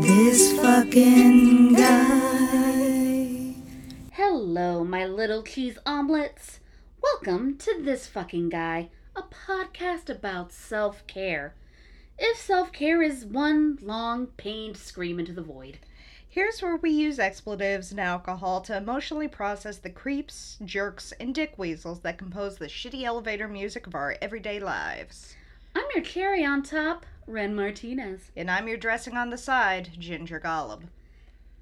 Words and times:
This 0.00 0.58
fucking 0.60 1.74
guy. 1.74 3.54
Hello, 4.12 4.84
my 4.84 5.06
little 5.06 5.42
cheese 5.42 5.78
omelets. 5.86 6.60
Welcome 7.02 7.56
to 7.58 7.80
This 7.80 8.06
Fucking 8.06 8.48
Guy, 8.48 8.90
a 9.14 9.22
podcast 9.22 10.10
about 10.10 10.52
self 10.52 11.06
care. 11.06 11.54
If 12.18 12.38
self 12.38 12.72
care 12.72 13.02
is 13.02 13.24
one 13.24 13.78
long, 13.80 14.26
pained 14.36 14.76
scream 14.76 15.18
into 15.18 15.32
the 15.32 15.42
void. 15.42 15.78
Here's 16.28 16.60
where 16.60 16.76
we 16.76 16.90
use 16.90 17.20
expletives 17.20 17.92
and 17.92 18.00
alcohol 18.00 18.60
to 18.62 18.76
emotionally 18.76 19.28
process 19.28 19.78
the 19.78 19.90
creeps, 19.90 20.58
jerks, 20.64 21.12
and 21.20 21.32
dick 21.32 21.54
weasels 21.56 22.00
that 22.00 22.18
compose 22.18 22.58
the 22.58 22.66
shitty 22.66 23.04
elevator 23.04 23.46
music 23.46 23.86
of 23.86 23.94
our 23.94 24.16
everyday 24.20 24.58
lives. 24.58 25.36
I'm 25.76 25.84
your 25.94 26.02
cherry 26.02 26.44
on 26.44 26.62
top, 26.62 27.06
Ren 27.26 27.54
Martinez. 27.54 28.30
And 28.36 28.50
I'm 28.50 28.68
your 28.68 28.76
dressing 28.76 29.16
on 29.16 29.30
the 29.30 29.38
side, 29.38 29.90
Ginger 29.98 30.40
Golub. 30.40 30.82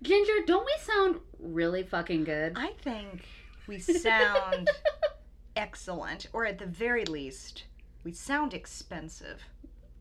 Ginger, 0.02 0.40
don't 0.46 0.66
we 0.66 0.72
sound 0.80 1.20
really 1.38 1.82
fucking 1.82 2.24
good? 2.24 2.54
I 2.56 2.72
think 2.82 3.24
we 3.66 3.78
sound 3.78 4.68
excellent, 5.56 6.26
or 6.32 6.44
at 6.46 6.58
the 6.58 6.66
very 6.66 7.04
least, 7.04 7.64
we 8.04 8.12
sound 8.12 8.52
expensive. 8.54 9.42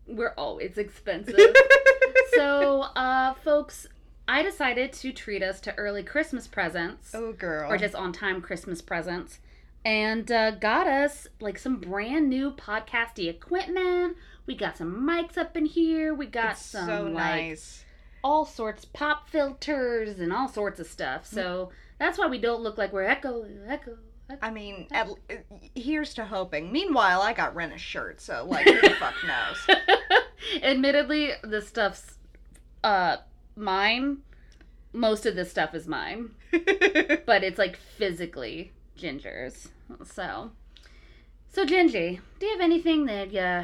We're 0.08 0.34
always 0.38 0.78
expensive. 0.78 1.56
so, 2.34 2.82
uh, 2.96 3.36
folks, 3.36 3.86
I 4.28 4.42
decided 4.42 4.94
to 4.94 5.12
treat 5.12 5.44
us 5.44 5.60
to 5.62 5.76
early 5.76 6.04
Christmas 6.04 6.48
presents. 6.48 7.14
Oh, 7.14 7.34
girl. 7.34 7.72
or 7.72 7.78
just 7.78 7.96
on 7.96 8.12
time 8.12 8.42
Christmas 8.42 8.82
presents, 8.82 9.40
and 9.86 10.32
uh, 10.32 10.52
got 10.52 10.88
us 10.88 11.28
like 11.40 11.60
some 11.60 11.78
brand 11.78 12.30
new 12.30 12.52
podcasty 12.52 13.28
equipment. 13.30 14.18
We 14.46 14.56
got 14.56 14.78
some 14.78 15.08
mics 15.08 15.38
up 15.38 15.56
in 15.56 15.66
here. 15.66 16.14
We 16.14 16.26
got 16.26 16.54
It's 16.54 16.62
some 16.66 16.88
so 16.88 17.04
like 17.04 17.36
nice. 17.36 17.84
all 18.24 18.46
sorts 18.46 18.86
pop 18.86 19.30
filters 19.30 20.20
and 20.20 20.34
all 20.34 20.48
sorts 20.48 20.80
of 20.80 20.88
stuff. 20.88 21.26
So 21.26 21.72
that's 22.00 22.18
why 22.18 22.28
we 22.28 22.38
don't 22.40 22.62
look 22.62 22.78
like 22.78 22.92
we're 22.92 23.04
echo 23.04 23.44
echo. 23.68 23.98
echo. 24.30 24.38
I 24.42 24.50
mean, 24.50 24.88
at, 24.92 25.10
here's 25.76 26.14
to 26.14 26.24
hoping. 26.26 26.72
Meanwhile, 26.72 27.22
I 27.22 27.34
got 27.34 27.54
Ren 27.54 27.74
a 27.74 27.78
shirt, 27.78 28.22
so, 28.22 28.46
like, 28.50 28.66
who 28.66 28.80
the 28.80 28.90
fuck 29.00 29.14
knows? 29.28 29.78
Admittedly, 30.64 31.32
this 31.44 31.68
stuff's 31.68 32.18
uh 32.84 33.18
mine. 33.56 34.20
Most 34.94 35.26
of 35.26 35.36
this 35.36 35.52
stuff 35.52 35.76
is 35.76 35.88
mine. 35.88 36.32
but 36.52 37.44
it's 37.44 37.58
like 37.58 37.76
physically 37.78 38.72
Ginger's. 38.96 39.68
So, 40.06 40.52
so 41.52 41.66
Gingy, 41.66 42.20
do 42.40 42.46
you 42.46 42.52
have 42.54 42.62
anything 42.62 43.06
that 43.08 43.36
uh, 43.36 43.64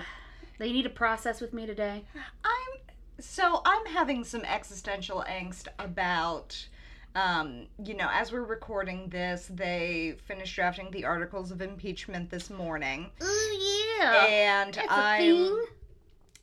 you 0.65 0.73
need 0.73 0.83
to 0.83 0.89
process 0.89 1.41
with 1.41 1.53
me 1.53 1.65
today? 1.65 2.05
I'm 2.43 2.81
so 3.19 3.61
I'm 3.65 3.85
having 3.87 4.23
some 4.23 4.43
existential 4.45 5.23
angst 5.27 5.67
about 5.79 6.67
um, 7.15 7.65
you 7.83 7.95
know, 7.95 8.09
as 8.11 8.31
we're 8.31 8.43
recording 8.43 9.09
this, 9.09 9.49
they 9.51 10.17
finished 10.27 10.55
drafting 10.55 10.91
the 10.91 11.03
articles 11.05 11.49
of 11.49 11.63
impeachment 11.63 12.29
this 12.29 12.51
morning. 12.51 13.09
Oh 13.19 13.97
yeah, 13.99 14.25
And 14.27 14.79
I'm 14.87 15.65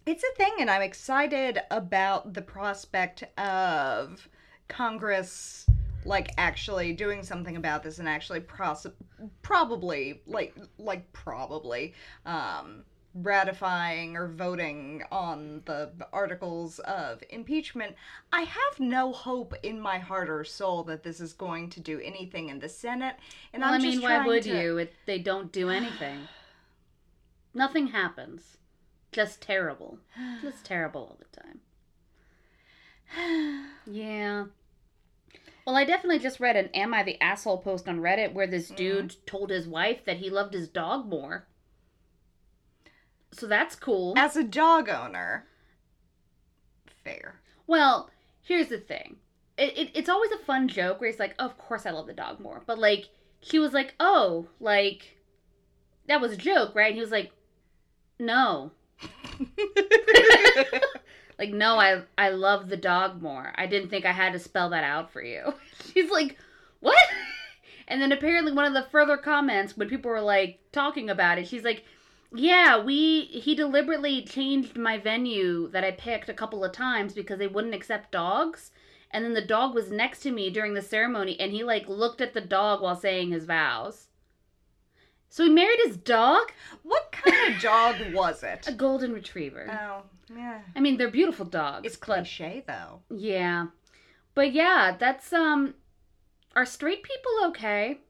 it's 0.07 0.25
a 0.25 0.35
thing 0.37 0.53
and 0.59 0.71
I'm 0.71 0.83
excited 0.83 1.61
about 1.71 2.35
the 2.35 2.43
prospect 2.43 3.25
of 3.39 4.29
Congress 4.69 5.67
like 6.05 6.33
actually 6.37 6.93
doing 6.93 7.23
something 7.23 7.57
about 7.57 7.83
this 7.83 7.99
and 7.99 8.09
actually 8.09 8.41
pros- 8.41 8.87
probably 9.41 10.21
like 10.27 10.55
like 10.79 11.11
probably 11.15 11.95
um 12.27 12.85
ratifying 13.15 14.17
or 14.17 14.27
voting 14.27 15.03
on 15.13 15.63
the 15.67 15.91
articles 16.13 16.81
of 16.81 17.23
impeachment 17.31 17.95
i 18.33 18.41
have 18.43 18.81
no 18.81 19.13
hope 19.13 19.55
in 19.63 19.81
my 19.81 19.99
heart 19.99 20.29
or 20.29 20.43
soul 20.43 20.83
that 20.83 21.05
this 21.05 21.21
is 21.21 21.33
going 21.33 21.71
to 21.71 21.79
do 21.79 22.01
anything 22.01 22.49
in 22.49 22.59
the 22.59 22.69
senate 22.69 23.15
and 23.53 23.63
well, 23.63 23.73
i'm 23.73 23.81
I 23.81 23.85
mean, 23.85 24.03
why 24.03 24.27
would 24.27 24.43
to- 24.43 24.61
you? 24.63 24.79
It, 24.79 24.95
they 25.07 25.19
don't 25.21 25.53
do 25.53 25.71
anything. 25.71 26.21
Nothing 27.55 27.87
happens. 27.89 28.57
Just 29.13 29.41
terrible. 29.41 29.99
Just 30.43 30.65
terrible 30.65 31.03
all 31.03 31.19
the 31.21 31.41
time. 31.41 31.61
Yeah. 33.87 34.47
Well, 35.67 35.77
I 35.77 35.85
definitely 35.85 36.19
just 36.19 36.41
read 36.41 36.57
an 36.57 36.69
"Am 36.75 36.93
I 36.93 37.03
the 37.05 37.21
asshole?" 37.21 37.59
post 37.59 37.89
on 37.89 38.01
Reddit 38.01 38.33
where 38.33 38.47
this 38.49 38.67
Mm-hmm. 38.67 38.77
dude 38.77 39.17
told 39.27 39.51
his 39.51 39.69
wife 39.69 40.05
that 40.05 40.17
he 40.19 40.31
loved 40.31 40.53
his 40.55 40.69
dog 40.69 41.07
more. 41.07 41.47
So 43.35 43.47
that's 43.47 43.75
cool. 43.77 44.15
as 44.17 44.37
a 44.37 44.45
dog 44.45 44.89
owner 44.89 45.47
fair 47.05 47.41
Well, 47.67 48.11
here's 48.43 48.69
the 48.69 48.79
thing. 48.79 49.17
It, 49.57 49.77
it, 49.79 49.91
it's 49.95 50.09
always 50.09 50.33
a 50.33 50.39
fun 50.39 50.69
joke 50.69 51.01
where 51.01 51.11
he's 51.11 51.21
like, 51.21 51.35
"Of 51.39 51.57
course 51.59 51.87
I 51.87 51.91
love 51.91 52.07
the 52.07 52.13
dog 52.13 52.41
more," 52.41 52.63
but 52.67 52.79
like 52.79 53.09
she 53.41 53.59
was 53.59 53.73
like, 53.73 53.95
"Oh, 54.01 54.49
like 54.59 55.19
that 56.07 56.21
was 56.21 56.33
a 56.33 56.37
joke, 56.37 56.75
right?" 56.75 56.89
And 56.89 56.97
he 56.97 57.01
was 57.01 57.13
like, 57.13 57.31
"No, 58.19 58.73
like 61.39 61.51
no, 61.51 61.79
I 61.79 62.03
I 62.19 62.31
love 62.31 62.69
the 62.69 62.77
dog 62.77 63.23
more. 63.23 63.53
I 63.57 63.67
didn't 63.67 63.91
think 63.91 64.05
I 64.05 64.13
had 64.13 64.33
to 64.33 64.39
spell 64.41 64.71
that 64.71 64.83
out 64.85 65.13
for 65.13 65.23
you." 65.23 65.55
She's 65.93 66.11
like, 66.11 66.37
"What?" 66.81 66.97
And 67.87 68.01
then 68.01 68.13
apparently 68.13 68.53
one 68.53 68.65
of 68.65 68.75
the 68.75 68.91
further 68.91 69.17
comments 69.17 69.77
when 69.77 69.89
people 69.89 70.11
were 70.11 70.21
like 70.21 70.59
talking 70.73 71.11
about 71.11 71.39
it, 71.39 71.47
she's 71.47 71.65
like, 71.65 71.85
"Yeah, 72.35 72.83
we 72.83 73.23
he 73.27 73.55
deliberately 73.55 74.23
changed 74.23 74.77
my 74.77 74.99
venue 74.99 75.69
that 75.71 75.85
I 75.85 75.93
picked 75.93 76.29
a 76.29 76.35
couple 76.35 76.65
of 76.65 76.73
times 76.73 77.15
because 77.15 77.39
they 77.39 77.47
wouldn't 77.47 77.75
accept 77.75 78.11
dogs." 78.13 78.71
And 79.11 79.25
then 79.25 79.35
the 79.35 79.41
dog 79.47 79.75
was 79.75 79.93
next 79.93 80.21
to 80.23 80.33
me 80.33 80.51
during 80.51 80.75
the 80.75 80.83
ceremony 80.83 81.39
and 81.39 81.53
he 81.53 81.63
like 81.63 81.89
looked 81.89 82.21
at 82.21 82.35
the 82.35 82.41
dog 82.41 82.83
while 82.83 82.97
saying 82.97 83.31
his 83.31 83.45
vows. 83.45 84.09
So 85.29 85.45
he 85.45 85.51
married 85.51 85.79
his 85.85 85.97
dog? 85.97 86.51
what 86.83 87.13
kind 87.13 87.55
of 87.55 87.61
dog 87.63 87.97
was 88.13 88.43
it 88.43 88.67
A 88.69 88.73
golden 88.73 89.13
retriever. 89.13 89.69
oh 89.71 90.03
yeah 90.37 90.63
I 90.75 90.81
mean, 90.81 90.97
they're 90.97 91.11
beautiful 91.11 91.45
dogs. 91.47 91.87
it's 91.87 91.97
cliche 91.97 92.65
though 92.67 93.03
yeah. 93.11 93.67
But 94.35 94.53
yeah, 94.53 94.97
that's 94.99 95.33
um 95.33 95.75
are 96.57 96.67
straight 96.67 97.03
people 97.05 97.33
okay? 97.51 98.01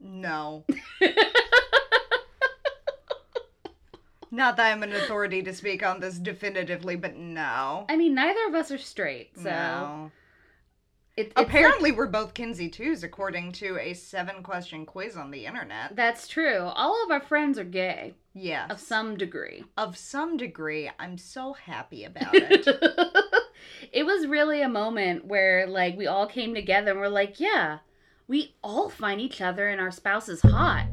No. 0.00 0.64
Not 4.30 4.56
that 4.56 4.72
I'm 4.72 4.82
an 4.82 4.92
authority 4.92 5.42
to 5.42 5.54
speak 5.54 5.84
on 5.84 6.00
this 6.00 6.18
definitively, 6.18 6.96
but 6.96 7.16
no. 7.16 7.86
I 7.88 7.96
mean, 7.96 8.14
neither 8.14 8.46
of 8.46 8.54
us 8.54 8.70
are 8.70 8.78
straight, 8.78 9.30
so 9.36 9.44
no. 9.50 10.10
it, 11.16 11.32
Apparently, 11.36 11.92
we're 11.92 12.06
both 12.06 12.34
Kinsey 12.34 12.68
twos, 12.68 13.02
according 13.02 13.52
to 13.52 13.78
a 13.78 13.94
seven 13.94 14.42
question 14.42 14.84
quiz 14.86 15.16
on 15.16 15.30
the 15.30 15.46
internet. 15.46 15.96
that's 15.96 16.28
true. 16.28 16.58
All 16.60 17.02
of 17.04 17.10
our 17.10 17.20
friends 17.20 17.58
are 17.58 17.64
gay 17.64 18.14
Yes. 18.34 18.70
of 18.70 18.78
some 18.78 19.16
degree. 19.16 19.64
Of 19.76 19.96
some 19.96 20.36
degree, 20.36 20.90
I'm 20.98 21.18
so 21.18 21.54
happy 21.54 22.04
about 22.04 22.30
it. 22.34 22.68
it 23.92 24.04
was 24.06 24.26
really 24.28 24.62
a 24.62 24.68
moment 24.68 25.24
where 25.24 25.66
like 25.66 25.96
we 25.96 26.06
all 26.06 26.26
came 26.26 26.54
together 26.54 26.92
and 26.92 27.00
we're 27.00 27.08
like, 27.08 27.40
yeah, 27.40 27.78
we 28.28 28.54
all 28.62 28.90
find 28.90 29.20
each 29.20 29.40
other 29.40 29.68
and 29.68 29.80
our 29.80 29.90
spouses 29.90 30.42
hot. 30.42 30.86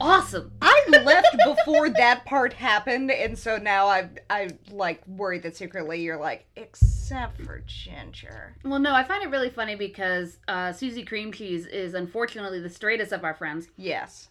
Awesome. 0.00 0.52
I 0.60 0.84
left 1.04 1.36
before 1.44 1.88
that 1.90 2.24
part 2.24 2.52
happened, 2.52 3.10
and 3.10 3.38
so 3.38 3.56
now 3.56 3.86
I 3.86 4.08
I 4.28 4.50
like 4.70 5.06
worried 5.06 5.42
that 5.44 5.56
secretly 5.56 6.02
you're 6.02 6.16
like, 6.18 6.46
except 6.56 7.40
for 7.42 7.62
Ginger. 7.66 8.56
Well, 8.64 8.78
no, 8.80 8.94
I 8.94 9.04
find 9.04 9.22
it 9.22 9.30
really 9.30 9.50
funny 9.50 9.76
because 9.76 10.38
uh, 10.48 10.72
Susie 10.72 11.04
Cream 11.04 11.32
Cheese 11.32 11.66
is 11.66 11.94
unfortunately 11.94 12.60
the 12.60 12.70
straightest 12.70 13.12
of 13.12 13.24
our 13.24 13.34
friends, 13.34 13.68
Yes. 13.76 14.28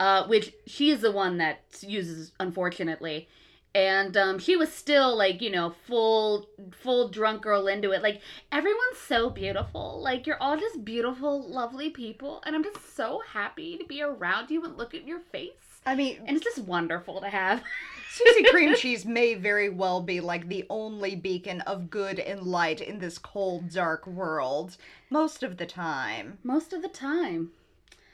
uh, 0.00 0.26
which 0.26 0.52
she 0.66 0.90
is 0.90 1.00
the 1.00 1.12
one 1.12 1.38
that 1.38 1.60
uses, 1.80 2.32
unfortunately. 2.40 3.28
And 3.74 4.16
um, 4.16 4.38
she 4.38 4.56
was 4.56 4.72
still 4.72 5.16
like, 5.16 5.42
you 5.42 5.50
know, 5.50 5.74
full, 5.86 6.48
full 6.70 7.08
drunk 7.08 7.42
girl 7.42 7.66
into 7.66 7.90
it. 7.90 8.02
Like 8.02 8.20
everyone's 8.52 8.98
so 9.04 9.30
beautiful. 9.30 10.00
Like 10.00 10.26
you're 10.26 10.40
all 10.40 10.56
just 10.56 10.84
beautiful, 10.84 11.48
lovely 11.48 11.90
people, 11.90 12.42
and 12.46 12.54
I'm 12.54 12.62
just 12.62 12.94
so 12.94 13.20
happy 13.32 13.76
to 13.76 13.84
be 13.84 14.00
around 14.00 14.50
you 14.50 14.64
and 14.64 14.76
look 14.76 14.94
at 14.94 15.06
your 15.06 15.20
face. 15.32 15.52
I 15.86 15.94
mean, 15.94 16.20
And 16.26 16.36
it's 16.36 16.44
just 16.44 16.66
wonderful 16.66 17.20
to 17.20 17.28
have. 17.28 17.62
Susie 18.10 18.44
Cream 18.44 18.74
Cheese 18.76 19.04
may 19.04 19.34
very 19.34 19.68
well 19.68 20.00
be 20.00 20.20
like 20.20 20.48
the 20.48 20.64
only 20.70 21.16
beacon 21.16 21.60
of 21.62 21.90
good 21.90 22.18
and 22.18 22.42
light 22.42 22.80
in 22.80 23.00
this 23.00 23.18
cold, 23.18 23.70
dark 23.70 24.06
world. 24.06 24.76
Most 25.10 25.42
of 25.42 25.56
the 25.56 25.66
time. 25.66 26.38
Most 26.42 26.72
of 26.72 26.80
the 26.80 26.88
time. 26.88 27.50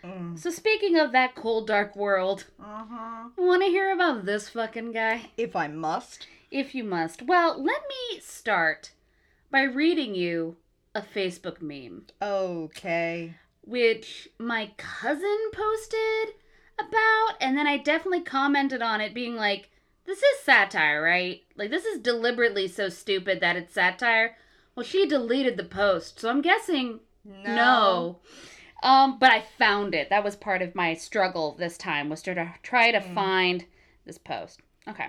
Mm. 0.05 0.39
So 0.39 0.51
speaking 0.51 0.97
of 0.99 1.13
that 1.13 1.35
cold, 1.35 1.67
dark 1.67 1.95
world, 1.97 2.45
Uh-huh. 2.63 3.29
want 3.37 3.63
to 3.63 3.69
hear 3.69 3.93
about 3.93 4.25
this 4.25 4.49
fucking 4.49 4.93
guy? 4.93 5.31
If 5.37 5.55
I 5.55 5.69
must. 5.69 6.27
If 6.51 6.75
you 6.75 6.85
must. 6.85 7.23
Well, 7.23 7.63
let 7.63 7.83
me 7.89 8.21
start 8.21 8.93
by 9.51 9.63
reading 9.63 10.15
you 10.15 10.57
a 10.95 11.03
Facebook 11.03 11.61
meme, 11.61 12.07
Okay. 12.23 13.35
which 13.63 14.29
my 14.39 14.73
cousin 14.77 15.39
posted 15.53 16.35
about, 16.79 17.37
and 17.41 17.57
then 17.57 17.67
I 17.67 17.77
definitely 17.77 18.23
commented 18.23 18.83
on 18.83 19.01
it, 19.01 19.15
being 19.15 19.37
like, 19.37 19.71
this 20.07 20.19
is 20.23 20.41
satire, 20.41 21.03
right? 21.03 21.43
Like, 21.57 21.71
this 21.71 21.85
is 21.85 22.01
deliberately 22.01 22.67
so 22.67 22.89
stupid 22.89 23.41
that 23.41 23.57
it's 23.57 23.75
satire, 23.75 24.37
Well, 24.75 24.85
she 24.87 25.07
deleted 25.07 25.57
the 25.57 25.65
post, 25.65 26.19
so 26.21 26.31
I'm 26.31 26.41
guessing 26.41 27.01
no. 27.25 28.21
Um, 28.83 29.19
but 29.19 29.31
I 29.31 29.43
found 29.59 29.95
it. 29.95 30.09
That 30.11 30.25
was 30.25 30.37
part 30.37 30.63
of 30.63 30.75
my 30.75 30.95
struggle 30.95 31.55
this 31.59 31.77
time 31.77 32.09
was 32.09 32.23
to 32.23 32.55
try 32.63 32.91
to 32.91 33.01
find 33.01 33.67
this 34.07 34.19
post. 34.19 34.61
Okay. 34.89 35.09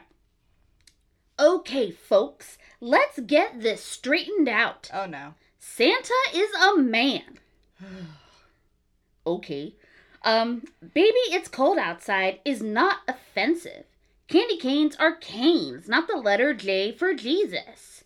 Okay, 1.39 1.91
folks, 1.91 2.57
let's 2.79 3.19
get 3.19 3.61
this 3.61 3.83
straightened 3.83 4.47
out. 4.47 4.89
Oh 4.93 5.05
no. 5.05 5.33
Santa 5.57 6.13
is 6.33 6.49
a 6.53 6.77
man. 6.77 7.39
okay. 9.25 9.75
Um, 10.23 10.63
baby, 10.93 11.17
it's 11.29 11.47
cold 11.47 11.77
outside 11.77 12.39
is 12.45 12.61
not 12.61 12.99
offensive. 13.07 13.85
Candy 14.27 14.57
canes 14.57 14.95
are 14.97 15.15
canes, 15.15 15.89
not 15.89 16.07
the 16.07 16.15
letter 16.15 16.53
J 16.53 16.91
for 16.91 17.13
Jesus. 17.13 18.03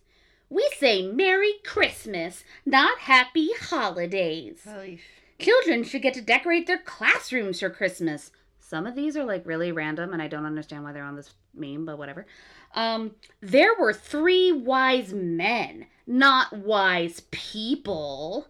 We 0.49 0.69
say 0.77 1.05
Merry 1.05 1.53
Christmas, 1.63 2.43
not 2.65 2.99
Happy 2.99 3.49
Holidays. 3.59 4.65
Children 5.39 5.83
should 5.83 6.01
get 6.01 6.13
to 6.13 6.21
decorate 6.21 6.67
their 6.67 6.77
classrooms 6.77 7.59
for 7.59 7.69
Christmas. 7.69 8.31
Some 8.59 8.87
of 8.87 8.95
these 8.95 9.15
are 9.17 9.25
like 9.25 9.45
really 9.45 9.71
random 9.71 10.13
and 10.13 10.21
I 10.21 10.27
don't 10.27 10.45
understand 10.45 10.83
why 10.83 10.91
they're 10.91 11.03
on 11.03 11.15
this 11.15 11.33
meme, 11.53 11.85
but 11.85 11.97
whatever. 11.97 12.25
Um, 12.73 13.11
there 13.41 13.73
were 13.79 13.93
three 13.93 14.51
wise 14.51 15.13
men, 15.13 15.87
not 16.07 16.53
wise 16.53 17.21
people. 17.31 18.47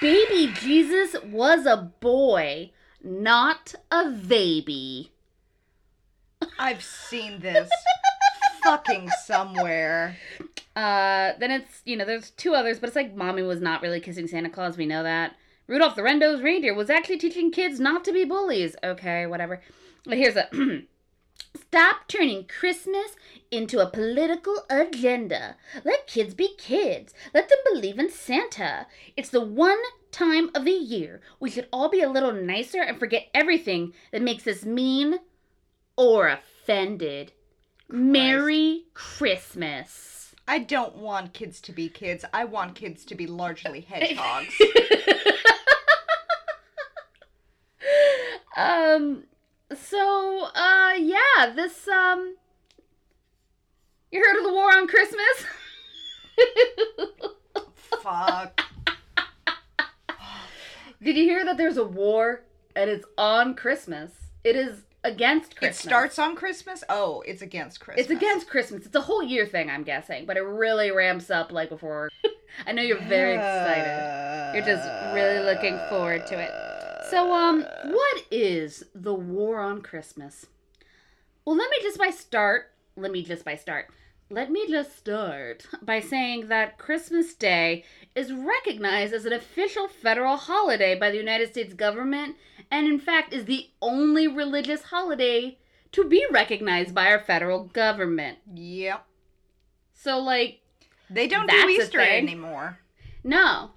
Baby 0.00 0.52
Jesus 0.54 1.16
was 1.24 1.66
a 1.66 1.92
boy, 2.00 2.72
not 3.02 3.74
a 3.90 4.10
baby. 4.10 5.12
I've 6.58 6.82
seen 6.82 7.40
this 7.40 7.70
fucking 8.62 9.10
somewhere. 9.24 10.16
Uh, 10.76 11.32
then 11.38 11.50
it's, 11.50 11.82
you 11.84 11.96
know, 11.96 12.04
there's 12.04 12.30
two 12.30 12.54
others, 12.54 12.78
but 12.78 12.88
it's 12.88 12.96
like 12.96 13.14
Mommy 13.14 13.42
was 13.42 13.60
not 13.60 13.82
really 13.82 14.00
kissing 14.00 14.26
Santa 14.26 14.50
Claus. 14.50 14.76
We 14.76 14.86
know 14.86 15.02
that. 15.02 15.36
Rudolph 15.66 15.96
the 15.96 16.02
Red-Nosed 16.02 16.42
Reindeer 16.42 16.74
was 16.74 16.90
actually 16.90 17.18
teaching 17.18 17.50
kids 17.50 17.78
not 17.78 18.04
to 18.04 18.12
be 18.12 18.24
bullies. 18.24 18.76
Okay, 18.82 19.26
whatever. 19.26 19.60
But 20.04 20.18
here's 20.18 20.36
a 20.36 20.48
Stop 21.56 22.06
turning 22.06 22.46
Christmas 22.46 23.16
into 23.50 23.80
a 23.80 23.90
political 23.90 24.64
agenda. 24.68 25.56
Let 25.84 26.06
kids 26.06 26.34
be 26.34 26.54
kids. 26.56 27.12
Let 27.34 27.48
them 27.48 27.58
believe 27.72 27.98
in 27.98 28.10
Santa. 28.10 28.86
It's 29.16 29.30
the 29.30 29.40
one 29.40 29.80
time 30.12 30.50
of 30.54 30.64
the 30.64 30.70
year 30.70 31.20
we 31.40 31.50
should 31.50 31.68
all 31.72 31.88
be 31.88 32.02
a 32.02 32.10
little 32.10 32.32
nicer 32.32 32.82
and 32.82 32.98
forget 32.98 33.28
everything 33.34 33.92
that 34.12 34.22
makes 34.22 34.46
us 34.46 34.64
mean 34.64 35.20
or 35.96 36.28
offended. 36.28 37.32
Merry 37.88 38.84
Christmas. 38.94 40.19
I 40.50 40.58
don't 40.58 40.96
want 40.96 41.32
kids 41.32 41.60
to 41.60 41.72
be 41.72 41.88
kids. 41.88 42.24
I 42.32 42.44
want 42.44 42.74
kids 42.74 43.04
to 43.04 43.14
be 43.14 43.28
largely 43.28 43.80
hedgehogs. 43.88 44.52
um 48.56 49.22
so 49.72 50.48
uh 50.52 50.94
yeah, 50.98 51.52
this 51.54 51.86
um 51.86 52.34
You 54.10 54.24
heard 54.24 54.38
of 54.38 54.42
the 54.44 54.52
war 54.52 54.76
on 54.76 54.88
Christmas? 54.88 55.46
Fuck. 58.02 58.60
Did 61.00 61.16
you 61.16 61.22
hear 61.22 61.44
that 61.44 61.58
there's 61.58 61.76
a 61.76 61.84
war 61.84 62.42
and 62.74 62.90
it's 62.90 63.06
on 63.16 63.54
Christmas? 63.54 64.10
It 64.42 64.56
is 64.56 64.82
against 65.04 65.56
Christmas. 65.56 65.80
It 65.80 65.88
starts 65.88 66.18
on 66.18 66.36
Christmas? 66.36 66.84
Oh, 66.88 67.22
it's 67.26 67.42
against 67.42 67.80
Christmas. 67.80 68.06
It's 68.06 68.10
against 68.10 68.48
Christmas. 68.48 68.86
It's 68.86 68.96
a 68.96 69.00
whole 69.00 69.22
year 69.22 69.46
thing, 69.46 69.70
I'm 69.70 69.82
guessing, 69.82 70.26
but 70.26 70.36
it 70.36 70.42
really 70.42 70.90
ramps 70.90 71.30
up 71.30 71.52
like 71.52 71.68
before. 71.68 72.10
I 72.66 72.72
know 72.72 72.82
you're 72.82 73.00
very 73.02 73.34
excited. 73.34 74.52
You're 74.54 74.66
just 74.66 74.88
really 75.14 75.44
looking 75.44 75.78
forward 75.88 76.26
to 76.26 76.40
it. 76.40 76.50
So, 77.10 77.32
um, 77.32 77.64
what 77.84 78.24
is 78.30 78.84
the 78.94 79.14
war 79.14 79.58
on 79.58 79.82
Christmas? 79.82 80.46
Well, 81.44 81.56
let 81.56 81.70
me 81.70 81.78
just 81.82 81.98
by 81.98 82.10
start. 82.10 82.70
Let 82.96 83.10
me 83.10 83.24
just 83.24 83.44
by 83.44 83.56
start. 83.56 83.88
Let 84.32 84.48
me 84.48 84.68
just 84.68 84.96
start 84.96 85.66
by 85.82 85.98
saying 85.98 86.46
that 86.48 86.78
Christmas 86.78 87.34
Day 87.34 87.82
is 88.14 88.32
recognized 88.32 89.12
as 89.12 89.24
an 89.24 89.32
official 89.32 89.88
federal 89.88 90.36
holiday 90.36 90.96
by 90.96 91.10
the 91.10 91.16
United 91.16 91.50
States 91.50 91.74
government, 91.74 92.36
and 92.70 92.86
in 92.86 92.98
fact 92.98 93.32
is 93.32 93.44
the 93.46 93.68
only 93.82 94.26
religious 94.28 94.82
holiday 94.84 95.58
to 95.92 96.04
be 96.04 96.24
recognized 96.30 96.94
by 96.94 97.06
our 97.08 97.18
federal 97.18 97.64
government. 97.64 98.38
Yep. 98.54 99.04
So, 99.94 100.18
like, 100.18 100.60
They 101.10 101.26
don't 101.26 101.50
do 101.50 101.68
Easter 101.68 102.00
anymore. 102.00 102.78
no, 103.24 103.72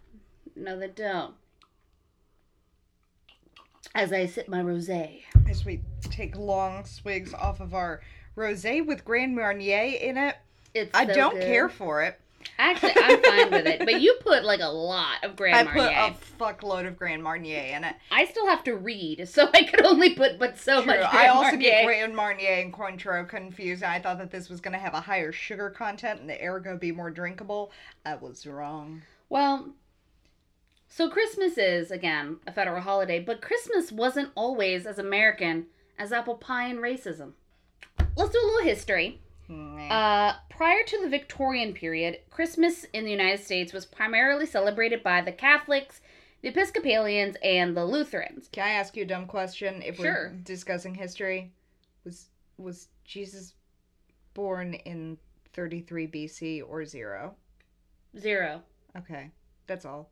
no, 0.56 0.78
they 0.80 0.88
don't. 0.88 1.34
As 3.96 4.12
I 4.12 4.26
sip 4.26 4.48
my 4.48 4.62
rosé. 4.62 5.22
As 5.50 5.66
we 5.66 5.82
take 6.10 6.36
long 6.36 6.86
swigs 6.86 7.34
off 7.34 7.60
of 7.60 7.74
our 7.74 8.02
rosé 8.38 8.86
with 8.86 9.06
Grand 9.06 9.36
Marnier 9.36 9.98
in 10.00 10.18
it. 10.18 10.36
It's 10.74 10.90
I 10.94 11.06
so 11.06 11.14
don't 11.14 11.34
good. 11.36 11.44
care 11.44 11.70
for 11.70 12.02
it. 12.04 12.20
Actually, 12.60 12.94
I'm 12.96 13.22
fine 13.24 13.52
with 13.52 13.66
it. 13.66 13.80
But 13.80 14.02
you 14.02 14.16
put 14.22 14.44
like 14.44 14.60
a 14.60 14.68
lot 14.68 15.24
of 15.24 15.36
Grand 15.36 15.56
I 15.56 15.64
Marnier. 15.74 16.14
put 16.14 16.56
a 16.62 16.66
fuckload 16.66 16.88
of 16.88 16.98
Grand 16.98 17.24
Marnier 17.24 17.60
in 17.76 17.84
it. 17.84 17.96
I 18.12 18.26
still 18.26 18.48
have 18.48 18.64
to 18.66 18.76
read, 18.76 19.28
so 19.28 19.50
I 19.54 19.64
could 19.64 19.84
only 19.86 20.14
put 20.16 20.38
but 20.40 20.58
so 20.60 20.78
True. 20.78 20.88
much. 20.88 21.00
Grand 21.00 21.18
I 21.18 21.28
also 21.28 21.52
Marnier. 21.52 21.72
get 21.72 21.86
Grand 21.86 22.16
Marnier 22.16 22.54
and 22.62 22.74
Cointreau 22.74 23.28
confused. 23.28 23.84
I 23.84 24.00
thought 24.00 24.20
that 24.20 24.32
this 24.32 24.50
was 24.50 24.62
going 24.62 24.74
to 24.74 24.80
have 24.80 24.94
a 24.94 25.02
higher 25.02 25.32
sugar 25.32 25.70
content 25.70 26.22
and 26.22 26.30
the 26.30 26.42
ergo 26.44 26.78
be 26.78 26.92
more 26.92 27.10
drinkable. 27.10 27.72
I 28.06 28.16
was 28.16 28.46
wrong. 28.46 29.02
Well, 29.30 29.70
so 30.88 31.10
Christmas 31.10 31.58
is 31.58 31.90
again 31.90 32.38
a 32.46 32.52
federal 32.52 32.82
holiday, 32.82 33.20
but 33.20 33.42
Christmas 33.42 33.92
wasn't 33.92 34.30
always 34.36 34.86
as 34.86 35.00
American 35.00 35.66
as 35.98 36.12
apple 36.12 36.36
pie 36.36 36.68
and 36.68 36.80
racism. 36.80 37.32
Let's 38.16 38.32
do 38.32 38.40
a 38.40 38.46
little 38.46 38.68
history. 38.68 39.20
Meh. 39.48 39.90
Uh, 39.90 40.36
prior 40.50 40.84
to 40.88 41.02
the 41.02 41.10
Victorian 41.10 41.74
period, 41.74 42.20
Christmas 42.30 42.86
in 42.94 43.04
the 43.06 43.12
United 43.12 43.44
States 43.44 43.74
was 43.74 43.86
primarily 43.86 44.46
celebrated 44.46 45.04
by 45.04 45.22
the 45.22 45.32
Catholics, 45.32 46.02
the 46.42 46.50
Episcopalians, 46.50 47.36
and 47.44 47.76
the 47.76 47.86
Lutherans. 47.86 48.50
Can 48.52 48.66
I 48.68 48.72
ask 48.72 48.96
you 48.96 49.04
a 49.04 49.08
dumb 49.08 49.26
question? 49.26 49.82
If 49.82 49.98
Sure. 49.98 50.32
we're 50.32 50.38
discussing 50.44 50.96
history, 50.96 51.52
was 52.04 52.30
was 52.58 52.88
Jesus 53.04 53.54
born 54.34 54.74
in 54.74 55.18
33 55.54 56.08
BC 56.08 56.62
or 56.68 56.86
zero? 56.86 57.36
Zero. 58.18 58.62
Okay, 58.96 59.32
that's 59.68 59.86
all. 59.86 60.10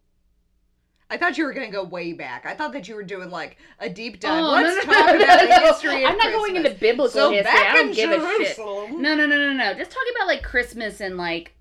I 1.12 1.18
thought 1.18 1.38
you 1.38 1.44
were 1.44 1.52
gonna 1.52 1.70
go 1.70 1.84
way 1.84 2.14
back. 2.14 2.46
I 2.46 2.56
thought 2.56 2.72
that 2.72 2.88
you 2.88 2.96
were 2.96 3.04
doing 3.04 3.30
like 3.30 3.58
a 3.80 3.90
deep 3.90 4.22
dive. 4.22 4.42
Oh, 4.44 4.52
Let's 4.52 4.86
no, 4.88 4.94
no, 4.94 4.98
talk 4.98 5.20
no, 5.20 5.24
about 5.24 5.40
the 5.42 5.60
history 5.68 6.04
of 6.06 6.10
I'm 6.10 6.18
not 6.18 6.32
going 6.32 6.56
into 6.56 6.70
biblical 6.72 7.10
so 7.12 7.32
history. 7.32 7.52
Back 7.52 7.74
I 7.74 7.76
don't 7.76 7.90
in 7.90 7.94
give 7.94 8.12
a 8.12 8.16
shit. 8.16 8.56
Jerusalem. 8.56 9.02
No, 9.02 9.14
no, 9.14 9.26
no, 9.26 9.38
no, 9.38 9.52
no. 9.54 9.74
Just 9.74 9.92
talking 9.92 10.14
about 10.16 10.28
like 10.28 10.42
Christmas 10.42 11.02
and 11.02 11.18
like 11.18 11.54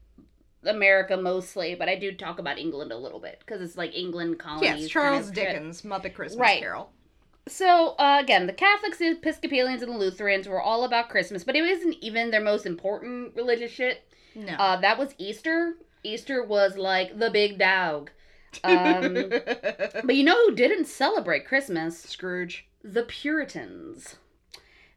America 0.62 1.16
mostly, 1.16 1.74
but 1.74 1.88
I 1.88 1.96
do 1.96 2.12
talk 2.12 2.38
about 2.38 2.58
England 2.58 2.92
a 2.92 2.96
little 2.96 3.18
bit 3.18 3.40
because 3.40 3.60
it's 3.60 3.76
like 3.76 3.92
England 3.96 4.38
colonies. 4.38 4.68
Yes, 4.68 4.78
kind 4.78 4.90
Charles 4.90 5.28
of 5.30 5.34
shit. 5.34 5.48
Dickens, 5.48 5.82
Muppet 5.82 6.14
Christmas 6.14 6.40
Right. 6.40 6.60
Carol. 6.60 6.90
So 7.48 7.96
uh, 7.98 8.18
again, 8.22 8.46
the 8.46 8.52
Catholics, 8.52 8.98
the 8.98 9.10
Episcopalians, 9.12 9.82
and 9.82 9.92
the 9.92 9.98
Lutherans 9.98 10.46
were 10.46 10.60
all 10.62 10.84
about 10.84 11.08
Christmas, 11.08 11.42
but 11.42 11.56
it 11.56 11.62
wasn't 11.62 11.96
even 12.00 12.30
their 12.30 12.40
most 12.40 12.66
important 12.66 13.34
religious 13.34 13.72
shit. 13.72 14.06
No. 14.36 14.52
Uh, 14.52 14.80
that 14.80 14.96
was 14.96 15.14
Easter. 15.18 15.74
Easter 16.04 16.44
was 16.44 16.76
like 16.76 17.18
the 17.18 17.30
big 17.30 17.58
dog. 17.58 18.10
Um, 18.64 19.14
but 20.04 20.14
you 20.14 20.24
know 20.24 20.36
who 20.46 20.54
didn't 20.54 20.86
celebrate 20.86 21.46
Christmas? 21.46 21.98
Scrooge. 21.98 22.66
The 22.82 23.02
Puritans. 23.02 24.16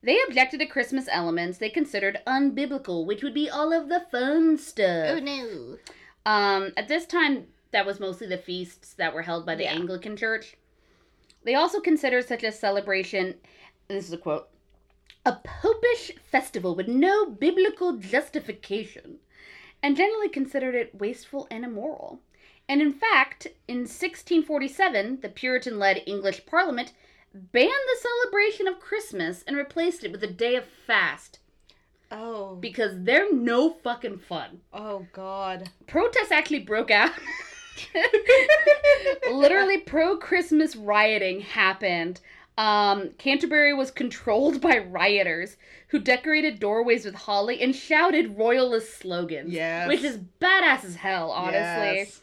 They 0.01 0.19
objected 0.27 0.59
to 0.59 0.65
Christmas 0.65 1.07
elements 1.09 1.57
they 1.57 1.69
considered 1.69 2.19
unbiblical, 2.27 3.05
which 3.05 3.23
would 3.23 3.33
be 3.33 3.49
all 3.49 3.71
of 3.71 3.87
the 3.89 4.05
fun 4.11 4.57
stuff. 4.57 5.17
Oh 5.17 5.19
no. 5.19 5.77
Um, 6.25 6.73
at 6.75 6.87
this 6.87 7.05
time, 7.05 7.47
that 7.71 7.85
was 7.85 7.99
mostly 7.99 8.27
the 8.27 8.37
feasts 8.37 8.93
that 8.93 9.13
were 9.13 9.21
held 9.21 9.45
by 9.45 9.55
the 9.55 9.63
Yeah. 9.63 9.73
Anglican 9.73 10.17
Church. 10.17 10.57
They 11.43 11.55
also 11.55 11.79
considered 11.79 12.27
such 12.27 12.43
a 12.43 12.51
celebration, 12.51 13.35
this 13.87 14.07
is 14.07 14.13
a 14.13 14.17
quote, 14.17 14.49
a 15.25 15.33
popish 15.43 16.11
festival 16.31 16.75
with 16.75 16.87
no 16.87 17.25
biblical 17.25 17.97
justification, 17.97 19.19
and 19.81 19.97
generally 19.97 20.29
considered 20.29 20.75
it 20.75 20.95
wasteful 20.95 21.47
and 21.49 21.63
immoral. 21.65 22.21
And 22.73 22.81
in 22.81 22.91
fact, 22.91 23.45
in 23.67 23.81
1647, 23.81 25.19
the 25.21 25.29
Puritan 25.29 25.77
led 25.77 26.01
English 26.07 26.47
Parliament 26.47 26.91
banned 27.31 27.69
the 27.69 28.01
celebration 28.01 28.67
of 28.67 28.79
Christmas 28.79 29.43
and 29.45 29.55
replaced 29.55 30.03
it 30.03 30.11
with 30.11 30.23
a 30.23 30.27
day 30.27 30.55
of 30.55 30.65
fast 30.65 31.37
Oh. 32.11 32.55
because 32.55 33.03
they're 33.03 33.31
no 33.31 33.69
fucking 33.69 34.17
fun 34.17 34.61
oh 34.73 35.05
God. 35.13 35.69
protests 35.85 36.31
actually 36.31 36.61
broke 36.61 36.89
out. 36.89 37.11
Literally, 39.31 39.77
pro 39.77 40.17
Christmas 40.17 40.75
rioting 40.75 41.41
happened 41.41 42.21
Um, 42.57 43.11
Canterbury 43.19 43.73
was 43.75 43.91
controlled 43.91 44.61
by 44.61 44.79
rioters 44.79 45.57
who 45.89 45.99
decorated 45.99 46.59
doorways 46.59 47.05
with 47.05 47.13
holly 47.15 47.61
and 47.61 47.75
shouted 47.75 48.35
royalist 48.37 48.97
slogans. 48.97 49.51
Yes. 49.53 49.87
Which 49.87 50.01
is 50.03 50.17
badass 50.41 50.83
as 50.85 50.95
hell, 50.95 51.29
honestly. 51.31 51.97
Yes. 51.97 52.21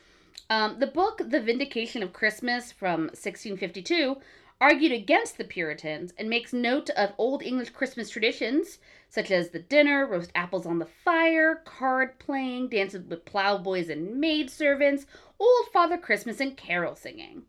Um, 0.51 0.81
the 0.81 0.87
book, 0.89 1.23
The 1.25 1.41
Vindication 1.41 2.03
of 2.03 2.13
Christmas 2.13 2.73
from 2.73 3.03
1652, 3.03 4.17
argued 4.61 4.93
against 4.93 5.39
the 5.39 5.45
Puritans 5.45 6.13
and 6.19 6.29
makes 6.29 6.53
note 6.53 6.91
of 6.91 7.13
Old 7.17 7.43
English 7.43 7.71
Christmas 7.71 8.11
traditions, 8.11 8.79
such 9.09 9.31
as 9.31 9.51
the 9.51 9.61
dinner, 9.61 10.05
roast 10.07 10.33
apples 10.35 10.67
on 10.67 10.81
the 10.81 10.89
fire, 11.05 11.63
card 11.65 12.19
playing, 12.19 12.69
dances 12.69 13.07
with 13.09 13.25
plowboys 13.25 13.89
and 13.89 14.21
maidservants, 14.21 15.07
old 15.39 15.67
Father 15.73 15.97
Christmas, 15.97 16.41
and 16.41 16.57
carol 16.57 16.97
singing. 16.97 17.45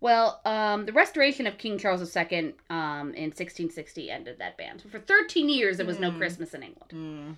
Well, 0.00 0.42
um, 0.44 0.84
the 0.84 0.92
restoration 0.92 1.46
of 1.46 1.56
King 1.56 1.78
Charles 1.78 2.14
II 2.14 2.54
um, 2.68 3.14
in 3.14 3.30
1660 3.32 4.10
ended 4.10 4.38
that 4.38 4.58
ban. 4.58 4.78
So 4.78 4.90
for 4.90 4.98
13 4.98 5.48
years, 5.48 5.78
there 5.78 5.86
was 5.86 5.98
no 5.98 6.10
Mm. 6.10 6.18
Christmas 6.18 6.52
in 6.52 6.62
England. 6.62 6.92
Mm. 6.92 7.36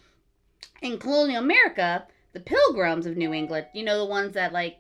In 0.83 0.99
colonial 0.99 1.43
America, 1.45 2.07
the 2.33 2.41
Pilgrims 2.41 3.07
of 3.07 3.17
New 3.17 3.33
England, 3.33 3.67
you 3.73 3.85
know, 3.85 3.99
the 3.99 4.05
ones 4.11 4.35
that 4.35 4.53
like 4.53 4.79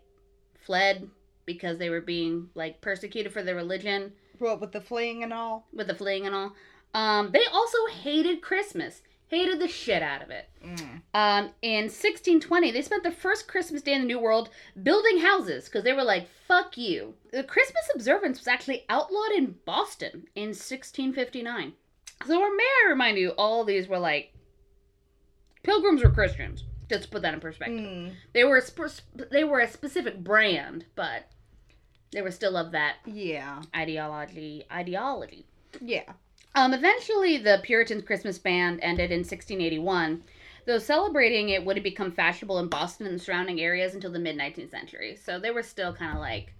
fled 0.66 1.08
because 1.46 1.78
they 1.78 1.88
were 1.88 2.00
being 2.00 2.50
like 2.54 2.80
persecuted 2.80 3.32
for 3.32 3.42
their 3.42 3.54
religion 3.54 4.12
What 4.38 4.60
with 4.60 4.72
the 4.72 4.80
fleeing 4.80 5.22
and 5.22 5.32
all? 5.32 5.66
with 5.72 5.86
the 5.86 5.94
fleeing 5.94 6.26
and 6.26 6.34
all, 6.34 6.52
um, 6.92 7.30
they 7.32 7.44
also 7.52 7.78
hated 8.02 8.42
Christmas, 8.42 9.02
hated 9.28 9.60
the 9.60 9.68
shit 9.68 10.02
out 10.02 10.22
of 10.22 10.30
it. 10.30 10.48
Mm. 10.64 11.02
Um, 11.14 11.50
in 11.62 11.84
1620, 11.84 12.70
they 12.72 12.82
spent 12.82 13.02
the 13.04 13.10
first 13.10 13.46
Christmas 13.48 13.82
day 13.82 13.92
in 13.94 14.00
the 14.00 14.06
New 14.06 14.18
World 14.18 14.50
building 14.82 15.18
houses 15.18 15.66
because 15.66 15.84
they 15.84 15.92
were 15.92 16.04
like, 16.04 16.28
fuck 16.48 16.76
you. 16.76 17.14
The 17.32 17.44
Christmas 17.44 17.88
observance 17.94 18.38
was 18.38 18.48
actually 18.48 18.84
outlawed 18.88 19.32
in 19.36 19.56
Boston 19.64 20.24
in 20.34 20.48
1659. 20.48 21.72
So, 22.26 22.34
may 22.34 22.68
I 22.84 22.88
remind 22.88 23.18
you, 23.18 23.30
all 23.30 23.62
these 23.64 23.88
were 23.88 23.98
like, 23.98 24.32
pilgrims 25.62 26.02
were 26.02 26.10
Christians. 26.10 26.64
Just 26.88 27.10
put 27.10 27.22
that 27.22 27.34
in 27.34 27.40
perspective. 27.40 27.78
Mm. 27.80 28.12
They 28.32 28.44
were 28.44 28.58
a 28.58 28.62
sp- 28.62 29.02
they 29.30 29.44
were 29.44 29.60
a 29.60 29.68
specific 29.70 30.22
brand, 30.22 30.84
but 30.94 31.24
they 32.12 32.22
were 32.22 32.30
still 32.30 32.56
of 32.56 32.72
that 32.72 32.96
Yeah. 33.04 33.62
ideology 33.74 34.64
ideology. 34.70 35.46
Yeah. 35.80 36.12
Um, 36.54 36.72
eventually, 36.72 37.36
the 37.38 37.60
Puritans' 37.62 38.04
Christmas 38.04 38.38
band 38.38 38.78
ended 38.82 39.10
in 39.10 39.18
1681, 39.18 40.22
though 40.64 40.78
celebrating 40.78 41.50
it 41.50 41.64
would 41.64 41.76
have 41.76 41.84
become 41.84 42.12
fashionable 42.12 42.58
in 42.60 42.68
Boston 42.68 43.06
and 43.06 43.16
the 43.16 43.22
surrounding 43.22 43.60
areas 43.60 43.94
until 43.94 44.10
the 44.12 44.18
mid 44.18 44.36
19th 44.38 44.70
century. 44.70 45.16
So 45.16 45.38
they 45.38 45.50
were 45.50 45.62
still 45.62 45.92
kind 45.92 46.12
of 46.12 46.18
like 46.18 46.52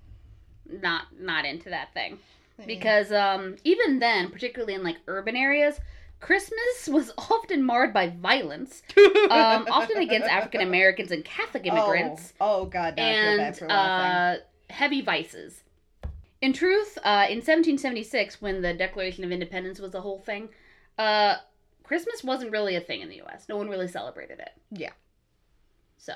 not 0.69 1.05
not 1.19 1.45
into 1.45 1.71
that 1.71 1.95
thing 1.95 2.19
because 2.67 3.13
um, 3.13 3.57
even 3.65 3.99
then, 4.01 4.31
particularly 4.31 4.75
in 4.75 4.83
like 4.83 4.97
urban 5.07 5.37
areas, 5.37 5.79
Christmas 6.21 6.89
was 6.89 7.13
often 7.19 7.63
marred 7.63 7.93
by 7.93 8.09
violence, 8.09 8.83
um, 8.97 9.67
often 9.71 9.99
against 9.99 10.29
African 10.29 10.61
Americans 10.63 11.11
and 11.11 11.25
Catholic 11.25 11.67
immigrants 11.67 12.33
Oh, 12.41 12.63
oh 12.63 12.65
God, 12.67 12.97
now 12.97 13.09
I 13.09 13.13
feel 13.13 13.37
bad 13.37 13.63
and 13.63 13.73
uh, 14.41 14.43
heavy 14.71 15.03
vices. 15.03 15.63
In 16.41 16.53
truth, 16.53 16.99
uh, 16.99 17.27
in 17.29 17.39
1776, 17.39 18.41
when 18.43 18.63
the 18.63 18.75
Declaration 18.75 19.25
of 19.25 19.33
Independence 19.33 19.81
was 19.81 19.93
the 19.93 20.03
whole 20.03 20.19
thing, 20.19 20.51
uh, 20.99 21.37
Christmas 21.83 22.23
wasn't 22.23 22.53
really 22.53 22.77
a 22.77 22.81
thing 22.81 23.01
in 23.01 23.09
the 23.09 23.17
U.S. 23.17 23.49
No 23.49 23.57
one 23.57 23.69
really 23.69 23.89
celebrated 23.89 24.41
it. 24.41 24.51
Yeah. 24.71 24.93
So, 25.97 26.13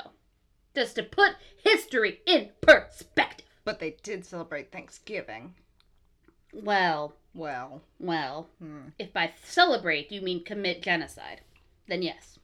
just 0.75 0.97
to 0.97 1.03
put 1.03 1.37
history 1.57 2.21
in 2.27 2.51
perspective. 2.61 3.47
But 3.65 3.79
they 3.79 3.97
did 4.03 4.25
celebrate 4.25 4.73
Thanksgiving. 4.73 5.55
Well, 6.53 7.15
Well, 7.35 7.83
well, 7.99 8.49
hmm. 8.59 8.89
if 8.99 9.13
by 9.13 9.33
celebrate 9.45 10.11
you 10.11 10.21
mean 10.21 10.43
commit 10.45 10.83
genocide, 10.83 11.43
then 11.89 12.03
yes. 12.03 12.39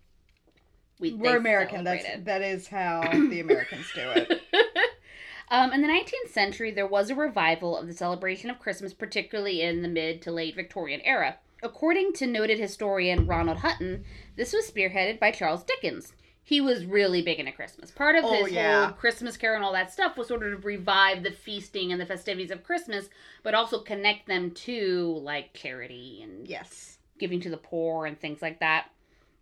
We, 0.98 1.12
We're 1.12 1.36
American. 1.36 1.84
That's 1.84 2.06
that 2.24 2.42
is 2.42 2.68
how 2.68 3.02
the 3.12 3.40
Americans 3.40 3.86
do 3.94 4.10
it. 4.10 4.40
um, 5.50 5.72
in 5.72 5.82
the 5.82 5.88
19th 5.88 6.30
century, 6.30 6.70
there 6.70 6.86
was 6.86 7.10
a 7.10 7.14
revival 7.14 7.76
of 7.76 7.86
the 7.86 7.92
celebration 7.92 8.48
of 8.48 8.58
Christmas, 8.58 8.94
particularly 8.94 9.60
in 9.60 9.82
the 9.82 9.88
mid 9.88 10.22
to 10.22 10.32
late 10.32 10.54
Victorian 10.54 11.00
era. 11.02 11.36
According 11.62 12.12
to 12.14 12.26
noted 12.26 12.58
historian 12.58 13.26
Ronald 13.26 13.58
Hutton, 13.58 14.04
this 14.36 14.52
was 14.52 14.70
spearheaded 14.70 15.18
by 15.18 15.32
Charles 15.32 15.64
Dickens. 15.64 16.12
He 16.48 16.60
was 16.60 16.86
really 16.86 17.22
big 17.22 17.40
into 17.40 17.50
Christmas. 17.50 17.90
Part 17.90 18.14
of 18.14 18.24
Oh, 18.24 18.44
his 18.44 18.52
yeah. 18.52 18.84
whole 18.86 18.92
Christmas 18.94 19.36
Carol 19.36 19.56
and 19.56 19.64
all 19.64 19.72
that 19.72 19.92
stuff 19.92 20.16
was 20.16 20.28
sort 20.28 20.44
of 20.44 20.52
to 20.52 20.64
revive 20.64 21.24
the 21.24 21.32
feasting 21.32 21.90
and 21.90 22.00
the 22.00 22.06
festivities 22.06 22.52
of 22.52 22.62
Christmas, 22.62 23.08
but 23.42 23.52
also 23.52 23.80
connect 23.80 24.28
them 24.28 24.52
to 24.52 25.18
like 25.24 25.54
charity 25.54 26.20
and 26.22 26.46
Yes. 26.46 26.98
giving 27.18 27.40
to 27.40 27.50
the 27.50 27.56
poor 27.56 28.06
and 28.06 28.20
things 28.20 28.42
like 28.42 28.60
that. 28.60 28.92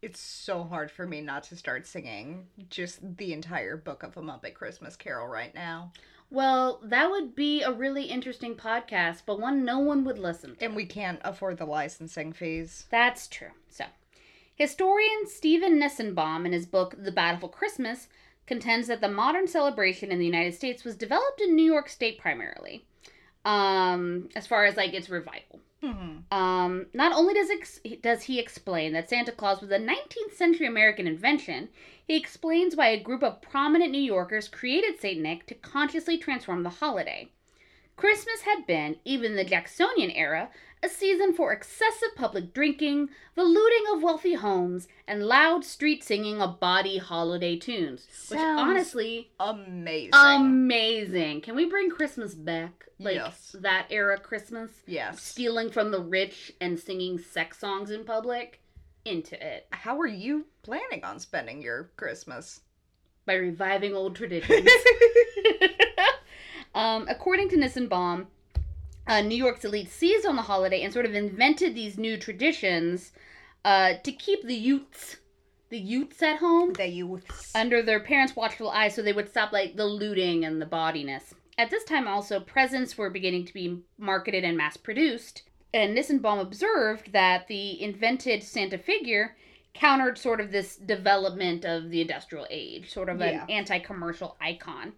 It's 0.00 0.18
so 0.18 0.62
hard 0.64 0.90
for 0.90 1.06
me 1.06 1.20
not 1.20 1.42
to 1.44 1.56
start 1.56 1.87
singing 1.87 2.46
just 2.70 3.00
the 3.18 3.34
entire 3.34 3.76
book 3.76 4.02
of 4.02 4.16
a 4.16 4.23
Muppet 4.23 4.54
Christmas 4.54 4.96
Carol 4.96 5.28
right 5.28 5.54
now. 5.54 5.92
Well, 6.30 6.80
that 6.84 7.11
would 7.11 7.37
be 7.37 7.61
a 7.62 7.70
really 7.70 8.04
interesting 8.04 8.54
podcast, 8.54 9.25
but 9.26 9.38
one 9.38 9.62
no 9.62 9.78
one 9.78 10.04
would 10.04 10.18
listen 10.18 10.56
to. 10.56 10.64
And 10.64 10.75
we 10.75 10.87
can't 10.87 11.20
afford 11.23 11.58
the 11.58 11.66
licensing 11.66 12.32
fees. 12.32 12.87
That's 12.88 13.28
true. 13.28 13.50
So, 13.68 13.84
historian 14.54 15.26
Stephen 15.26 15.80
Nissenbaum, 15.80 16.46
in 16.46 16.52
his 16.52 16.66
book 16.66 16.94
The 16.99 17.12
Battle 17.12 17.40
for 17.40 17.50
Christmas, 17.50 18.08
contends 18.46 18.88
that 18.88 19.00
the 19.00 19.08
modern 19.08 19.46
celebration 19.46 20.12
in 20.12 20.18
the 20.18 20.26
United 20.26 20.54
States 20.54 20.84
was 20.84 20.96
developed 20.96 21.40
in 21.40 21.54
New 21.54 21.64
York 21.64 21.88
State 21.88 22.18
primarily, 22.18 22.84
um, 23.44 24.28
as 24.37 24.46
far 24.46 24.64
as 24.64 24.76
like 24.76 24.94
its 24.94 25.08
revival. 25.08 25.61
Hmm. 25.80 26.18
Um, 26.30 26.87
not 26.94 27.12
only 27.12 27.34
does 27.34 27.50
ex- 27.50 27.80
does 28.02 28.23
he 28.23 28.38
explain 28.38 28.92
that 28.94 29.08
Santa 29.11 29.32
Claus 29.32 29.61
was 29.61 29.70
a 29.70 29.78
19th 29.78 30.34
century 30.34 30.66
American 30.66 31.06
invention, 31.06 31.68
he 32.06 32.16
explains 32.16 32.75
why 32.75 32.88
a 32.88 33.02
group 33.02 33.23
of 33.23 33.42
prominent 33.42 33.90
New 33.90 34.00
Yorkers 34.00 34.49
created 34.49 35.00
Saint 35.00 35.20
Nick 35.20 35.46
to 35.46 35.54
consciously 35.54 36.16
transform 36.16 36.62
the 36.62 36.70
holiday. 36.70 37.28
Christmas 37.96 38.42
had 38.42 38.66
been, 38.66 38.96
even 39.04 39.32
in 39.32 39.36
the 39.36 39.44
Jacksonian 39.44 40.10
era, 40.10 40.50
a 40.82 40.88
season 40.88 41.32
for 41.32 41.52
excessive 41.52 42.14
public 42.16 42.52
drinking, 42.52 43.08
the 43.36 43.44
looting 43.44 43.84
of 43.92 44.02
wealthy 44.02 44.34
homes, 44.34 44.88
and 45.08 45.22
loud 45.22 45.64
street 45.64 46.02
singing 46.04 46.42
of 46.42 46.60
body 46.60 46.98
holiday 46.98 47.56
tunes. 47.56 48.06
Which 48.28 48.38
Sounds 48.38 48.60
honestly, 48.60 49.30
Amazing. 49.40 50.10
amazing. 50.12 51.40
Can 51.40 51.54
we 51.56 51.64
bring 51.66 51.88
Christmas 51.88 52.34
back? 52.34 52.86
Like 52.98 53.14
Yes. 53.16 53.56
that 53.60 53.86
era 53.90 54.18
Christmas? 54.18 54.70
yes. 54.86 55.22
stealing 55.22 55.70
from 55.70 55.90
the 55.90 56.00
rich 56.00 56.52
and 56.60 56.78
singing 56.78 57.18
sex 57.18 57.58
songs 57.58 57.90
in 57.90 58.04
public 58.04 58.60
into 59.04 59.34
it 59.44 59.66
How 59.70 59.98
are 60.00 60.06
you 60.06 60.46
planning 60.62 61.04
on 61.04 61.18
spending 61.18 61.60
your 61.62 61.90
Christmas? 61.96 62.60
by 63.26 63.34
reviving 63.34 63.94
old 63.94 64.14
traditions. 64.16 64.68
um, 66.75 67.07
according 67.09 67.49
to 67.50 67.57
Nissenbaum, 67.57 68.26
uh, 69.07 69.21
New 69.21 69.37
York's 69.37 69.64
elite 69.64 69.90
seized 69.90 70.26
on 70.26 70.37
the 70.37 70.43
holiday 70.43 70.83
and 70.83 70.93
sort 70.93 71.07
of 71.07 71.14
invented 71.14 71.75
these 71.75 71.99
new 71.99 72.16
traditions 72.16 73.12
uh, 73.64 73.95
to 74.02 74.12
keep 74.12 74.43
the 74.45 74.54
youths, 74.54 75.16
the 75.71 75.78
youths 75.78 76.23
at 76.23 76.38
home, 76.38 76.73
the 76.75 76.87
youths. 76.88 77.52
under 77.54 77.83
their 77.83 78.00
parents' 78.00 78.37
watchful 78.37 78.71
eye 78.71 78.88
so 78.88 79.02
they 79.02 79.12
would 79.12 79.28
stop 79.28 79.52
like 79.52 79.76
the 79.76 79.87
looting 79.87 80.45
and 80.45 80.61
the 80.61 80.66
bawdiness. 80.66 81.35
At 81.57 81.71
this 81.71 81.85
time 81.85 82.09
also 82.09 82.40
presents 82.40 82.99
were 82.99 83.11
beginning 83.11 83.45
to 83.47 83.54
be 83.54 83.81
marketed 83.99 84.43
and 84.45 84.57
mass 84.57 84.76
produced, 84.76 85.43
and 85.73 85.97
Nissenbaum 85.97 86.40
observed 86.40 87.12
that 87.12 87.47
the 87.47 87.81
invented 87.83 88.43
Santa 88.43 88.78
figure 88.78 89.37
countered 89.73 90.16
sort 90.16 90.40
of 90.40 90.50
this 90.52 90.76
development 90.76 91.64
of 91.64 91.90
the 91.90 92.00
industrial 92.00 92.47
age, 92.50 92.90
sort 92.93 93.09
of 93.09 93.19
Yeah. 93.21 93.43
an 93.45 93.50
anti-commercial 93.50 94.37
icon. 94.40 94.93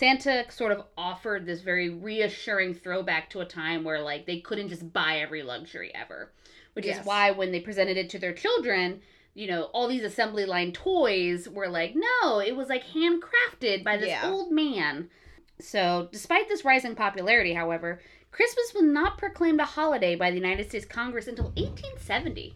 Santa 0.00 0.46
sort 0.50 0.72
of 0.72 0.84
offered 0.96 1.44
this 1.44 1.60
very 1.60 1.90
reassuring 1.90 2.72
throwback 2.72 3.28
to 3.28 3.40
a 3.40 3.44
time 3.44 3.84
where 3.84 4.00
like 4.00 4.24
they 4.24 4.40
couldn't 4.40 4.70
just 4.70 4.94
buy 4.94 5.18
every 5.18 5.42
luxury 5.42 5.94
ever. 5.94 6.32
Which 6.72 6.86
Yes. 6.86 7.00
is 7.00 7.06
why 7.06 7.32
when 7.32 7.52
they 7.52 7.60
presented 7.60 7.98
it 7.98 8.08
to 8.10 8.18
their 8.18 8.32
children, 8.32 9.02
you 9.34 9.46
know, 9.46 9.64
all 9.74 9.88
these 9.88 10.02
assembly 10.02 10.46
line 10.46 10.72
toys 10.72 11.50
were 11.50 11.68
like, 11.68 11.94
no, 11.94 12.38
it 12.40 12.56
was 12.56 12.70
like 12.70 12.82
handcrafted 12.82 13.84
by 13.84 13.98
this 13.98 14.08
Yeah. 14.08 14.30
old 14.30 14.50
man. 14.50 15.10
So, 15.58 16.08
despite 16.10 16.48
this 16.48 16.64
rising 16.64 16.94
popularity, 16.94 17.52
however, 17.52 18.00
Christmas 18.32 18.72
was 18.72 18.84
not 18.84 19.18
proclaimed 19.18 19.60
a 19.60 19.66
holiday 19.66 20.16
by 20.16 20.30
the 20.30 20.38
United 20.38 20.70
States 20.70 20.86
Congress 20.86 21.26
until 21.26 21.52
1870. 21.56 22.54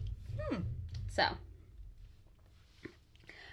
Hmm. 0.49 0.61
So, 1.07 1.27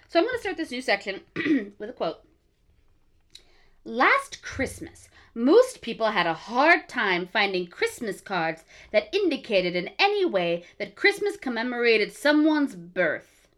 so 0.07 0.19
I'm 0.19 0.25
going 0.25 0.35
to 0.35 0.41
start 0.41 0.57
this 0.57 0.71
new 0.71 0.81
section 0.81 1.21
with 1.77 1.91
a 1.91 1.93
quote. 1.93 2.21
Last 3.85 4.41
Christmas, 4.41 5.09
most 5.35 5.81
people 5.81 6.11
had 6.11 6.25
a 6.25 6.33
hard 6.33 6.87
time 6.87 7.27
finding 7.27 7.67
Christmas 7.67 8.21
cards 8.21 8.63
that 8.91 9.13
indicated 9.13 9.75
in 9.75 9.89
any 9.99 10.23
way 10.23 10.63
that 10.77 10.95
Christmas 10.95 11.35
commemorated 11.35 12.13
someone's 12.13 12.75
birth. 12.75 13.49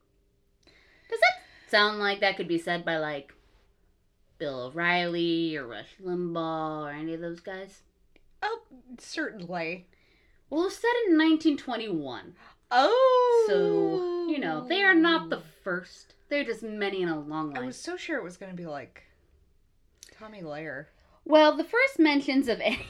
Does 1.10 1.20
that 1.20 1.70
sound 1.70 2.00
like 2.00 2.22
that 2.22 2.38
could 2.38 2.48
be 2.48 2.58
said 2.58 2.84
by 2.84 2.98
like 2.98 3.34
Bill 4.40 4.64
O'Reilly 4.64 5.56
or 5.58 5.68
Rush 5.68 5.96
Limbaugh 6.04 6.86
or 6.86 6.90
any 6.90 7.14
of 7.14 7.22
those 7.22 7.40
guys? 7.40 7.84
Oh, 8.42 8.62
certainly. 8.98 9.86
Well, 10.50 10.62
it 10.62 10.66
was 10.66 10.76
set 10.76 10.96
in 11.08 11.18
1921. 11.18 12.34
Oh. 12.72 13.46
So, 13.48 14.32
you 14.32 14.40
know, 14.40 14.68
they 14.68 14.82
are 14.82 14.96
not 14.96 15.30
the 15.30 15.38
oh. 15.38 15.44
first. 15.64 16.16
They're 16.30 16.44
just 16.44 16.64
many 16.64 17.04
in 17.04 17.10
a 17.10 17.20
long 17.20 17.54
line. 17.54 17.64
I 17.64 17.66
was 17.68 17.80
so 17.80 17.96
sure 17.96 18.18
it 18.18 18.24
was 18.24 18.38
going 18.38 18.52
to 18.52 18.58
be 18.58 18.66
like 18.66 19.05
Tomi 20.20 20.42
Lahren. 20.42 20.86
Well, 21.26 21.56
the 21.58 21.64
first 21.64 22.00
mentions 22.00 22.48
of 22.48 22.60
any 22.62 22.86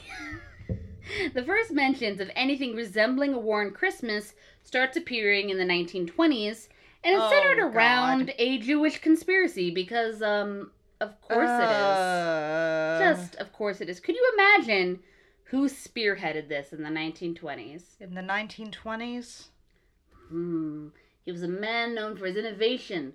the 1.34 1.42
first 1.44 1.72
mentions 1.72 2.20
of 2.20 2.30
anything 2.36 2.74
resembling 2.74 3.32
a 3.34 3.38
war 3.38 3.62
on 3.64 3.70
Christmas 3.72 4.34
starts 4.62 4.96
appearing 4.96 5.50
in 5.50 5.58
the 5.58 5.64
1920s, 5.64 6.68
and 7.04 7.14
it's 7.14 7.22
Oh, 7.24 7.30
centered 7.30 7.62
God. 7.62 7.74
around 7.76 8.34
a 8.38 8.58
Jewish 8.58 8.98
conspiracy 8.98 9.70
because, 9.70 10.22
um, 10.22 10.70
of 11.00 11.20
course 11.22 11.48
it 11.48 11.68
Uh, 11.68 12.98
is. 13.00 13.00
Just 13.18 13.36
of 13.36 13.52
course 13.52 13.80
it 13.80 13.88
is. 13.88 14.00
Could 14.00 14.16
you 14.16 14.32
imagine 14.34 15.00
who 15.44 15.68
spearheaded 15.68 16.48
this 16.48 16.72
in 16.72 16.82
the 16.82 16.90
1920s? 16.90 17.96
in 18.00 18.14
the 18.14 18.20
1920s. 18.22 19.48
Hmm. 20.28 20.88
He 21.24 21.32
was 21.32 21.42
a 21.42 21.48
man 21.48 21.94
known 21.94 22.16
for 22.16 22.26
his 22.26 22.36
innovation, 22.36 23.14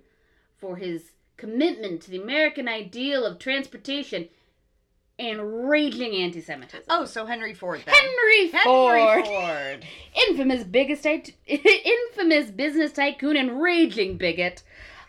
for 0.58 0.76
his 0.76 1.12
commitment 1.36 2.02
to 2.02 2.10
the 2.10 2.20
American 2.20 2.68
ideal 2.68 3.24
of 3.24 3.38
transportation, 3.38 4.28
and 5.18 5.68
raging 5.68 6.14
anti-Semitism. 6.14 6.84
Oh, 6.88 7.04
so 7.04 7.26
Henry 7.26 7.54
Ford 7.54 7.82
then. 7.84 7.94
Henry 7.94 8.48
Henry 8.48 8.64
Ford, 8.64 9.26
Ford. 9.26 9.86
infamous 10.28 10.64
biggest, 10.64 11.06
infamous 11.46 12.50
business 12.50 12.92
tycoon 12.92 13.36
and 13.36 13.62
raging 13.62 14.16
bigot. 14.16 14.62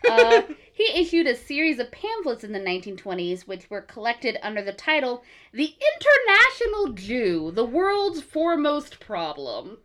Uh, 0.08 0.42
he 0.72 0.90
issued 0.94 1.26
a 1.26 1.34
series 1.34 1.78
of 1.78 1.90
pamphlets 1.90 2.44
in 2.44 2.52
the 2.52 2.60
1920s, 2.60 3.42
which 3.42 3.68
were 3.70 3.80
collected 3.80 4.38
under 4.42 4.62
the 4.62 4.72
title 4.72 5.24
"The 5.52 5.74
International 5.96 6.92
Jew: 6.92 7.50
The 7.50 7.64
World's 7.64 8.20
Foremost 8.20 9.00
Problem." 9.00 9.78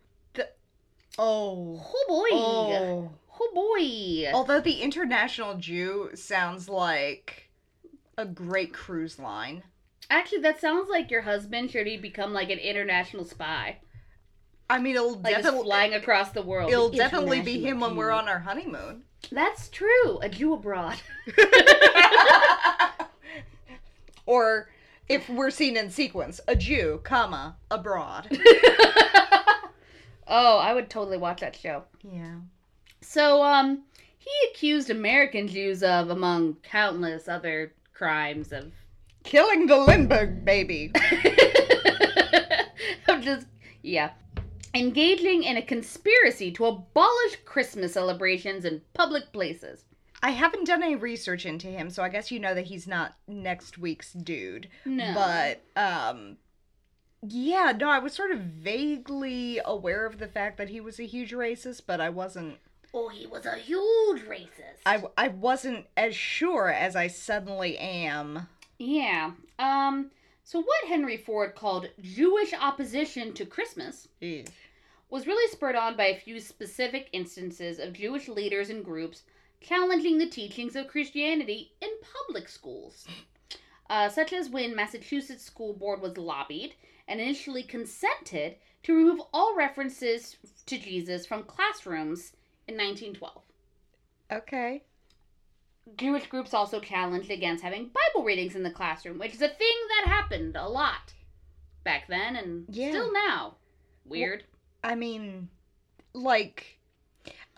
Oh. 1.18 1.82
Oh 1.82 2.04
boy! 2.08 2.36
Oh. 2.36 3.10
Oh 3.40 3.50
boy! 3.54 4.30
Although 4.32 4.60
the 4.60 4.82
International 4.82 5.54
Jew 5.54 6.10
sounds 6.14 6.68
like 6.68 7.50
a 8.18 8.26
great 8.26 8.74
cruise 8.74 9.18
line. 9.18 9.62
Actually, 10.10 10.42
that 10.42 10.60
sounds 10.60 10.88
like 10.90 11.10
your 11.10 11.22
husband. 11.22 11.70
Should 11.70 11.86
he 11.86 11.96
become 11.96 12.32
like 12.32 12.50
an 12.50 12.58
international 12.58 13.24
spy, 13.24 13.78
I 14.70 14.78
mean, 14.78 14.94
it'll 14.94 15.18
like 15.20 15.34
definitely 15.34 15.64
flying 15.64 15.94
across 15.94 16.30
the 16.30 16.42
world? 16.42 16.70
it'll 16.70 16.90
definitely 16.90 17.40
be 17.40 17.60
him 17.60 17.80
when 17.80 17.96
we're 17.96 18.12
on 18.12 18.28
our 18.28 18.38
honeymoon. 18.38 19.02
That's 19.32 19.68
true. 19.68 20.18
A 20.22 20.28
Jew 20.28 20.54
abroad. 20.54 20.96
or 24.26 24.70
if 25.08 25.28
we're 25.28 25.50
seen 25.50 25.76
in 25.76 25.90
sequence, 25.90 26.40
a 26.46 26.54
Jew, 26.54 27.00
comma, 27.02 27.56
abroad. 27.68 28.28
oh, 30.28 30.58
I 30.58 30.72
would 30.72 30.88
totally 30.88 31.18
watch 31.18 31.40
that 31.40 31.56
show. 31.56 31.82
yeah. 32.04 32.36
So, 33.02 33.42
um, 33.42 33.82
he 34.18 34.30
accused 34.50 34.90
American 34.90 35.48
Jews 35.48 35.82
of, 35.82 36.10
among 36.10 36.56
countless 36.62 37.28
other 37.28 37.72
crimes, 37.94 38.52
of 38.52 38.72
Killing 39.24 39.66
the 39.66 39.76
Lindbergh 39.76 40.44
baby. 40.44 40.92
of 43.08 43.20
just 43.20 43.46
yeah, 43.82 44.10
engaging 44.74 45.44
in 45.44 45.56
a 45.56 45.62
conspiracy 45.62 46.50
to 46.52 46.66
abolish 46.66 47.36
Christmas 47.44 47.94
celebrations 47.94 48.64
in 48.64 48.82
public 48.94 49.32
places. 49.32 49.84
I 50.22 50.30
haven't 50.30 50.66
done 50.66 50.82
any 50.82 50.96
research 50.96 51.46
into 51.46 51.68
him, 51.68 51.88
so 51.88 52.02
I 52.02 52.10
guess 52.10 52.30
you 52.30 52.38
know 52.38 52.54
that 52.54 52.66
he's 52.66 52.86
not 52.86 53.16
next 53.26 53.78
week's 53.78 54.12
dude. 54.12 54.68
No, 54.84 55.12
But 55.14 55.62
um 55.80 56.36
yeah, 57.22 57.72
no, 57.78 57.90
I 57.90 57.98
was 57.98 58.14
sort 58.14 58.30
of 58.30 58.40
vaguely 58.40 59.60
aware 59.64 60.06
of 60.06 60.18
the 60.18 60.28
fact 60.28 60.56
that 60.56 60.70
he 60.70 60.80
was 60.80 60.98
a 60.98 61.04
huge 61.04 61.32
racist, 61.32 61.82
but 61.86 62.00
I 62.00 62.08
wasn't 62.08 62.56
oh, 62.94 63.08
he 63.08 63.26
was 63.26 63.46
a 63.46 63.56
huge 63.56 64.22
racist. 64.22 64.80
I 64.86 65.02
I 65.16 65.28
wasn't 65.28 65.86
as 65.96 66.14
sure 66.14 66.68
as 66.68 66.96
I 66.96 67.06
suddenly 67.06 67.78
am. 67.78 68.48
Yeah. 68.78 69.32
Um. 69.58 70.10
So 70.44 70.60
what 70.60 70.88
Henry 70.88 71.16
Ford 71.16 71.54
called 71.54 71.90
Jewish 72.00 72.52
opposition 72.52 73.32
to 73.34 73.46
Christmas 73.46 74.08
was 75.08 75.26
really 75.26 75.50
spurred 75.52 75.76
on 75.76 75.96
by 75.96 76.06
a 76.06 76.18
few 76.18 76.40
specific 76.40 77.08
instances 77.12 77.78
of 77.78 77.92
Jewish 77.92 78.28
leaders 78.28 78.70
and 78.70 78.84
groups 78.84 79.22
challenging 79.60 80.18
the 80.18 80.26
teachings 80.26 80.74
of 80.74 80.88
Christianity 80.88 81.72
in 81.80 81.90
public 82.26 82.48
schools, 82.48 83.06
uh, 83.90 84.08
such 84.08 84.32
as 84.32 84.48
when 84.48 84.74
Massachusetts 84.74 85.44
School 85.44 85.74
Board 85.74 86.00
was 86.00 86.16
lobbied 86.16 86.74
and 87.06 87.20
initially 87.20 87.62
consented 87.62 88.56
to 88.82 88.96
remove 88.96 89.20
all 89.34 89.54
references 89.54 90.36
to 90.66 90.78
Jesus 90.78 91.26
from 91.26 91.42
classrooms 91.42 92.32
in 92.70 92.76
1912. 92.76 93.42
Okay. 94.32 94.82
Jewish 95.96 96.26
groups 96.28 96.54
also 96.54 96.78
challenged 96.80 97.30
against 97.30 97.64
having 97.64 97.90
Bible 97.90 98.24
readings 98.24 98.54
in 98.54 98.62
the 98.62 98.70
classroom, 98.70 99.18
which 99.18 99.34
is 99.34 99.42
a 99.42 99.48
thing 99.48 99.76
that 99.88 100.08
happened 100.08 100.56
a 100.56 100.68
lot 100.68 101.14
back 101.82 102.06
then 102.08 102.36
and 102.36 102.64
Yeah. 102.68 102.90
still 102.90 103.12
now. 103.12 103.56
Weird. 104.04 104.44
I 104.84 104.94
mean, 104.94 105.50
like, 106.14 106.78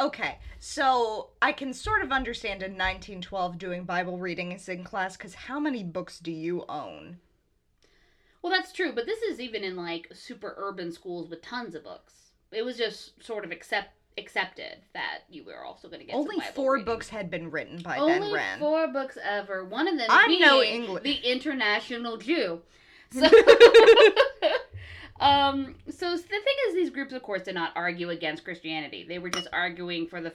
okay, 0.01 0.38
so 0.59 1.31
I 1.42 1.53
can 1.53 1.75
sort 1.75 2.03
of 2.03 2.11
understand 2.11 2.62
in 2.62 2.77
1912 2.77 3.59
doing 3.59 3.85
Bible 3.85 4.18
readings 4.18 4.68
in 4.68 4.83
class 4.83 5.16
because 5.16 5.35
how 5.35 5.61
many 5.61 5.85
books 5.85 6.18
do 6.18 6.33
you 6.33 6.64
own? 6.68 7.20
Well, 8.40 8.53
that's 8.53 8.72
true, 8.72 8.92
but 8.92 9.07
this 9.07 9.22
is 9.22 9.40
even 9.40 9.62
in 9.62 9.77
like 9.77 10.09
super 10.12 10.55
urban 10.57 10.90
schools 10.90 11.29
with 11.29 11.42
tons 11.42 11.75
of 11.75 11.85
books. 11.85 12.33
It 12.51 12.64
was 12.64 12.77
just 12.77 13.22
sort 13.22 13.44
of 13.44 13.53
accept 13.53 13.90
accepted 14.18 14.77
that 14.94 15.20
you 15.31 15.44
were 15.44 15.64
also 15.64 15.88
going 15.88 16.01
to 16.01 16.07
get 16.07 16.14
Only 16.14 16.37
four 16.55 16.75
readings. 16.75 16.87
books 16.87 17.09
had 17.09 17.31
been 17.31 17.51
written 17.51 17.81
by 17.83 17.96
Only 17.98 18.18
then, 18.20 18.33
Ren. 18.33 18.59
four 18.59 18.88
books 18.88 19.16
ever. 19.22 19.64
One 19.64 19.88
of 19.88 19.96
them 19.96 20.07
I'm 20.11 20.29
being 20.29 20.40
no 20.40 20.59
Engli- 20.61 21.03
the 21.03 21.14
International 21.31 22.16
Jew. 22.16 22.61
So, 23.12 23.27
um, 25.20 25.75
so 25.90 26.16
the 26.16 26.22
thing 26.22 26.55
is, 26.68 26.75
these 26.75 26.90
groups, 26.90 27.12
of 27.12 27.22
course, 27.22 27.42
did 27.42 27.55
not 27.55 27.72
argue 27.77 28.11
against 28.11 28.44
Christianity. 28.44 29.05
They 29.07 29.18
were 29.18 29.31
just 29.31 29.48
arguing 29.53 30.07
for 30.07 30.20
the 30.20 30.33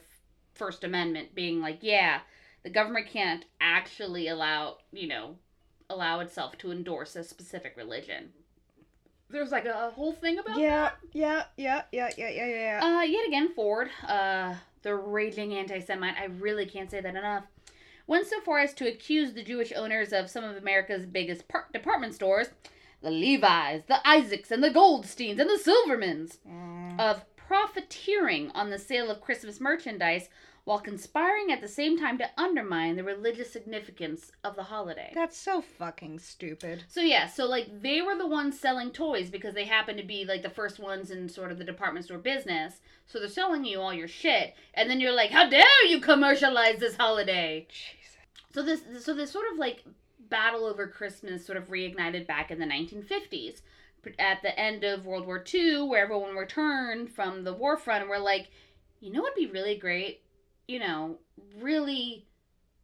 First 0.54 0.84
Amendment, 0.84 1.36
being 1.36 1.60
like, 1.60 1.80
yeah, 1.82 2.20
the 2.64 2.70
government 2.70 3.08
can't 3.08 3.46
actually 3.60 4.28
allow, 4.28 4.78
you 4.92 5.08
know, 5.08 5.36
allow 5.90 6.20
itself 6.20 6.58
to 6.60 6.72
endorse 6.72 7.16
a 7.16 7.24
specific 7.24 7.74
religion. 7.76 8.30
There's 9.30 9.52
like 9.52 9.66
a 9.66 9.92
whole 9.92 10.14
thing 10.14 10.40
about 10.40 10.58
yeah, 10.58 10.92
yeah, 11.12 11.44
yeah, 11.58 11.82
yeah, 11.92 12.10
yeah, 12.18 12.30
yeah, 12.30 12.46
yeah. 12.46 12.80
uh, 13.00 13.02
yet 13.02 13.28
again, 13.28 13.50
Ford, 13.54 13.90
uh, 14.08 14.56
the 14.84 14.96
raging 14.96 15.54
anti 15.54 15.80
Semite, 15.82 16.16
I 16.20 16.26
really 16.26 16.66
can't 16.66 16.90
say 16.90 17.02
that 17.02 17.16
enough, 17.16 17.44
went 18.08 18.26
so 18.28 18.40
far 18.42 18.60
as 18.60 18.74
to 18.76 18.88
accuse 18.88 19.34
the 19.34 19.44
Jewish 19.44 19.74
owners 19.76 20.14
of 20.14 20.30
some 20.30 20.44
of 20.46 20.56
America's 20.56 21.06
biggest 21.06 21.48
par- 21.50 21.68
department 21.74 22.14
stores, 22.16 22.48
the 23.02 23.12
Levi's, 23.12 23.84
the 23.88 24.06
Isaacs, 24.08 24.50
and 24.50 24.64
the 24.64 24.72
Goldsteins, 24.72 25.40
and 25.40 25.50
the 25.50 25.60
Silvermans, 25.62 26.38
Mm. 26.48 27.00
of 27.00 27.24
profiteering 27.36 28.52
on 28.52 28.70
the 28.70 28.80
sale 28.80 29.12
of 29.12 29.22
Christmas 29.22 29.60
merchandise 29.60 30.30
while 30.68 30.80
conspiring 30.80 31.50
at 31.50 31.62
the 31.62 31.68
same 31.68 31.98
time 31.98 32.18
to 32.18 32.30
undermine 32.36 32.98
the 32.98 33.04
religious 33.04 33.50
significance 33.50 34.34
of 34.44 34.58
the 34.58 34.64
holiday. 34.64 35.10
That's 35.16 35.38
so 35.38 35.62
fucking 35.62 36.20
stupid. 36.20 36.84
So 36.90 37.00
yeah, 37.00 37.28
so 37.28 37.46
like 37.46 37.82
they 37.82 38.02
were 38.02 38.18
the 38.18 38.28
ones 38.28 38.60
selling 38.60 38.92
toys 38.92 39.30
because 39.30 39.54
they 39.54 39.64
happened 39.64 39.98
to 39.98 40.04
be 40.04 40.26
like 40.26 40.44
the 40.44 40.50
first 40.50 40.78
ones 40.78 41.10
in 41.10 41.30
sort 41.30 41.54
of 41.54 41.58
the 41.58 41.64
department 41.64 42.04
store 42.04 42.18
business. 42.18 42.82
So 43.06 43.18
they're 43.18 43.30
selling 43.30 43.64
you 43.64 43.80
all 43.80 43.94
your 43.94 44.10
shit, 44.10 44.56
and 44.74 44.90
then 44.90 45.00
you're 45.00 45.14
like, 45.14 45.32
"How 45.32 45.48
dare 45.48 45.86
you 45.88 46.02
commercialize 46.02 46.80
this 46.80 46.98
holiday?" 46.98 47.66
Jesus. 47.70 48.18
So 48.54 48.62
this, 48.62 48.82
so 49.06 49.14
this 49.14 49.32
sort 49.32 49.46
of 49.50 49.58
like 49.58 49.86
battle 50.30 50.66
over 50.66 50.86
Christmas 50.86 51.46
sort 51.46 51.58
of 51.58 51.70
reignited 51.70 52.28
back 52.28 52.52
in 52.52 52.60
the 52.60 52.66
1950s, 52.66 53.62
at 54.20 54.42
the 54.42 54.60
end 54.60 54.84
of 54.84 55.06
World 55.06 55.26
War 55.26 55.42
II, 55.42 55.84
where 55.84 56.04
everyone 56.04 56.36
returned 56.36 57.10
from 57.10 57.46
the 57.46 57.54
war 57.54 57.78
front 57.78 58.02
and 58.02 58.10
were 58.10 58.20
like, 58.20 58.50
"You 59.00 59.14
know, 59.14 59.22
what'd 59.22 59.38
be 59.38 59.48
really 59.48 59.78
great? 59.78 60.24
You 60.68 60.80
know, 60.80 61.18
really 61.60 62.28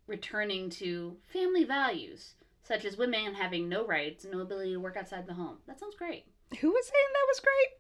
returning 0.08 0.70
to 0.72 1.18
family 1.32 1.64
values." 1.64 2.36
Such 2.64 2.86
as 2.86 2.96
women 2.96 3.36
having 3.36 3.68
no 3.68 3.86
rights, 3.86 4.24
no 4.24 4.40
ability 4.40 4.72
to 4.72 4.80
work 4.80 4.96
outside 4.96 5.28
the 5.28 5.34
home. 5.34 5.58
That 5.68 5.82
sounds 5.82 5.96
great. 5.96 6.26
Who 6.62 6.72
was 6.72 6.86
saying 6.86 7.06
that 7.14 7.28
was 7.28 7.42
great? 7.42 7.74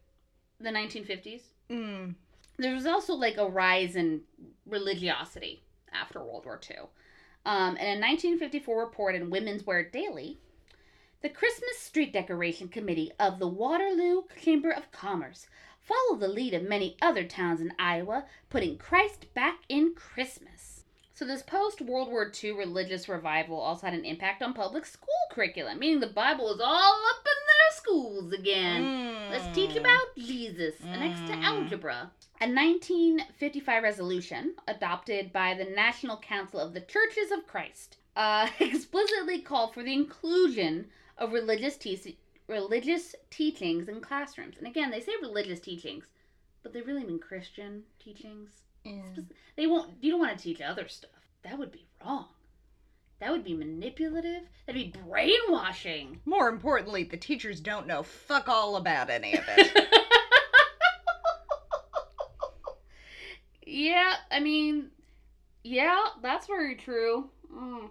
The 0.59 0.77
1950s. 0.77 1.41
Mm. 1.69 2.15
there 2.57 2.75
was 2.75 2.85
also 2.85 3.13
like 3.13 3.37
a 3.37 3.47
rise 3.47 3.95
in 3.95 4.21
religiosity 4.65 5.63
after 5.93 6.19
World 6.19 6.45
War 6.45 6.59
II. 6.69 6.87
Um, 7.45 7.77
in 7.77 7.97
a 7.97 7.99
1954 7.99 8.79
report 8.79 9.15
in 9.15 9.29
Women's 9.29 9.65
Wear 9.65 9.83
Daily, 9.89 10.39
the 11.21 11.29
Christmas 11.29 11.79
Street 11.79 12.13
Decoration 12.13 12.67
Committee 12.67 13.11
of 13.19 13.39
the 13.39 13.47
Waterloo 13.47 14.23
Chamber 14.41 14.71
of 14.71 14.91
Commerce 14.91 15.47
followed 15.83 16.19
the 16.21 16.27
lead 16.27 16.53
of 16.53 16.63
many 16.63 16.97
other 17.01 17.23
towns 17.23 17.61
in 17.61 17.73
Iowa, 17.77 18.25
putting 18.49 18.77
Christ 18.77 19.33
back 19.33 19.59
in 19.69 19.93
Christmas. 19.95 20.85
So, 21.15 21.25
this 21.25 21.43
post 21.43 21.79
World 21.81 22.09
War 22.09 22.31
II 22.43 22.53
religious 22.53 23.07
revival 23.07 23.59
also 23.59 23.85
had 23.85 23.93
an 23.93 24.03
impact 24.03 24.41
on 24.41 24.53
public 24.53 24.83
school 24.85 25.07
curriculum, 25.31 25.77
meaning 25.79 25.99
the 25.99 26.07
Bible 26.07 26.45
was 26.45 26.59
all 26.59 27.01
up 27.11 27.25
in 27.25 27.41
their 27.47 27.77
schools 27.77 28.33
again. 28.33 29.29
Let's 29.29 29.53
teach 29.55 29.71
Mm. 29.71 29.79
about 29.81 30.15
Jesus 30.17 30.79
next 30.81 31.19
to 31.27 31.33
Mm. 31.37 31.43
algebra. 31.43 32.11
A 32.41 32.47
1955 32.47 33.83
resolution 33.83 34.55
adopted 34.67 35.31
by 35.31 35.53
the 35.53 35.65
National 35.65 36.17
Council 36.17 36.59
of 36.59 36.73
the 36.73 36.81
Churches 36.81 37.31
of 37.31 37.45
Christ 37.47 37.97
uh, 38.15 38.47
explicitly 38.59 39.39
called 39.39 39.73
for 39.73 39.83
the 39.83 39.93
inclusion 39.93 40.89
of 41.17 41.31
religious 41.33 41.77
te- 41.77 42.17
religious 42.47 43.15
teachings 43.29 43.87
in 43.87 44.01
classrooms. 44.01 44.57
And 44.57 44.67
again, 44.67 44.91
they 44.91 44.99
say 44.99 45.13
religious 45.21 45.59
teachings, 45.59 46.05
but 46.61 46.73
they 46.73 46.81
really 46.81 47.03
mean 47.03 47.19
Christian 47.19 47.83
teachings. 47.99 48.49
Yeah. 48.83 49.23
They 49.55 49.67
won't. 49.67 49.91
You 50.01 50.11
don't 50.11 50.19
want 50.19 50.37
to 50.37 50.43
teach 50.43 50.61
other 50.61 50.87
stuff. 50.87 51.11
That 51.43 51.57
would 51.57 51.71
be 51.71 51.85
wrong. 52.03 52.27
That 53.19 53.31
would 53.31 53.43
be 53.45 53.53
manipulative. 53.53 54.43
That'd 54.65 54.93
be 54.93 54.99
brainwashing. 55.07 56.19
More 56.25 56.49
importantly, 56.49 57.03
the 57.03 57.15
teachers 57.15 57.61
don't 57.61 57.87
know 57.87 58.03
fuck 58.03 58.49
all 58.49 58.75
about 58.75 59.09
any 59.09 59.33
of 59.37 59.45
it. 59.47 59.87
yeah, 63.65 64.15
I 64.29 64.41
mean, 64.41 64.91
yeah, 65.63 65.99
that's 66.21 66.47
very 66.47 66.75
true. 66.75 67.29
Mm. 67.53 67.89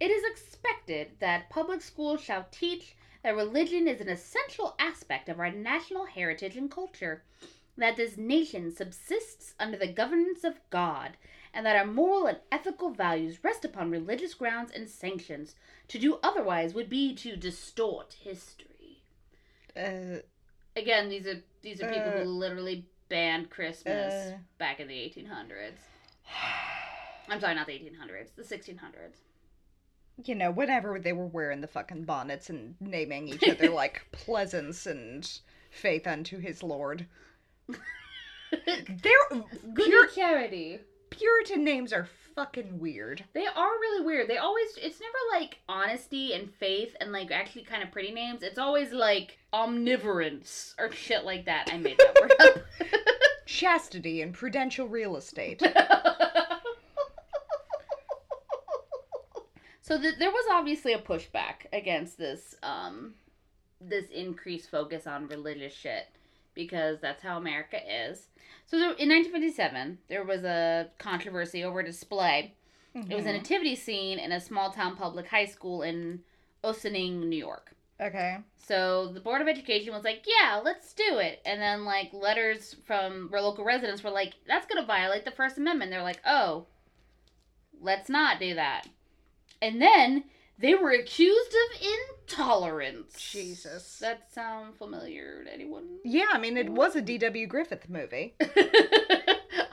It 0.00 0.10
is 0.10 0.24
expected 0.32 1.08
that 1.20 1.50
public 1.50 1.82
schools 1.82 2.22
shall 2.22 2.46
teach 2.50 2.96
that 3.22 3.36
religion 3.36 3.86
is 3.86 4.00
an 4.00 4.08
essential 4.08 4.74
aspect 4.78 5.28
of 5.28 5.38
our 5.38 5.50
national 5.50 6.06
heritage 6.06 6.56
and 6.56 6.70
culture, 6.70 7.22
that 7.76 7.96
this 7.96 8.16
nation 8.16 8.70
subsists 8.74 9.54
under 9.58 9.78
the 9.78 9.86
governance 9.92 10.44
of 10.44 10.60
God, 10.70 11.16
and 11.54 11.64
that 11.66 11.76
our 11.76 11.86
moral 11.86 12.26
and 12.26 12.38
ethical 12.50 12.90
values 12.90 13.42
rest 13.44 13.64
upon 13.64 13.90
religious 13.90 14.34
grounds 14.34 14.72
and 14.74 14.88
sanctions. 14.88 15.54
To 15.88 15.98
do 15.98 16.18
otherwise 16.22 16.74
would 16.74 16.88
be 16.88 17.14
to 17.16 17.36
distort 17.36 18.16
history. 18.22 19.02
uh, 19.76 20.20
Again, 20.74 21.08
these 21.10 21.26
are 21.26 21.42
these 21.60 21.82
are 21.82 21.88
people 21.88 22.08
Uh, 22.12 22.24
who 22.24 22.30
literally 22.30 22.86
banned 23.08 23.50
Christmas 23.50 24.14
uh. 24.32 24.38
back 24.58 24.80
in 24.80 24.88
the 24.88 24.94
1800s. 24.94 25.78
I'm 27.28 27.40
sorry, 27.40 27.54
not 27.54 27.66
the 27.66 27.74
1800s, 27.74 28.34
the 28.34 28.42
1600s. 28.42 29.16
You 30.24 30.34
know, 30.34 30.50
whenever 30.50 30.98
they 30.98 31.12
were 31.12 31.26
wearing 31.26 31.60
the 31.60 31.66
fucking 31.66 32.04
bonnets 32.04 32.50
and 32.50 32.74
naming 32.80 33.28
each 33.28 33.48
other 33.48 33.70
like 33.74 34.02
Pleasance 34.12 34.86
and 34.86 35.28
Faith 35.70 36.06
unto 36.06 36.38
his 36.38 36.62
Lord. 36.62 37.06
They're 38.66 39.42
Good 39.74 39.90
Pur- 39.90 40.06
charity. 40.08 40.80
Puritan 41.10 41.64
names 41.64 41.92
are 41.92 42.08
fucking 42.34 42.78
weird. 42.78 43.24
They 43.34 43.46
are 43.46 43.70
really 43.70 44.04
weird. 44.04 44.28
They 44.28 44.38
always 44.38 44.68
it's 44.76 45.00
never 45.00 45.40
like 45.40 45.58
honesty 45.68 46.32
and 46.34 46.52
faith 46.54 46.94
and 47.00 47.12
like 47.12 47.30
actually 47.30 47.64
kind 47.64 47.82
of 47.82 47.90
pretty 47.90 48.12
names. 48.12 48.42
It's 48.42 48.58
always 48.58 48.92
like 48.92 49.38
omnivorence 49.52 50.74
or 50.78 50.90
shit 50.92 51.24
like 51.24 51.46
that. 51.46 51.70
I 51.72 51.78
made 51.78 51.98
that 51.98 52.18
word 52.20 52.32
up. 52.40 52.56
Chastity 53.46 54.22
and 54.22 54.32
prudential 54.32 54.88
real 54.88 55.16
estate. 55.16 55.62
So 59.92 60.00
th- 60.00 60.18
there 60.18 60.30
was 60.30 60.44
obviously 60.50 60.94
a 60.94 60.98
pushback 60.98 61.66
against 61.72 62.16
this 62.16 62.54
um 62.62 63.14
this 63.80 64.08
increased 64.10 64.70
focus 64.70 65.06
on 65.06 65.28
religious 65.28 65.74
shit 65.74 66.08
because 66.54 66.98
that's 67.00 67.22
how 67.22 67.36
America 67.36 67.76
is. 67.76 68.28
So 68.66 68.78
there, 68.78 68.92
in 68.92 69.08
1957, 69.08 69.98
there 70.08 70.24
was 70.24 70.44
a 70.44 70.88
controversy 70.98 71.64
over 71.64 71.80
a 71.80 71.84
display. 71.84 72.54
It 72.94 73.14
was 73.14 73.24
a 73.24 73.32
nativity 73.32 73.74
scene 73.74 74.18
in 74.18 74.32
a 74.32 74.40
small 74.40 74.70
town 74.70 74.96
public 74.96 75.26
high 75.26 75.46
school 75.46 75.82
in 75.82 76.20
Ossining, 76.62 77.28
New 77.28 77.38
York. 77.38 77.74
Okay. 78.00 78.36
So 78.58 79.08
the 79.08 79.20
Board 79.20 79.40
of 79.40 79.48
Education 79.48 79.94
was 79.94 80.04
like, 80.04 80.24
yeah, 80.26 80.60
let's 80.62 80.92
do 80.92 81.18
it. 81.18 81.40
And 81.46 81.60
then, 81.60 81.86
like, 81.86 82.12
letters 82.12 82.76
from 82.84 83.30
local 83.32 83.64
residents 83.64 84.04
were 84.04 84.10
like, 84.10 84.34
that's 84.46 84.66
going 84.66 84.82
to 84.82 84.86
violate 84.86 85.24
the 85.24 85.30
First 85.30 85.56
Amendment. 85.56 85.90
They're 85.90 86.02
like, 86.02 86.20
oh, 86.26 86.66
let's 87.80 88.10
not 88.10 88.38
do 88.38 88.54
that. 88.54 88.86
And 89.62 89.80
then 89.80 90.24
they 90.58 90.74
were 90.74 90.90
accused 90.90 91.54
of 91.54 91.86
intolerance. 92.28 93.14
Jesus. 93.32 93.98
That 94.00 94.30
sound 94.32 94.76
familiar 94.76 95.44
to 95.44 95.52
anyone? 95.52 95.84
Yeah, 96.04 96.26
I 96.32 96.38
mean, 96.38 96.56
it 96.58 96.68
was 96.68 96.96
a 96.96 97.00
D.W. 97.00 97.46
Griffith 97.46 97.88
movie. 97.88 98.34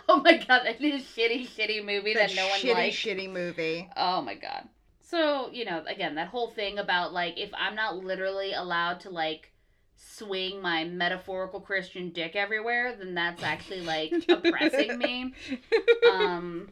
oh 0.08 0.22
my 0.24 0.38
god, 0.38 0.62
that 0.66 0.82
is 0.82 1.02
a 1.04 1.06
shitty, 1.06 1.48
shitty 1.48 1.84
movie 1.86 2.14
that, 2.14 2.30
That 2.30 2.36
no 2.36 2.44
one 2.48 2.52
likes. 2.52 2.64
shitty, 2.64 2.74
liked. 2.76 2.96
shitty 2.96 3.30
movie. 3.32 3.90
Oh 3.98 4.22
my 4.22 4.36
god. 4.36 4.70
So, 5.02 5.50
you 5.52 5.66
know, 5.66 5.84
again, 5.88 6.16
that 6.16 6.28
whole 6.28 6.50
thing 6.52 6.78
about 6.78 7.14
like 7.14 7.38
if 7.40 7.50
I'm 7.58 7.76
not 7.76 7.98
literally 7.98 8.54
allowed 8.54 9.00
to 9.02 9.10
like 9.10 9.52
swing 9.96 10.62
my 10.62 10.84
metaphorical 10.86 11.60
Christian 11.60 12.12
dick 12.12 12.36
everywhere, 12.36 12.96
then 12.98 13.16
that's 13.16 13.42
actually 13.44 13.82
like 13.82 14.14
oppressing 14.30 14.98
me. 15.00 15.34
Um 16.10 16.70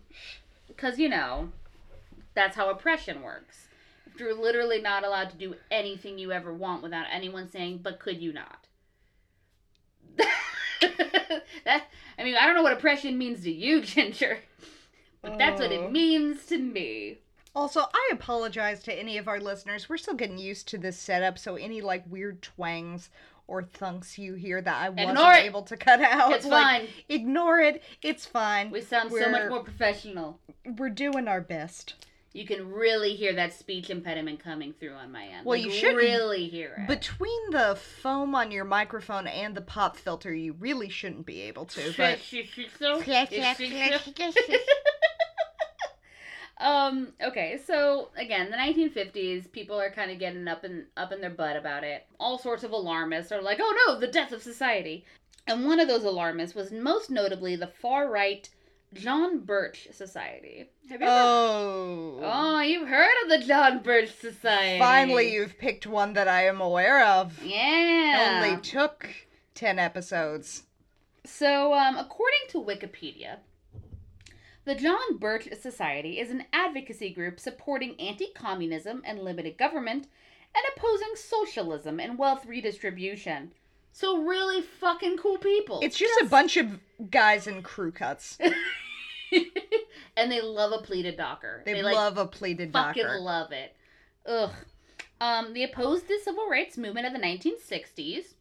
cuz 0.77 0.99
you 0.99 1.09
know, 1.09 1.49
that's 2.37 2.55
how 2.55 2.69
oppression 2.69 3.21
works. 3.23 3.67
If 4.05 4.19
you're 4.21 4.33
literally 4.33 4.79
not 4.81 5.03
allowed 5.03 5.29
to 5.31 5.37
do 5.37 5.55
anything 5.69 6.17
you 6.17 6.31
ever 6.31 6.53
want 6.53 6.81
without 6.83 7.05
anyone 7.11 7.49
saying, 7.49 7.79
"But 7.83 7.99
could 7.99 8.21
you 8.21 8.31
not?" 8.31 8.67
that 11.65 11.83
I 12.17 12.23
mean, 12.23 12.35
I 12.35 12.45
don't 12.45 12.55
know 12.55 12.63
what 12.63 12.73
oppression 12.73 13.17
means 13.17 13.43
to 13.43 13.51
you, 13.51 13.81
Ginger. 13.93 14.39
But 15.21 15.37
that's 15.37 15.59
what 15.59 15.71
Oh. 15.71 15.85
it 15.85 15.91
means 15.91 16.45
to 16.47 16.57
me. 16.57 17.17
Also, 17.55 17.81
I 17.81 18.09
apologize 18.13 18.83
to 18.83 18.93
any 18.93 19.17
of 19.17 19.27
our 19.27 19.39
listeners. 19.39 19.89
We're 19.89 19.97
still 19.97 20.13
getting 20.13 20.37
used 20.37 20.67
to 20.69 20.77
this 20.77 20.97
setup, 20.97 21.39
so 21.39 21.55
any 21.55 21.81
like 21.81 22.03
weird 22.07 22.41
twangs 22.41 23.09
or 23.47 23.63
thunks 23.63 24.17
you 24.17 24.33
hear 24.35 24.61
that 24.61 24.75
I 24.75 24.89
wasn't 24.89 25.09
Ignore 25.11 25.33
it. 25.33 25.45
able 25.45 25.63
to 25.63 25.77
cut 25.77 26.01
out, 26.01 26.33
It's 26.33 26.45
like, 26.45 26.81
fine. 26.81 26.87
ignore 27.09 27.59
it. 27.61 27.81
It's 28.01 28.25
fine. 28.25 28.69
We 28.71 28.81
sound 28.81 29.11
so 29.11 29.29
much 29.29 29.49
more 29.49 29.63
professional. 29.63 30.39
We're 30.65 30.89
doing 30.89 31.27
our 31.27 31.41
best. 31.41 31.95
You 32.33 32.45
can 32.45 32.71
really 32.71 33.15
hear 33.15 33.33
that 33.33 33.53
speech 33.53 33.89
impediment 33.89 34.43
coming 34.43 34.73
through 34.79 34.93
on 34.93 35.11
my 35.11 35.23
end. 35.25 35.45
Well, 35.45 35.57
Like, 35.57 35.65
you 35.65 35.71
shouldn't. 35.71 35.97
really 35.97 36.47
hear 36.47 36.75
it. 36.77 36.87
Between 36.87 37.49
the 37.51 37.75
foam 37.75 38.35
on 38.35 38.51
your 38.51 38.65
microphone 38.65 39.27
and 39.27 39.55
the 39.55 39.61
pop 39.61 39.97
filter, 39.97 40.33
you 40.33 40.53
really 40.59 40.89
shouldn't 40.89 41.25
be 41.25 41.41
able 41.41 41.65
to. 41.65 41.93
But 41.97 42.19
um. 46.59 47.13
Okay. 47.21 47.59
So 47.65 48.09
again, 48.17 48.49
the 48.49 48.57
1950s, 48.57 49.51
people 49.51 49.79
are 49.79 49.91
kind 49.91 50.11
of 50.11 50.19
getting 50.19 50.47
up 50.47 50.63
and 50.63 50.85
up 50.95 51.11
in 51.11 51.21
their 51.21 51.29
butt 51.29 51.55
about 51.55 51.83
it. 51.83 52.05
All 52.19 52.37
sorts 52.37 52.63
of 52.63 52.71
alarmists 52.71 53.31
are 53.31 53.41
like, 53.41 53.59
"Oh 53.61 53.85
no, 53.87 53.99
the 53.99 54.07
death 54.07 54.31
of 54.31 54.41
society." 54.41 55.05
And 55.45 55.65
one 55.65 55.79
of 55.79 55.87
those 55.87 56.03
alarmists 56.03 56.55
was 56.55 56.71
most 56.71 57.09
notably 57.09 57.55
the 57.55 57.67
far 57.67 58.09
right 58.09 58.49
John 58.93 59.39
Birch 59.39 59.87
Society. 59.91 60.69
Have 60.89 61.01
you 61.01 61.07
ever? 61.07 61.15
oh, 61.17 62.19
Oh, 62.23 62.59
you've 62.61 62.87
heard 62.87 63.13
of 63.23 63.29
the 63.29 63.45
John 63.45 63.79
Birch 63.83 64.15
Society. 64.15 64.79
finally, 64.79 65.33
you've 65.33 65.57
picked 65.57 65.85
one 65.85 66.13
that 66.13 66.27
I 66.27 66.45
am 66.47 66.61
aware 66.61 67.05
of. 67.05 67.43
Yeah. 67.43 68.41
Only 68.45 68.61
took 68.61 69.07
ten 69.53 69.77
episodes. 69.77 70.63
So, 71.25 71.73
um, 71.73 71.97
according 71.97 72.39
to 72.49 72.63
Wikipedia, 72.63 73.37
the 74.63 74.75
John 74.75 75.17
Birch 75.19 75.49
Society 75.59 76.19
is 76.19 76.31
an 76.31 76.45
advocacy 76.53 77.09
group 77.09 77.39
supporting 77.39 77.99
anti 77.99 78.27
communism 78.33 79.01
and 79.05 79.19
limited 79.19 79.57
government 79.57 80.07
and 80.55 80.65
opposing 80.75 81.15
socialism 81.15 81.99
and 81.99 82.17
wealth 82.17 82.45
redistribution. 82.45 83.51
So, 83.97 84.21
really 84.21 84.61
fucking 84.61 85.17
cool 85.17 85.39
people. 85.39 85.79
It's 85.81 85.97
just, 85.97 86.21
a 86.21 86.25
bunch 86.25 86.55
of 86.55 86.79
guys 87.09 87.47
in 87.47 87.63
crew 87.63 87.91
cuts. 87.91 88.37
and 90.15 90.31
they 90.31 90.39
love 90.39 90.71
a 90.71 90.83
pleated 90.83 91.17
docker. 91.17 91.63
They, 91.65 91.81
like, 91.81 91.95
love 91.95 92.19
a 92.19 92.27
pleated 92.27 92.71
fucking 92.71 93.01
docker. 93.01 93.19
love 93.19 93.51
it. 93.51 93.75
Ugh. 94.27 94.51
Um, 95.19 95.55
they 95.55 95.63
opposed 95.63 96.07
the 96.07 96.19
civil 96.23 96.47
rights 96.47 96.77
movement 96.77 97.07
of 97.07 97.13
the 97.13 97.17
1960s, 97.17 98.35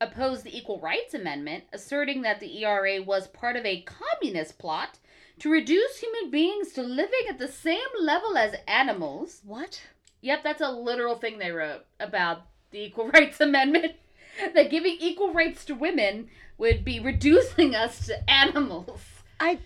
opposed 0.00 0.44
the 0.44 0.56
Equal 0.56 0.78
Rights 0.78 1.12
Amendment, 1.12 1.64
asserting 1.72 2.22
that 2.22 2.38
the 2.38 2.62
ERA 2.62 3.02
was 3.02 3.26
part 3.26 3.56
of 3.56 3.66
a 3.66 3.82
communist 3.82 4.60
plot 4.60 5.00
to 5.40 5.50
reduce 5.50 5.98
human 5.98 6.30
beings 6.30 6.70
to 6.74 6.82
living 6.84 7.26
at 7.28 7.40
the 7.40 7.48
same 7.48 7.80
level 8.00 8.36
as 8.36 8.54
animals. 8.68 9.40
What? 9.44 9.82
Yep, 10.20 10.44
that's 10.44 10.60
a 10.60 10.70
literal 10.70 11.16
thing 11.16 11.38
they 11.38 11.50
wrote 11.50 11.84
about 11.98 12.42
the 12.70 12.84
Equal 12.84 13.08
Rights 13.12 13.40
Amendment. 13.40 13.96
that 14.54 14.70
giving 14.70 14.96
equal 15.00 15.32
rights 15.32 15.64
to 15.66 15.74
women 15.74 16.28
would 16.58 16.84
be 16.84 17.00
reducing 17.00 17.74
us 17.74 18.06
to 18.06 18.30
animals. 18.30 19.00
I. 19.40 19.58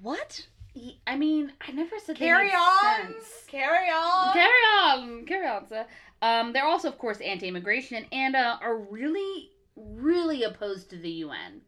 What? 0.00 0.46
I 1.06 1.16
mean, 1.16 1.52
I 1.60 1.72
never 1.72 1.98
said 1.98 2.16
that 2.16 2.18
Carry 2.18 2.50
on. 2.50 3.14
Carry 3.48 3.90
on. 3.90 4.32
Carry 4.32 4.48
on, 4.80 5.26
carry 5.26 5.46
on, 5.48 5.68
sir. 5.68 5.86
Um, 6.22 6.52
they're 6.52 6.64
also, 6.66 6.88
of 6.88 6.98
course, 6.98 7.20
anti-immigration 7.20 8.06
and 8.12 8.36
uh, 8.36 8.58
are 8.60 8.76
really, 8.76 9.50
really 9.76 10.44
opposed 10.44 10.90
to 10.90 10.96
the 10.96 11.10
UN. 11.10 11.62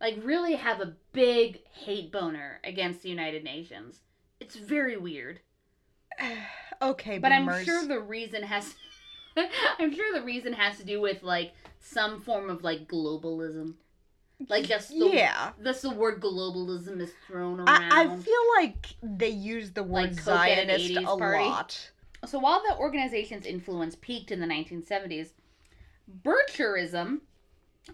Like, 0.00 0.20
really 0.22 0.54
have 0.54 0.80
a 0.80 0.94
big 1.12 1.60
hate 1.72 2.12
boner 2.12 2.60
against 2.62 3.02
the 3.02 3.08
United 3.08 3.42
Nations. 3.42 4.00
It's 4.40 4.54
very 4.54 4.96
weird, 4.96 5.40
okay, 6.82 7.18
but 7.18 7.32
I'm 7.32 7.64
sure 7.64 7.86
the 7.86 8.00
reason 8.00 8.42
has. 8.42 8.74
I'm 9.78 9.94
sure 9.94 10.12
the 10.12 10.24
reason 10.24 10.52
has 10.52 10.78
to 10.78 10.84
do 10.84 11.00
with 11.00 11.22
like 11.22 11.52
some 11.80 12.20
form 12.20 12.50
of 12.50 12.62
like 12.62 12.88
globalism. 12.88 13.74
Like 14.48 14.66
just 14.66 14.90
the, 14.90 15.10
yeah. 15.12 15.50
Thus 15.58 15.82
the 15.82 15.90
word 15.90 16.20
globalism 16.20 17.00
is 17.00 17.12
thrown 17.26 17.58
around. 17.60 17.92
I, 17.92 18.02
I 18.04 18.16
feel 18.16 18.42
like 18.60 18.86
they 19.02 19.30
use 19.30 19.72
the 19.72 19.82
word 19.82 20.12
Like 20.12 20.20
Zionist 20.20 20.90
a 20.96 21.02
party. 21.16 21.44
lot. 21.44 21.90
So 22.26 22.38
while 22.38 22.62
the 22.68 22.76
organization's 22.76 23.46
influence 23.46 23.96
peaked 24.00 24.30
in 24.30 24.40
the 24.40 24.46
1970s, 24.46 25.30
Bircherism 26.22 27.20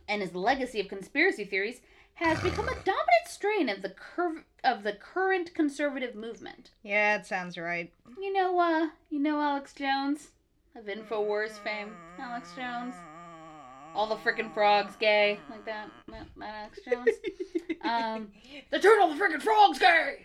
and 0.09 0.23
his 0.23 0.35
legacy 0.35 0.81
of 0.81 0.89
conspiracy 0.89 1.45
theories 1.45 1.81
has 2.15 2.41
become 2.41 2.69
a 2.69 2.75
dominant 2.85 3.27
strain 3.27 3.69
of 3.69 3.83
the 3.83 3.91
curve 3.91 4.45
of 4.63 4.83
the 4.83 4.93
current 4.93 5.55
conservative 5.55 6.15
movement. 6.15 6.71
Yeah, 6.83 7.17
it 7.17 7.27
sounds 7.27 7.57
right. 7.59 7.93
You 8.21 8.33
know, 8.33 8.59
uh, 8.59 8.89
you 9.11 9.19
know 9.19 9.41
Alex 9.41 9.73
Jones 9.73 10.29
of 10.77 10.85
Infowars 10.87 11.53
fame. 11.63 11.93
Alex 12.19 12.51
Jones, 12.57 12.95
all 13.95 14.07
the 14.09 14.17
freaking 14.17 14.53
frogs 14.53 14.97
gay 14.97 15.39
like 15.51 15.65
that. 15.65 15.89
That, 16.09 16.27
that 16.39 16.47
Alex 16.49 16.81
Jones. 16.89 17.09
Um, 17.85 18.29
they 18.71 18.79
turn 18.79 18.99
all 18.99 19.13
the 19.15 19.23
freaking 19.23 19.43
frogs 19.43 19.79
gay. 19.79 20.25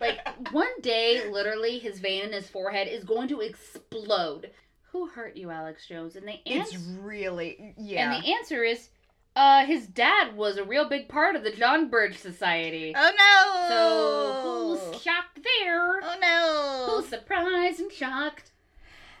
Like 0.00 0.18
one 0.52 0.80
day, 0.82 1.30
literally, 1.30 1.78
his 1.78 2.00
vein 2.00 2.24
in 2.24 2.32
his 2.32 2.48
forehead 2.48 2.88
is 2.88 3.04
going 3.04 3.28
to 3.28 3.42
explode. 3.42 4.50
Who 4.90 5.06
hurt 5.06 5.36
you, 5.36 5.50
Alex 5.50 5.86
Jones? 5.86 6.16
And 6.16 6.26
the 6.26 6.34
It's 6.44 6.72
answer, 6.74 6.78
really 7.00 7.74
yeah. 7.78 8.12
and 8.14 8.24
the 8.24 8.32
answer 8.32 8.64
is, 8.64 8.88
uh, 9.36 9.64
his 9.66 9.86
dad 9.86 10.36
was 10.36 10.56
a 10.56 10.64
real 10.64 10.88
big 10.88 11.08
part 11.08 11.36
of 11.36 11.44
the 11.44 11.52
John 11.52 11.90
Birch 11.90 12.16
Society. 12.16 12.92
oh 12.96 13.12
no! 13.16 13.68
So 13.68 14.88
who's 14.90 15.02
shocked 15.02 15.38
there? 15.60 16.00
oh 16.02 16.16
no! 16.20 16.86
Who's 16.96 17.08
surprised 17.08 17.78
and 17.78 17.92
shocked? 17.92 18.50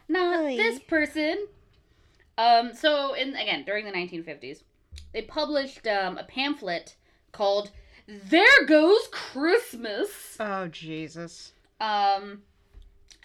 Not 0.08 0.44
this 0.56 0.78
person. 0.80 1.46
Um, 2.38 2.74
so 2.74 3.14
in 3.14 3.34
again 3.34 3.64
during 3.64 3.84
the 3.84 3.92
1950s, 3.92 4.62
they 5.12 5.22
published 5.22 5.86
um, 5.86 6.18
a 6.18 6.24
pamphlet 6.24 6.96
called 7.32 7.70
"There 8.06 8.66
Goes 8.66 9.08
Christmas." 9.10 10.36
Oh 10.38 10.68
Jesus! 10.68 11.52
Um, 11.80 12.42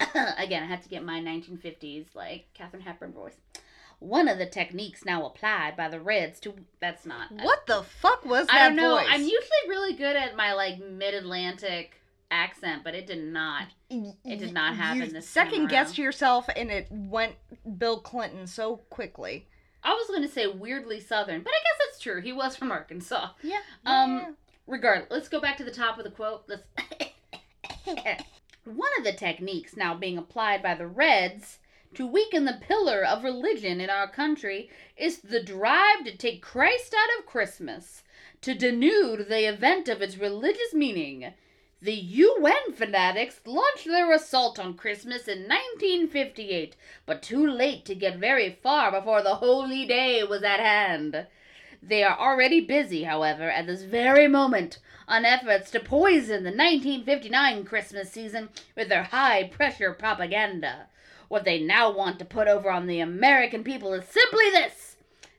again, 0.38 0.62
I 0.62 0.66
had 0.66 0.82
to 0.82 0.88
get 0.88 1.04
my 1.04 1.20
1950s 1.20 2.14
like 2.14 2.46
Katharine 2.54 2.82
Hepburn 2.82 3.12
voice. 3.12 3.36
One 3.98 4.26
of 4.26 4.38
the 4.38 4.46
techniques 4.46 5.04
now 5.04 5.24
applied 5.26 5.76
by 5.76 5.88
the 5.88 6.00
Reds 6.00 6.40
to 6.40 6.54
that's 6.80 7.06
not 7.06 7.30
What 7.30 7.66
the 7.66 7.84
fuck 7.84 8.24
was 8.24 8.48
that 8.48 8.56
I 8.56 8.68
don't 8.68 8.76
know. 8.76 8.96
voice? 8.96 9.06
I'm 9.08 9.22
usually 9.22 9.68
really 9.68 9.92
good 9.92 10.16
at 10.16 10.36
my 10.36 10.54
like 10.54 10.80
mid-Atlantic 10.80 12.01
accent, 12.32 12.82
but 12.82 12.94
it 12.94 13.06
did 13.06 13.22
not. 13.22 13.68
It 13.90 14.38
did 14.38 14.52
not 14.52 14.74
happen 14.74 15.02
You 15.02 15.10
this 15.10 15.28
second 15.28 15.68
guessed 15.68 15.98
yourself, 15.98 16.48
and 16.56 16.70
it 16.70 16.88
went 16.90 17.34
Bill 17.78 18.00
Clinton 18.00 18.46
so 18.46 18.76
quickly. 18.90 19.46
I 19.84 19.92
was 19.94 20.06
going 20.08 20.22
to 20.22 20.28
say 20.28 20.46
weirdly 20.46 21.00
southern, 21.00 21.42
but 21.42 21.50
I 21.50 21.60
guess 21.62 21.86
that's 21.86 22.00
true. 22.02 22.20
He 22.20 22.32
was 22.32 22.56
from 22.56 22.70
Arkansas. 22.70 23.30
Yeah. 23.42 23.60
Um, 23.84 24.36
Regardless, 24.66 25.10
let's 25.10 25.28
go 25.28 25.40
back 25.40 25.56
to 25.58 25.64
the 25.64 25.72
top 25.72 25.98
of 25.98 26.04
the 26.04 26.10
quote. 26.10 26.44
Let's. 26.48 26.62
One 28.64 28.90
of 28.98 29.04
the 29.04 29.12
techniques 29.12 29.76
now 29.76 29.94
being 29.94 30.16
applied 30.16 30.62
by 30.62 30.76
the 30.76 30.86
Reds 30.86 31.58
to 31.94 32.06
weaken 32.06 32.44
the 32.44 32.60
pillar 32.60 33.04
of 33.04 33.24
religion 33.24 33.80
in 33.80 33.90
our 33.90 34.08
country 34.08 34.70
is 34.96 35.18
the 35.18 35.42
drive 35.42 36.04
to 36.04 36.16
take 36.16 36.42
Christ 36.42 36.94
out 36.94 37.18
of 37.18 37.26
Christmas, 37.26 38.02
to 38.40 38.54
denude 38.54 39.28
the 39.28 39.48
event 39.48 39.88
of 39.88 40.00
its 40.00 40.16
religious 40.16 40.72
meaning. 40.72 41.34
The 41.82 41.94
UN 41.94 42.74
fanatics 42.74 43.40
launched 43.44 43.86
their 43.86 44.12
assault 44.12 44.56
on 44.56 44.74
Christmas 44.74 45.26
in 45.26 45.48
1958, 45.48 46.76
but 47.06 47.24
too 47.24 47.44
late 47.44 47.84
to 47.86 47.96
get 47.96 48.18
very 48.18 48.50
far 48.62 48.92
before 48.92 49.20
the 49.20 49.34
holy 49.34 49.84
day 49.84 50.22
was 50.22 50.44
at 50.44 50.60
hand. 50.60 51.26
They 51.82 52.04
are 52.04 52.16
already 52.16 52.60
busy, 52.60 53.02
however, 53.02 53.50
at 53.50 53.66
this 53.66 53.82
very 53.82 54.28
moment 54.28 54.78
on 55.08 55.24
efforts 55.24 55.72
to 55.72 55.80
poison 55.80 56.44
the 56.44 56.50
1959 56.50 57.64
Christmas 57.64 58.12
season 58.12 58.50
with 58.76 58.88
their 58.88 59.02
high 59.02 59.42
pressure 59.48 59.92
propaganda. 59.92 60.86
What 61.26 61.42
they 61.42 61.58
now 61.58 61.90
want 61.90 62.20
to 62.20 62.24
put 62.24 62.46
over 62.46 62.70
on 62.70 62.86
the 62.86 63.00
American 63.00 63.64
people 63.64 63.92
is 63.92 64.04
simply 64.04 64.50
this 64.50 64.91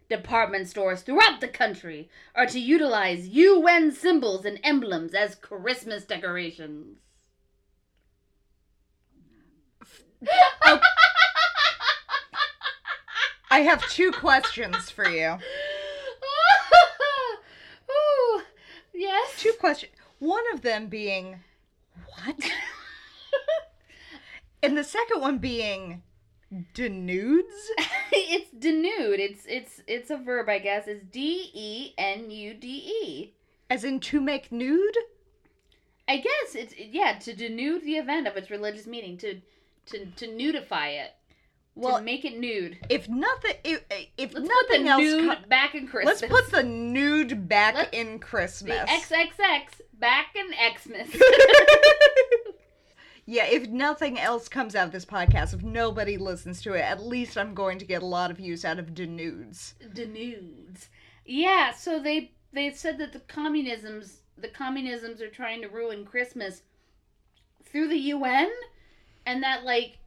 department 0.10 0.68
stores 0.68 1.02
throughout 1.02 1.42
the 1.42 1.48
country 1.48 2.10
are 2.36 2.46
to 2.46 2.60
utilize 2.60 3.30
UN 3.30 3.92
symbols 3.92 4.46
and 4.46 4.60
emblems 4.64 5.14
as 5.14 5.36
Christmas 5.36 6.06
decorations. 6.06 6.98
I 13.50 13.60
have 13.60 13.88
two 13.90 14.12
questions 14.12 14.90
for 14.90 15.08
you. 15.08 15.38
Ooh, 17.92 18.42
yes. 18.94 19.40
Two 19.40 19.54
questions. 19.60 19.92
One 20.20 20.44
of 20.54 20.62
them 20.62 20.88
being, 20.88 21.40
what? 22.08 22.36
and 24.64 24.76
the 24.76 24.84
second 24.84 25.22
one 25.22 25.38
being, 25.38 26.02
denudes? 26.74 27.44
it's 28.12 28.50
denude. 28.54 29.20
It's 29.20 29.46
it's 29.48 29.82
it's 29.88 30.10
a 30.10 30.18
verb, 30.18 30.50
I 30.50 30.60
guess. 30.60 30.88
It's 30.88 31.04
D 31.12 31.50
E 31.54 31.94
N 31.98 32.30
U 32.30 32.54
D 32.54 32.68
E. 33.04 33.34
As 33.70 33.84
in 33.84 34.00
to 34.02 34.22
make 34.22 34.52
nude? 34.52 34.98
I 36.08 36.18
guess 36.18 36.54
it's 36.56 36.74
yeah 36.78 37.18
to 37.20 37.34
denude 37.34 37.84
the 37.84 37.96
event 37.96 38.28
of 38.28 38.36
its 38.36 38.50
religious 38.52 38.86
meaning 38.86 39.18
to 39.20 39.40
to 39.88 40.06
to 40.06 40.28
nudify 40.28 41.00
it 41.02 41.12
Well, 41.76 41.98
to 41.98 42.04
make 42.04 42.26
it 42.26 42.38
nude. 42.38 42.78
if 42.90 43.08
nothing, 43.10 43.56
if, 43.64 43.84
if 44.18 44.34
Let's 44.34 44.48
nothing 44.48 44.68
put 44.68 44.84
the 44.84 44.88
else, 44.90 45.02
nude 45.02 45.30
co- 45.44 45.48
back 45.48 45.76
in 45.76 45.88
Christmas. 45.88 46.22
let's 46.22 46.34
put 46.34 46.52
the 46.52 46.64
nude 46.64 47.48
back 47.48 47.76
Let's- 47.76 47.90
in 47.98 48.20
Christmas. 48.20 48.78
the 49.10 49.16
XXX 49.16 49.82
back 50.00 50.36
in 50.36 50.48
Xmas. 50.78 51.10
yeah, 53.26 53.46
if 53.46 53.70
nothing 53.70 54.20
else 54.20 54.50
comes 54.50 54.76
out 54.76 54.88
of 54.88 54.92
this 54.92 55.06
podcast, 55.06 55.54
if 55.54 55.64
nobody 55.64 56.18
listens 56.18 56.62
to 56.64 56.74
it, 56.74 56.82
at 56.82 57.02
least 57.04 57.38
I'm 57.38 57.54
going 57.54 57.80
to 57.80 57.86
get 57.86 58.04
a 58.04 58.06
lot 58.06 58.32
of 58.32 58.40
use 58.40 58.66
out 58.66 58.80
of 58.80 58.88
denudes. 58.94 59.74
denudes. 59.94 60.88
Yeah, 61.26 61.72
so 61.74 62.00
they 62.00 62.32
they 62.52 62.72
said 62.72 62.98
that 63.00 63.14
the 63.14 63.20
communisms 63.20 64.20
the 64.38 64.48
communisms 64.50 65.22
are 65.22 65.30
trying 65.30 65.62
to 65.62 65.70
ruin 65.70 66.06
Christmas 66.06 66.64
through 67.64 67.88
the 67.88 67.98
UN 67.98 68.52
and 69.26 69.42
that 69.44 69.64
like 69.64 70.00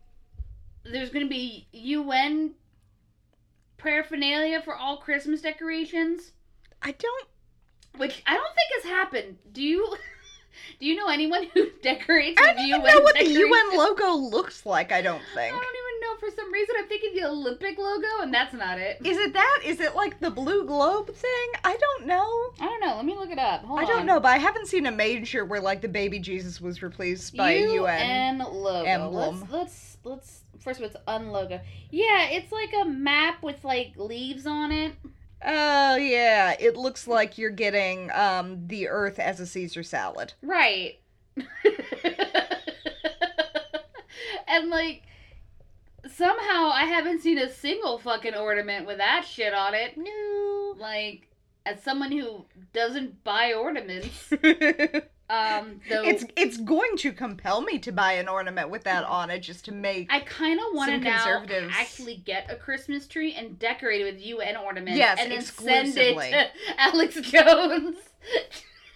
there's 0.84 1.10
going 1.10 1.24
to 1.24 1.30
be 1.30 1.66
UN 1.72 2.52
paraphernalia 3.78 4.60
for 4.62 4.74
all 4.76 4.98
Christmas 4.98 5.40
decorations, 5.40 6.32
I 6.82 6.92
don't. 6.92 7.28
which 7.96 8.22
I 8.26 8.34
don't 8.34 8.54
think 8.54 8.82
has 8.82 8.90
happened. 8.90 9.38
Do 9.52 9.62
you 9.62 9.96
do 10.80 10.86
you 10.86 10.96
know 10.96 11.08
anyone 11.08 11.46
who 11.54 11.68
decorates 11.82 12.40
I 12.40 12.54
don't 12.54 12.58
UN 12.66 12.80
even 12.80 12.82
know 12.94 13.00
what 13.00 13.14
the? 13.16 13.26
UN 13.28 13.76
logo 13.76 14.12
looks 14.14 14.64
like. 14.66 14.92
I 14.92 15.02
don't 15.02 15.22
think. 15.34 15.54
I 15.54 15.58
don't 15.58 15.62
even 15.62 16.00
know. 16.00 16.16
For 16.18 16.30
some 16.34 16.52
reason, 16.52 16.74
I'm 16.78 16.86
thinking 16.88 17.14
the 17.14 17.28
Olympic 17.28 17.78
logo, 17.78 18.06
and 18.22 18.32
that's 18.32 18.54
not 18.54 18.78
it. 18.78 18.98
Is 19.04 19.18
it 19.18 19.32
that? 19.32 19.60
Is 19.64 19.80
it 19.80 19.94
like 19.94 20.18
the 20.20 20.30
blue 20.30 20.64
globe 20.64 21.14
thing? 21.14 21.48
I 21.64 21.76
don't 21.76 22.06
know. 22.06 22.50
I 22.60 22.66
don't 22.66 22.80
know. 22.80 22.96
Let 22.96 23.04
me 23.04 23.14
look 23.14 23.30
it 23.30 23.38
up. 23.38 23.62
Hold 23.64 23.80
I 23.80 23.84
don't 23.84 24.00
on. 24.00 24.06
know, 24.06 24.20
but 24.20 24.28
I 24.28 24.38
haven't 24.38 24.66
seen 24.66 24.86
a 24.86 24.92
major 24.92 25.44
where 25.44 25.60
like 25.60 25.80
the 25.82 25.88
baby 25.88 26.18
Jesus 26.18 26.60
was 26.60 26.82
replaced 26.82 27.36
by 27.36 27.52
a 27.52 27.72
UN. 27.74 28.38
logo. 28.38 28.84
emblem. 28.88 29.40
Let's 29.50 29.52
let's 29.52 29.96
let's 30.04 30.40
first 30.60 30.80
of 30.80 30.84
all, 30.84 30.90
it's 30.90 30.96
unlogo. 31.06 31.60
Yeah, 31.90 32.28
it's 32.30 32.50
like 32.52 32.72
a 32.80 32.84
map 32.84 33.42
with 33.42 33.62
like 33.64 33.92
leaves 33.96 34.46
on 34.46 34.72
it. 34.72 34.94
Oh 35.44 35.96
yeah, 35.96 36.56
it 36.58 36.76
looks 36.76 37.06
like 37.06 37.38
you're 37.38 37.50
getting 37.50 38.10
um 38.12 38.66
the 38.66 38.88
Earth 38.88 39.18
as 39.18 39.40
a 39.40 39.46
Caesar 39.46 39.82
salad. 39.82 40.32
Right. 40.42 40.98
and 44.48 44.70
like 44.70 45.02
somehow 46.10 46.70
I 46.72 46.84
haven't 46.86 47.20
seen 47.20 47.38
a 47.38 47.50
single 47.50 47.98
fucking 47.98 48.34
ornament 48.34 48.86
with 48.86 48.98
that 48.98 49.26
shit 49.28 49.52
on 49.52 49.74
it. 49.74 49.96
No. 49.96 50.74
Like 50.78 51.28
as 51.64 51.82
someone 51.82 52.12
who 52.12 52.44
doesn't 52.72 53.22
buy 53.24 53.52
ornaments, 53.52 54.32
um 55.28 55.80
though 55.88 56.04
it's 56.04 56.24
it's 56.36 56.56
going 56.58 56.96
to 56.96 57.12
compel 57.12 57.60
me 57.60 57.78
to 57.78 57.90
buy 57.90 58.12
an 58.12 58.28
ornament 58.28 58.70
with 58.70 58.84
that 58.84 59.04
on 59.04 59.30
it 59.30 59.40
just 59.40 59.64
to 59.64 59.72
make. 59.72 60.06
I 60.10 60.20
kind 60.20 60.60
of 60.60 60.66
want 60.72 60.90
to 60.92 60.98
now 60.98 61.44
actually 61.70 62.16
get 62.16 62.50
a 62.50 62.56
Christmas 62.56 63.06
tree 63.06 63.34
and 63.34 63.58
decorate 63.58 64.00
it 64.02 64.04
with 64.04 64.24
UN 64.24 64.56
ornaments. 64.56 64.96
Yes, 64.98 65.18
and 65.20 65.32
then 65.32 65.42
send 65.42 65.96
it 65.98 66.16
exclusively. 66.16 66.30
to 66.30 66.48
Alex 66.78 67.20
Jones. 67.22 67.96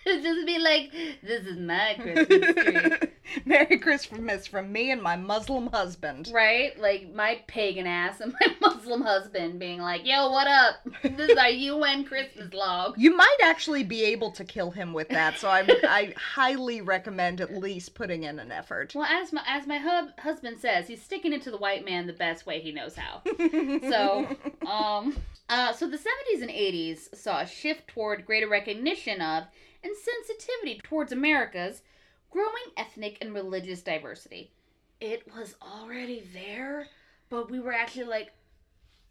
Just 0.06 0.46
be 0.46 0.58
like, 0.58 0.92
this 1.22 1.44
is 1.44 1.58
my 1.58 1.94
Christmas 2.00 2.54
tree. 2.54 3.08
Merry 3.44 3.78
Christmas 3.78 4.46
from 4.46 4.72
me 4.72 4.90
and 4.90 5.02
my 5.02 5.14
Muslim 5.14 5.68
husband. 5.68 6.30
Right? 6.32 6.78
Like 6.80 7.12
my 7.14 7.42
pagan 7.46 7.86
ass 7.86 8.20
and 8.20 8.34
my 8.40 8.54
Muslim 8.60 9.02
husband 9.02 9.58
being 9.58 9.80
like, 9.80 10.06
yo, 10.06 10.30
what 10.30 10.46
up? 10.46 10.76
This 11.02 11.30
is 11.30 11.36
our 11.38 11.50
UN 11.50 12.04
Christmas 12.04 12.52
log. 12.54 12.94
You 12.96 13.14
might 13.14 13.36
actually 13.42 13.84
be 13.84 14.02
able 14.04 14.30
to 14.32 14.44
kill 14.44 14.70
him 14.70 14.92
with 14.92 15.10
that, 15.10 15.38
so 15.38 15.48
I 15.48 15.66
I 15.84 16.14
highly 16.16 16.80
recommend 16.80 17.40
at 17.40 17.54
least 17.54 17.94
putting 17.94 18.24
in 18.24 18.38
an 18.38 18.50
effort. 18.50 18.92
Well, 18.94 19.04
as 19.04 19.32
my 19.32 19.42
as 19.46 19.66
my 19.66 19.78
hub, 19.78 20.18
husband 20.18 20.58
says, 20.58 20.88
he's 20.88 21.02
sticking 21.02 21.32
it 21.32 21.42
to 21.42 21.50
the 21.50 21.58
white 21.58 21.84
man 21.84 22.06
the 22.06 22.12
best 22.12 22.46
way 22.46 22.60
he 22.60 22.72
knows 22.72 22.96
how. 22.96 23.22
So, 23.24 24.26
um, 24.66 25.16
uh, 25.48 25.72
so 25.72 25.88
the 25.88 25.98
70s 25.98 26.42
and 26.42 26.50
80s 26.50 27.14
saw 27.14 27.40
a 27.40 27.46
shift 27.46 27.88
toward 27.88 28.24
greater 28.24 28.48
recognition 28.48 29.20
of 29.20 29.44
and 29.82 29.92
sensitivity 29.96 30.80
towards 30.82 31.12
America's 31.12 31.82
growing 32.30 32.50
ethnic 32.76 33.18
and 33.20 33.34
religious 33.34 33.82
diversity. 33.82 34.52
It 35.00 35.22
was 35.36 35.56
already 35.62 36.22
there, 36.32 36.86
but 37.28 37.50
we 37.50 37.58
were 37.60 37.72
actually 37.72 38.04
like, 38.04 38.32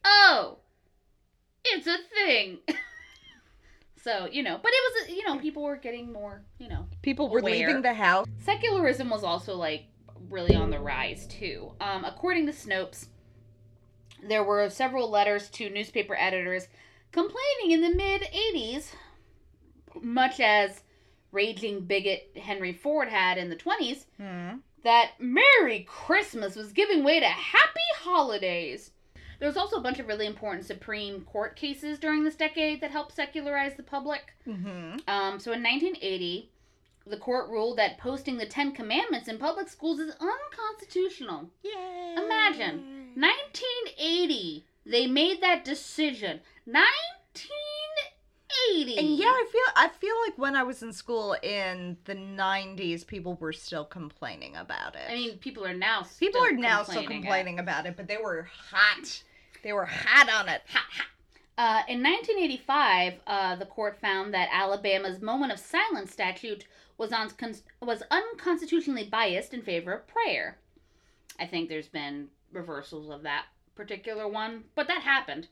oh, 0.05 0.58
it's 1.65 1.88
a 1.88 1.97
thing. 2.13 2.60
so, 4.03 4.27
you 4.32 4.43
know, 4.43 4.60
but 4.62 4.71
it 4.73 5.10
was, 5.10 5.17
you 5.17 5.27
know, 5.27 5.39
people 5.39 5.63
were 5.63 5.75
getting 5.77 6.12
more, 6.12 6.43
you 6.60 6.69
know, 6.69 6.86
People 7.01 7.29
were 7.29 7.39
Aware. 7.39 7.51
leaving 7.67 7.82
the 7.82 7.93
house. 7.93 8.27
secularism 8.43 9.10
was 9.10 9.23
also 9.23 9.55
like 9.55 9.86
really 10.29 10.55
on 10.55 10.69
the 10.69 10.79
rise 10.79 11.25
too. 11.27 11.71
Um, 11.82 12.05
according 12.05 12.45
to 12.45 12.51
Snopes, 12.51 13.08
there 14.27 14.43
were 14.43 14.69
several 14.69 15.10
letters 15.10 15.49
to 15.51 15.69
newspaper 15.69 16.15
editors 16.15 16.67
complaining 17.12 17.71
in 17.71 17.82
the 17.82 17.95
mid 17.95 18.21
80s, 18.21 18.91
much 20.01 20.39
as 20.39 20.81
raging 21.31 21.81
bigot 21.81 22.31
Henry 22.35 22.73
Ford 22.73 23.07
had 23.07 23.38
in 23.38 23.49
the 23.49 23.55
20s, 23.55 24.05
Hmm. 24.17 24.57
that 24.83 25.12
Merry 25.19 25.85
Christmas 25.88 26.55
was 26.55 26.73
giving 26.73 27.03
way 27.03 27.19
to 27.19 27.25
Happy 27.27 27.79
Holidays. 27.97 28.91
There 29.39 29.47
was 29.47 29.57
also 29.57 29.77
a 29.77 29.81
bunch 29.81 29.99
of 29.99 30.07
really 30.07 30.25
important 30.25 30.65
Supreme 30.65 31.21
Court 31.21 31.55
cases 31.55 31.99
during 31.99 32.23
this 32.23 32.35
decade 32.35 32.81
that 32.81 32.91
helped 32.91 33.15
secularize 33.15 33.75
the 33.75 33.83
public. 33.83 34.33
Mm-hmm. 34.47 34.97
Um, 35.07 35.39
so 35.39 35.51
in 35.53 35.63
1980, 35.63 36.49
the 37.07 37.17
court 37.17 37.49
ruled 37.49 37.77
that 37.77 37.97
posting 37.97 38.38
the 38.38 38.45
Ten 38.45 38.73
Commandments 38.73 39.29
in 39.29 39.38
public 39.38 39.69
schools 39.69 39.99
is 39.99 40.13
unconstitutional. 40.19 41.49
Yay! 41.63 42.15
Imagine. 42.17 43.13
1980, 43.15 44.65
they 44.85 45.07
made 45.07 45.41
that 45.41 45.63
decision. 45.63 46.41
1980. 46.65 48.97
And 48.97 49.15
yeah, 49.17 49.27
I 49.27 49.45
feel 49.51 49.62
I 49.75 49.88
feel 49.89 50.15
like 50.30 50.38
when 50.38 50.56
I 50.56 50.63
was 50.63 50.84
in 50.84 50.94
school 50.94 51.36
in 51.42 51.98
the 52.06 52.13
'90s, 52.13 53.06
people 53.06 53.36
were 53.39 53.54
still 53.54 53.86
complaining 53.86 54.56
about 54.56 54.96
it. 54.96 55.10
I 55.10 55.15
mean, 55.15 55.38
people 55.38 55.65
are 55.65 55.74
now 55.74 56.06
people 56.20 56.44
are 56.44 56.52
now 56.52 56.84
still 56.84 57.02
complaining. 57.02 57.24
complaining 57.24 57.60
about 57.60 57.86
it, 57.86 57.98
but 57.98 58.08
they 58.08 58.18
were 58.18 58.48
hot. 58.72 59.24
They 59.63 59.74
were 59.74 59.86
hot 59.86 60.30
on 60.30 60.50
it. 60.50 60.62
Uh, 61.58 61.84
in 61.89 62.02
1985, 62.02 63.13
uh, 63.28 63.56
the 63.58 63.65
court 63.65 64.00
found 64.00 64.34
that 64.34 64.48
Alabama's 64.50 65.22
moment 65.22 65.52
of 65.52 65.60
silence 65.60 66.10
statute 66.10 66.65
was 66.98 67.12
on 67.12 67.30
was 67.82 68.04
unconstitutionally 68.12 69.06
biased 69.06 69.54
in 69.54 69.62
favor 69.62 69.92
of 69.94 70.08
prayer. 70.08 70.58
I 71.39 71.46
think 71.48 71.70
there's 71.70 71.89
been 71.89 72.28
reversals 72.54 73.10
of 73.10 73.24
that 73.24 73.46
particular 73.76 74.28
one, 74.28 74.65
but 74.76 74.88
that 74.88 75.02
happened. 75.02 75.48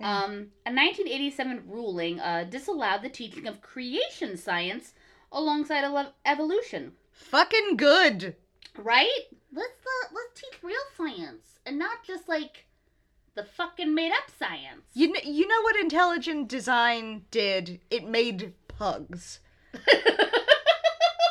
Um, 0.00 0.52
a 0.64 0.70
1987 0.70 1.64
ruling 1.66 2.20
uh, 2.20 2.44
disallowed 2.48 3.02
the 3.02 3.08
teaching 3.08 3.46
of 3.46 3.60
creation 3.60 4.36
science 4.36 4.94
alongside 5.32 5.82
ele- 5.84 6.14
evolution. 6.24 6.92
Fucking 7.12 7.76
good. 7.76 8.36
Right? 8.76 9.08
Let's 9.52 9.84
uh, 9.84 10.08
let's 10.14 10.40
teach 10.40 10.62
real 10.62 10.76
science 10.96 11.58
and 11.66 11.78
not 11.78 12.04
just 12.06 12.28
like 12.28 12.66
the 13.34 13.42
fucking 13.44 13.92
made 13.94 14.12
up 14.12 14.30
science. 14.38 14.84
You 14.94 15.12
know, 15.12 15.20
you 15.24 15.48
know 15.48 15.62
what 15.62 15.76
intelligent 15.76 16.48
design 16.48 17.24
did? 17.30 17.80
It 17.90 18.06
made 18.06 18.52
pugs. 18.68 19.40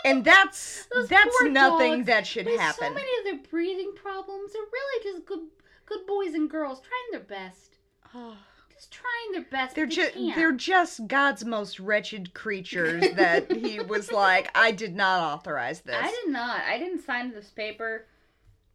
And 0.06 0.23
that's 0.23 0.88
Those 0.93 1.10
that's 1.10 1.43
nothing 1.43 1.95
dogs. 1.97 2.06
that 2.08 2.25
should 2.25 2.45
With 2.45 2.60
happen. 2.62 2.88
so 2.88 2.93
many 2.93 3.10
of 3.19 3.23
their 3.25 3.49
breathing 3.51 3.91
problems, 3.93 4.53
they're 4.53 4.62
really 4.62 5.03
just 5.03 5.25
good 5.25 5.41
good 5.86 6.06
boys 6.08 6.34
and 6.34 6.49
girls 6.49 6.80
trying 6.80 7.12
their 7.12 7.27
best. 7.27 7.75
Just 8.78 8.92
trying 8.92 9.32
their 9.34 9.42
best. 9.50 9.76
They're 9.76 9.88
they 9.88 9.96
just 9.96 10.13
they're 10.36 10.52
just 10.52 11.08
God's 11.08 11.44
most 11.44 11.80
wretched 11.80 12.34
creatures 12.36 13.04
that 13.16 13.52
he 13.52 13.80
was 13.88 14.12
like, 14.12 14.50
I 14.56 14.72
did 14.72 14.96
not 14.96 15.22
authorize 15.34 15.82
this. 15.82 15.96
I 16.00 16.08
did 16.24 16.32
not. 16.32 16.62
I 16.62 16.78
didn't 16.78 17.04
sign 17.04 17.32
this 17.34 17.50
paper. 17.50 18.06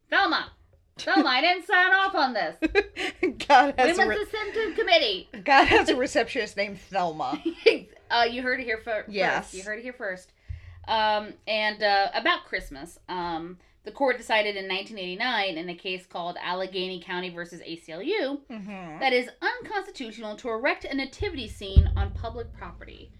Thelma! 0.09 0.51
Thelma, 0.97 1.27
I 1.27 1.41
didn't 1.41 1.65
sign 1.65 1.91
off 1.93 2.13
on 2.15 2.33
this. 2.33 2.55
God 3.47 3.73
has 3.79 3.97
a 3.97 4.05
must 4.05 4.19
re- 4.33 4.73
committee. 4.75 5.29
God 5.43 5.65
has 5.67 5.89
a 5.89 5.95
receptionist 5.97 6.55
named 6.57 6.79
Thelma. 6.81 7.41
uh, 8.11 8.25
you 8.29 8.41
heard 8.43 8.59
it 8.59 8.65
here 8.65 8.79
fir- 8.83 9.05
Yes. 9.07 9.45
first. 9.45 9.53
You 9.55 9.63
heard 9.63 9.79
it 9.79 9.83
here 9.83 9.93
first. 9.93 10.33
Um, 10.87 11.33
and 11.47 11.81
uh, 11.81 12.09
about 12.13 12.45
Christmas, 12.45 12.99
um, 13.09 13.57
the 13.83 13.91
court 13.91 14.17
decided 14.17 14.55
in 14.55 14.67
1989 14.67 15.57
in 15.57 15.69
a 15.69 15.75
case 15.75 16.05
called 16.05 16.37
Allegheny 16.41 17.01
County 17.01 17.29
versus 17.29 17.61
ACLU 17.61 18.39
hmm 18.49 18.99
that 18.99 19.13
is 19.13 19.29
unconstitutional 19.41 20.35
to 20.37 20.49
erect 20.49 20.85
a 20.85 20.95
nativity 20.95 21.47
scene 21.47 21.89
on 21.97 22.11
public 22.11 22.53
property. 22.53 23.11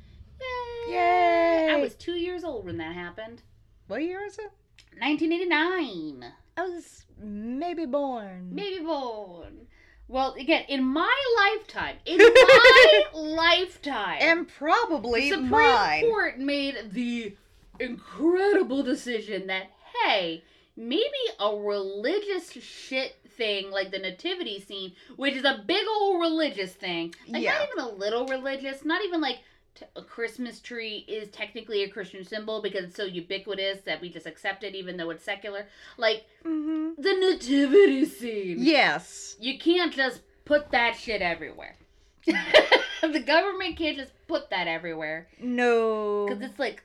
Yay! 0.87 0.93
Yay! 0.93 1.69
I 1.71 1.75
was 1.81 1.95
two 1.95 2.13
years 2.13 2.43
old 2.43 2.65
when 2.65 2.77
that 2.77 2.93
happened. 2.95 3.41
What 3.87 4.01
year 4.03 4.23
is 4.25 4.37
it? 4.39 4.51
1989. 4.99 6.31
I 6.57 6.61
was 6.61 7.05
maybe 7.19 7.85
born. 7.85 8.49
Maybe 8.53 8.83
born. 8.83 9.67
Well, 10.07 10.33
again, 10.33 10.65
in 10.67 10.83
my 10.83 11.13
lifetime, 11.37 11.95
in 12.05 12.17
my 12.19 13.03
lifetime, 13.13 14.17
And 14.19 14.47
probably 14.47 15.29
the 15.29 15.35
Supreme 15.37 15.49
mine. 15.49 16.03
Court 16.03 16.39
made 16.39 16.75
the 16.91 17.35
incredible 17.79 18.83
decision 18.83 19.47
that 19.47 19.67
hey, 20.05 20.43
maybe 20.75 21.03
a 21.39 21.55
religious 21.55 22.51
shit 22.51 23.15
thing 23.37 23.71
like 23.71 23.91
the 23.91 23.99
nativity 23.99 24.59
scene, 24.59 24.93
which 25.15 25.33
is 25.35 25.43
a 25.45 25.63
big 25.65 25.85
old 25.87 26.19
religious 26.21 26.73
thing, 26.73 27.13
like 27.29 27.43
Yeah. 27.43 27.53
not 27.59 27.67
even 27.69 27.83
a 27.83 27.89
little 27.97 28.25
religious, 28.27 28.83
not 28.85 29.03
even 29.03 29.21
like 29.21 29.39
t- 29.75 29.85
a 29.95 30.01
Christmas 30.01 30.59
tree 30.59 31.05
is 31.07 31.29
technically 31.29 31.83
a 31.83 31.89
Christian 31.89 32.23
symbol 32.23 32.61
because 32.61 32.85
it's 32.85 32.95
so 32.95 33.05
ubiquitous 33.05 33.81
that 33.81 34.01
we 34.01 34.09
just 34.09 34.25
accept 34.27 34.63
it 34.63 34.75
even 34.75 34.97
though 34.97 35.09
it's 35.09 35.23
secular. 35.23 35.65
Like 35.97 36.25
hmm 36.43 36.91
the 36.97 37.13
nativity 37.13 38.05
scene. 38.05 38.57
Yes. 38.59 39.35
You 39.39 39.57
can't 39.57 39.91
just 39.93 40.21
put 40.45 40.71
that 40.71 40.95
shit 40.95 41.21
everywhere. 41.21 41.75
the 42.25 43.19
government 43.25 43.77
can't 43.77 43.97
just 43.97 44.11
put 44.27 44.49
that 44.51 44.67
everywhere 44.67 45.27
No. 45.41 46.25
because 46.27 46.41
it's 46.43 46.59
like 46.59 46.83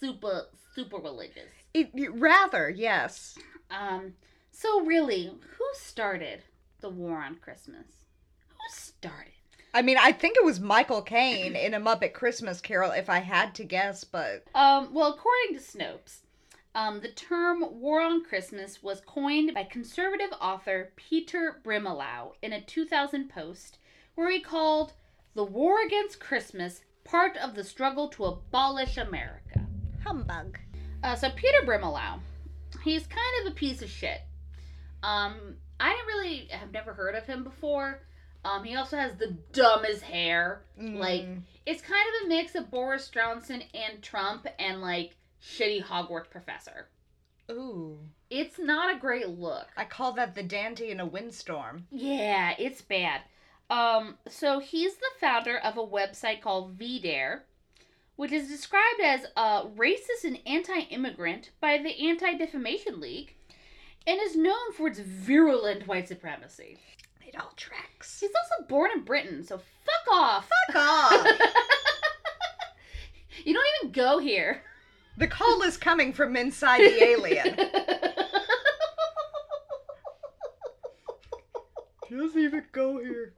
super 0.00 0.46
super 0.74 0.98
religious. 0.98 1.50
It, 1.74 1.90
it- 1.94 2.14
rather, 2.14 2.68
yes. 2.68 3.38
Um, 3.70 4.14
so 4.50 4.80
really, 4.84 5.26
who 5.26 5.64
started 5.74 6.42
the 6.80 6.90
war 6.90 7.18
on 7.18 7.36
Christmas? 7.36 7.86
Who 8.48 8.56
started? 8.70 9.32
I 9.72 9.82
mean, 9.82 9.96
I 10.00 10.10
think 10.10 10.36
it 10.36 10.44
was 10.44 10.58
Michael 10.58 11.02
Caine 11.02 11.54
in 11.54 11.74
A 11.74 11.80
Muppet 11.80 12.12
Christmas 12.12 12.60
Carol, 12.60 12.90
if 12.90 13.08
I 13.08 13.20
had 13.20 13.54
to 13.54 13.64
guess, 13.64 14.02
but 14.02 14.44
Um, 14.54 14.92
well, 14.92 15.10
according 15.14 15.54
to 15.56 15.60
Snopes, 15.62 16.22
um, 16.74 17.00
the 17.00 17.12
term 17.12 17.64
"war 17.80 18.00
on 18.00 18.24
Christmas" 18.24 18.82
was 18.82 19.00
coined 19.06 19.54
by 19.54 19.62
conservative 19.62 20.32
author 20.40 20.92
Peter 20.96 21.60
Brimelow 21.64 22.32
in 22.42 22.52
a 22.52 22.60
2000 22.60 23.28
post, 23.30 23.78
where 24.16 24.30
he 24.30 24.40
called 24.40 24.92
the 25.34 25.44
war 25.44 25.80
against 25.86 26.18
Christmas 26.18 26.82
part 27.04 27.36
of 27.36 27.54
the 27.54 27.62
struggle 27.64 28.08
to 28.08 28.24
abolish 28.24 28.96
America. 28.96 29.66
humbug. 30.02 30.58
Uh, 31.02 31.14
so 31.14 31.30
Peter 31.30 31.58
Brimelow, 31.64 32.20
he's 32.84 33.06
kind 33.06 33.46
of 33.46 33.52
a 33.52 33.54
piece 33.54 33.82
of 33.82 33.88
shit. 33.90 34.20
Um, 35.02 35.56
I 35.78 35.90
didn't 35.90 36.06
really 36.06 36.48
have 36.50 36.72
never 36.72 36.92
heard 36.92 37.14
of 37.14 37.24
him 37.24 37.42
before. 37.44 38.02
Um, 38.44 38.64
he 38.64 38.74
also 38.76 38.96
has 38.96 39.16
the 39.16 39.36
dumbest 39.52 40.02
hair. 40.02 40.62
Like 40.78 41.22
Mm. 41.22 41.42
it's 41.66 41.82
kind 41.82 42.02
of 42.20 42.26
a 42.26 42.28
mix 42.28 42.54
of 42.54 42.70
Boris 42.70 43.08
Johnson 43.08 43.62
and 43.74 44.02
Trump 44.02 44.46
and 44.58 44.80
like 44.80 45.16
shitty 45.42 45.82
Hogwarts 45.84 46.30
professor. 46.30 46.88
ooh, 47.50 47.98
It's 48.30 48.58
not 48.58 48.94
a 48.94 48.98
great 48.98 49.28
look. 49.28 49.68
I 49.76 49.84
call 49.84 50.12
that 50.12 50.34
the 50.34 50.42
dandy 50.42 50.90
in 50.90 51.00
a 51.00 51.06
windstorm. 51.06 51.86
Yeah, 51.90 52.54
it's 52.58 52.80
bad. 52.82 53.22
Um, 53.68 54.18
so 54.28 54.58
he's 54.58 54.96
the 54.96 55.10
founder 55.20 55.58
of 55.58 55.76
a 55.76 55.86
website 55.86 56.40
called 56.42 56.78
VDare, 56.78 57.40
which 58.20 58.32
is 58.32 58.48
described 58.48 59.00
as 59.02 59.24
uh, 59.34 59.64
racist 59.68 60.24
and 60.24 60.38
anti-immigrant 60.44 61.48
by 61.58 61.78
the 61.78 62.06
Anti-Defamation 62.06 63.00
League, 63.00 63.34
and 64.06 64.20
is 64.20 64.36
known 64.36 64.74
for 64.76 64.88
its 64.88 64.98
virulent 64.98 65.88
white 65.88 66.06
supremacy. 66.06 66.76
It 67.26 67.34
all 67.40 67.54
tracks. 67.56 68.20
He's 68.20 68.28
also 68.28 68.66
born 68.68 68.90
in 68.94 69.04
Britain, 69.04 69.42
so 69.42 69.56
fuck 69.56 70.12
off. 70.12 70.50
Fuck 70.66 70.76
off. 70.76 71.12
you 73.42 73.54
don't 73.54 73.66
even 73.80 73.92
go 73.92 74.18
here. 74.18 74.64
The 75.16 75.26
call 75.26 75.62
is 75.62 75.78
coming 75.78 76.12
from 76.12 76.36
inside 76.36 76.80
the 76.80 77.02
alien. 77.02 77.56
Doesn't 82.10 82.42
even 82.42 82.64
go 82.72 82.98
here. 82.98 83.32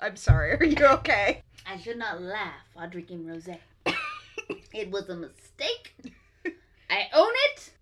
I'm 0.00 0.16
sorry. 0.16 0.52
Are 0.60 0.64
you 0.64 0.86
okay? 0.86 1.42
I 1.66 1.76
should 1.78 1.98
not 1.98 2.22
laugh 2.22 2.64
while 2.74 2.88
drinking 2.88 3.24
rosé. 3.24 3.58
it 4.72 4.90
was 4.90 5.08
a 5.08 5.16
mistake. 5.16 5.94
I 6.90 7.06
own 7.14 7.32
it. 7.50 7.72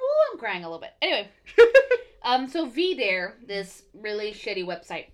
Ooh, 0.00 0.32
I'm 0.32 0.38
crying 0.38 0.64
a 0.64 0.68
little 0.68 0.80
bit. 0.80 0.94
Anyway, 1.00 1.28
um, 2.22 2.48
so 2.48 2.66
V 2.66 2.96
VDare, 2.96 3.32
this 3.46 3.82
really 3.94 4.32
shitty 4.32 4.64
website, 4.64 5.06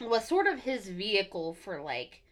was 0.00 0.26
sort 0.26 0.46
of 0.46 0.60
his 0.60 0.88
vehicle 0.88 1.54
for 1.54 1.80
like 1.80 2.22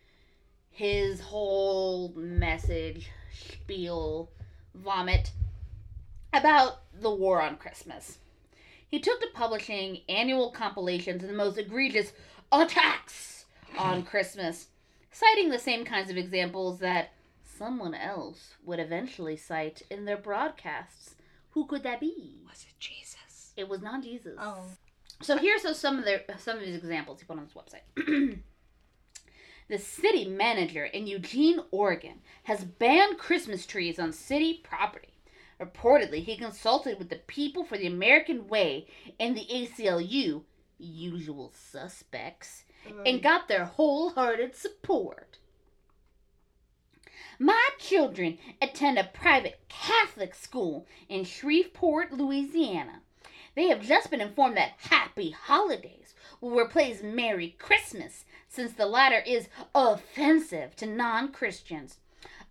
his 0.71 1.21
whole 1.21 2.13
message, 2.17 3.11
spiel, 3.33 4.31
vomit 4.75 5.31
about 6.33 6.81
the 7.01 7.11
war 7.11 7.41
on 7.41 7.57
Christmas. 7.57 8.19
He 8.89 9.01
took 9.01 9.21
to 9.21 9.29
publishing 9.35 10.01
annual 10.09 10.51
compilations 10.51 11.23
of 11.23 11.29
the 11.29 11.37
most 11.37 11.59
egregious 11.59 12.13
attacks 12.53 13.47
on 13.79 14.03
Christmas, 14.03 14.69
citing 15.11 15.51
the 15.51 15.59
same 15.59 15.85
kinds 15.85 16.11
of 16.11 16.17
examples 16.17 16.79
that 16.81 17.13
someone 17.43 17.95
else 17.95 18.55
would 18.65 18.79
eventually 18.79 19.37
cite 19.37 19.83
in 19.91 20.05
their 20.05 20.17
broadcasts. 20.17 21.15
Who 21.51 21.67
could 21.67 21.83
that 21.85 22.01
be? 22.01 22.41
Was 22.47 22.67
it 22.69 22.79
Jesus? 22.79 23.53
It 23.57 23.69
was 23.69 23.83
not 23.83 24.03
Jesus. 24.03 24.37
Oh. 24.41 24.65
So 25.23 25.39
here's 25.39 25.63
so 25.63 25.73
some 25.73 25.99
of 25.99 26.05
their 26.05 26.23
some 26.39 26.59
of 26.59 26.65
his 26.65 26.77
examples 26.77 27.21
he 27.21 27.27
put 27.27 27.39
on 27.39 27.45
his 27.45 27.53
website. 27.53 28.41
the 29.69 29.79
city 29.79 30.27
manager 30.27 30.85
in 30.85 31.07
Eugene, 31.07 31.61
Oregon, 31.71 32.21
has 32.45 32.65
banned 32.65 33.19
Christmas 33.19 33.67
trees 33.67 33.99
on 33.99 34.13
city 34.13 34.61
property. 34.65 35.09
Reportedly, 35.61 36.25
he 36.25 36.37
consulted 36.37 36.99
with 36.99 37.09
the 37.09 37.17
People 37.17 37.65
for 37.65 37.79
the 37.79 37.87
American 37.87 38.49
Way 38.49 38.87
and 39.21 39.37
the 39.37 39.47
ACLU, 39.47 40.43
usual 40.79 41.53
suspects, 41.55 42.65
and 43.07 43.23
got 43.23 43.49
their 43.49 43.65
wholehearted 43.65 44.55
support. 44.55 45.39
My 47.39 47.69
children 47.79 48.39
attend 48.63 48.99
a 48.99 49.05
private 49.05 49.61
Catholic 49.69 50.35
school 50.35 50.87
in 51.09 51.25
Shreveport, 51.25 52.13
Louisiana. 52.13 53.03
They 53.55 53.69
have 53.69 53.83
just 53.83 54.11
been 54.11 54.21
informed 54.21 54.57
that 54.57 54.75
Happy 54.79 55.31
Holidays 55.31 56.15
will 56.41 56.59
replace 56.59 57.03
Merry 57.03 57.57
Christmas 57.59 58.25
since 58.49 58.73
the 58.73 58.87
latter 58.87 59.21
is 59.27 59.49
offensive 59.75 60.77
to 60.77 60.87
non 60.87 61.33
Christians. 61.33 61.99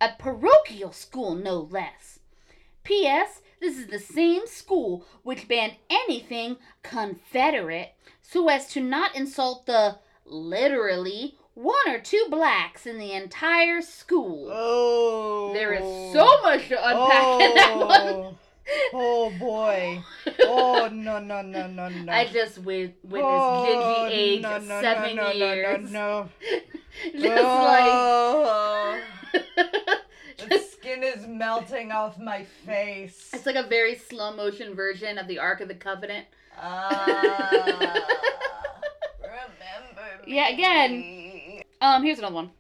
A 0.01 0.13
parochial 0.17 0.91
school, 0.91 1.35
no 1.35 1.59
less. 1.59 2.12
P.S. 2.83 3.41
This 3.59 3.77
is 3.77 3.87
the 3.87 3.99
same 3.99 4.45
school 4.45 5.05
which 5.23 5.47
banned 5.47 5.75
anything 5.89 6.57
Confederate 6.81 7.93
so 8.21 8.49
as 8.49 8.67
to 8.69 8.81
not 8.81 9.15
insult 9.15 9.65
the 9.65 9.97
literally 10.25 11.35
one 11.53 11.87
or 11.87 11.99
two 11.99 12.25
blacks 12.29 12.85
in 12.85 12.97
the 12.97 13.11
entire 13.11 13.81
school. 13.81 14.49
Oh. 14.51 15.53
There 15.53 15.73
is 15.73 16.13
so 16.13 16.41
much 16.41 16.67
to 16.69 16.75
unpack 16.75 17.41
in 17.41 17.55
that 17.55 17.71
oh. 17.75 17.85
one. 17.85 18.35
Oh 18.93 19.29
boy. 19.39 20.01
Oh 20.39 20.87
no 20.89 21.19
no 21.19 21.41
no 21.41 21.67
no 21.67 21.89
no. 21.89 22.13
I 22.13 22.25
just 22.27 22.55
wi- 22.55 22.93
witnessed 23.03 23.25
oh, 23.25 23.65
Gingy 23.67 24.09
age 24.09 24.41
no, 24.41 24.57
no, 24.57 24.81
seven 24.81 25.15
no, 25.17 25.23
no, 25.23 25.31
years. 25.31 25.91
No, 25.91 25.99
no, 25.99 26.29
just 27.11 27.43
Oh, 27.43 28.93
like 28.95 29.03
is 31.15 31.27
melting 31.27 31.91
off 31.91 32.17
my 32.17 32.43
face. 32.65 33.29
it's 33.33 33.45
like 33.45 33.55
a 33.55 33.67
very 33.67 33.95
slow 33.95 34.35
motion 34.35 34.73
version 34.75 35.17
of 35.17 35.27
the 35.27 35.39
Ark 35.39 35.61
of 35.61 35.67
the 35.67 35.75
Covenant. 35.75 36.25
Ah, 36.59 37.93
remember 39.21 40.25
me. 40.25 40.25
Yeah, 40.35 40.49
again. 40.49 41.61
Um, 41.81 42.03
here's 42.03 42.19
another 42.19 42.35
one. 42.35 42.51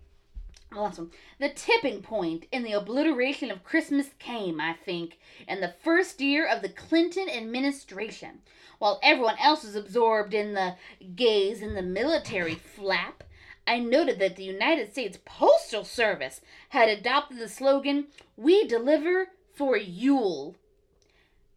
The 0.71 0.79
last 0.81 0.97
one. 0.97 1.11
The 1.39 1.49
tipping 1.49 2.01
point 2.01 2.45
in 2.51 2.63
the 2.63 2.73
obliteration 2.73 3.51
of 3.51 3.63
Christmas 3.63 4.07
came, 4.19 4.59
I 4.59 4.73
think, 4.73 5.17
in 5.47 5.61
the 5.61 5.73
first 5.83 6.19
year 6.19 6.47
of 6.47 6.61
the 6.61 6.69
Clinton 6.69 7.29
administration. 7.29 8.41
While 8.79 8.99
everyone 9.01 9.37
else 9.41 9.63
was 9.63 9.75
absorbed 9.75 10.33
in 10.33 10.53
the 10.53 10.75
gays 11.15 11.61
in 11.61 11.73
the 11.73 11.81
military 11.81 12.55
flap, 12.55 13.23
I 13.65 13.79
noted 13.79 14.19
that 14.19 14.35
the 14.35 14.43
United 14.43 14.91
States 14.91 15.17
Postal 15.23 15.85
Service 15.85 16.41
had 16.69 16.89
adopted 16.89 17.39
the 17.39 17.47
slogan, 17.47 18.07
We 18.35 18.67
deliver 18.67 19.27
for 19.53 19.77
Yule. 19.77 20.55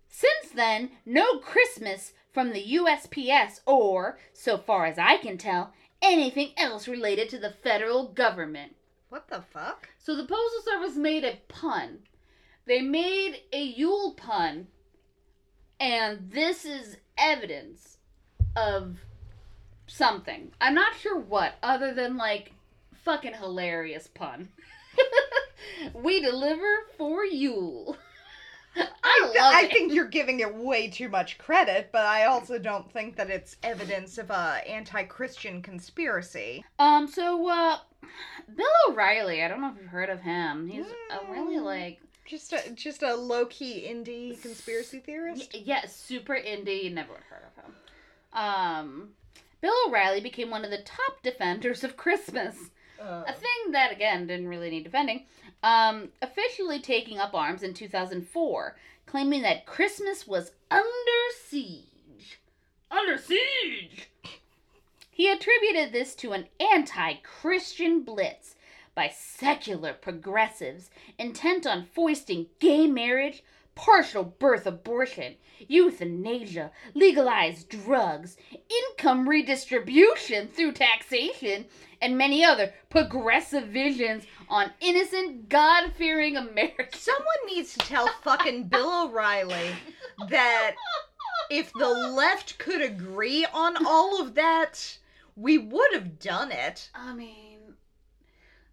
Since 0.08 0.52
then, 0.54 0.90
no 1.04 1.38
Christmas 1.38 2.12
from 2.32 2.52
the 2.52 2.74
USPS 2.74 3.60
or, 3.66 4.18
so 4.32 4.56
far 4.56 4.86
as 4.86 4.98
I 4.98 5.16
can 5.16 5.36
tell, 5.36 5.72
anything 6.00 6.50
else 6.56 6.86
related 6.86 7.28
to 7.30 7.38
the 7.38 7.50
federal 7.50 8.08
government. 8.08 8.76
What 9.08 9.28
the 9.28 9.42
fuck? 9.42 9.88
So 9.98 10.14
the 10.14 10.24
Postal 10.24 10.62
Service 10.64 10.96
made 10.96 11.24
a 11.24 11.40
pun. 11.48 12.00
They 12.66 12.80
made 12.80 13.42
a 13.52 13.62
Yule 13.62 14.14
pun, 14.14 14.68
and 15.78 16.30
this 16.30 16.64
is 16.64 16.98
evidence 17.16 17.98
of 18.56 18.98
something. 19.86 20.50
I'm 20.60 20.74
not 20.74 20.94
sure 20.96 21.18
what, 21.18 21.54
other 21.62 21.92
than 21.94 22.16
like 22.16 22.52
fucking 23.04 23.34
hilarious 23.34 24.06
pun. 24.08 24.48
we 25.94 26.20
deliver 26.20 26.66
for 26.96 27.24
Yule. 27.24 27.96
I 28.76 29.20
love 29.24 29.54
I 29.54 29.62
it. 29.64 29.70
think 29.72 29.94
you're 29.94 30.08
giving 30.08 30.40
it 30.40 30.54
way 30.54 30.88
too 30.90 31.08
much 31.08 31.38
credit, 31.38 31.88
but 31.92 32.04
I 32.04 32.26
also 32.26 32.58
don't 32.58 32.90
think 32.92 33.16
that 33.16 33.30
it's 33.30 33.56
evidence 33.62 34.18
of 34.18 34.30
a 34.30 34.60
anti-Christian 34.68 35.62
conspiracy. 35.62 36.62
Um, 36.78 37.06
so, 37.08 37.48
uh, 37.48 37.78
Bill 38.54 38.66
O'Reilly, 38.90 39.42
I 39.42 39.48
don't 39.48 39.62
know 39.62 39.70
if 39.74 39.80
you've 39.80 39.90
heard 39.90 40.10
of 40.10 40.20
him. 40.20 40.68
He's 40.68 40.84
a 41.10 41.32
really, 41.32 41.56
Mm. 41.56 41.62
like, 41.64 42.00
Just 42.26 42.52
a 42.52 42.70
just 42.74 43.02
a 43.02 43.14
low 43.14 43.46
key 43.46 43.86
indie 43.88 44.40
conspiracy 44.42 44.98
theorist. 44.98 45.50
y- 45.54 45.62
yeah, 45.64 45.86
super 45.86 46.34
indie. 46.34 46.92
Never 46.92 47.14
heard 47.30 47.44
of 47.46 47.64
him. 47.64 47.74
Um, 48.34 49.08
Bill 49.66 49.74
O'Reilly 49.88 50.20
became 50.20 50.50
one 50.50 50.64
of 50.64 50.70
the 50.70 50.78
top 50.78 51.24
defenders 51.24 51.82
of 51.82 51.96
Christmas. 51.96 52.70
Uh, 53.00 53.24
A 53.26 53.32
thing 53.32 53.72
that, 53.72 53.90
again, 53.90 54.28
didn't 54.28 54.46
really 54.46 54.70
need 54.70 54.84
defending. 54.84 55.24
Um, 55.64 56.10
officially 56.22 56.78
taking 56.78 57.18
up 57.18 57.34
arms 57.34 57.64
in 57.64 57.74
2004, 57.74 58.76
claiming 59.06 59.42
that 59.42 59.66
Christmas 59.66 60.24
was 60.24 60.52
under 60.70 60.86
siege. 61.48 62.38
Under 62.92 63.18
siege! 63.18 64.08
He 65.10 65.28
attributed 65.28 65.92
this 65.92 66.14
to 66.14 66.30
an 66.32 66.46
anti 66.60 67.14
Christian 67.24 68.04
blitz 68.04 68.54
by 68.94 69.08
secular 69.08 69.94
progressives 69.94 70.90
intent 71.18 71.66
on 71.66 71.88
foisting 71.92 72.46
gay 72.60 72.86
marriage, 72.86 73.42
partial 73.76 74.24
birth 74.24 74.66
abortion, 74.66 75.36
euthanasia, 75.68 76.72
legalized 76.94 77.68
drugs, 77.68 78.36
income 78.68 79.28
redistribution 79.28 80.48
through 80.48 80.72
taxation, 80.72 81.66
and 82.02 82.18
many 82.18 82.44
other 82.44 82.74
progressive 82.90 83.68
visions 83.68 84.24
on 84.48 84.72
innocent, 84.80 85.48
God 85.48 85.92
fearing 85.94 86.36
Americans. 86.36 87.00
Someone 87.00 87.24
needs 87.46 87.74
to 87.74 87.78
tell 87.78 88.08
fucking 88.22 88.64
Bill 88.64 89.06
O'Reilly 89.06 89.70
that 90.28 90.74
if 91.50 91.72
the 91.74 91.88
left 91.88 92.58
could 92.58 92.82
agree 92.82 93.46
on 93.52 93.86
all 93.86 94.20
of 94.20 94.34
that, 94.34 94.98
we 95.36 95.58
would 95.58 95.92
have 95.92 96.18
done 96.18 96.50
it. 96.50 96.90
I 96.94 97.14
mean, 97.14 97.55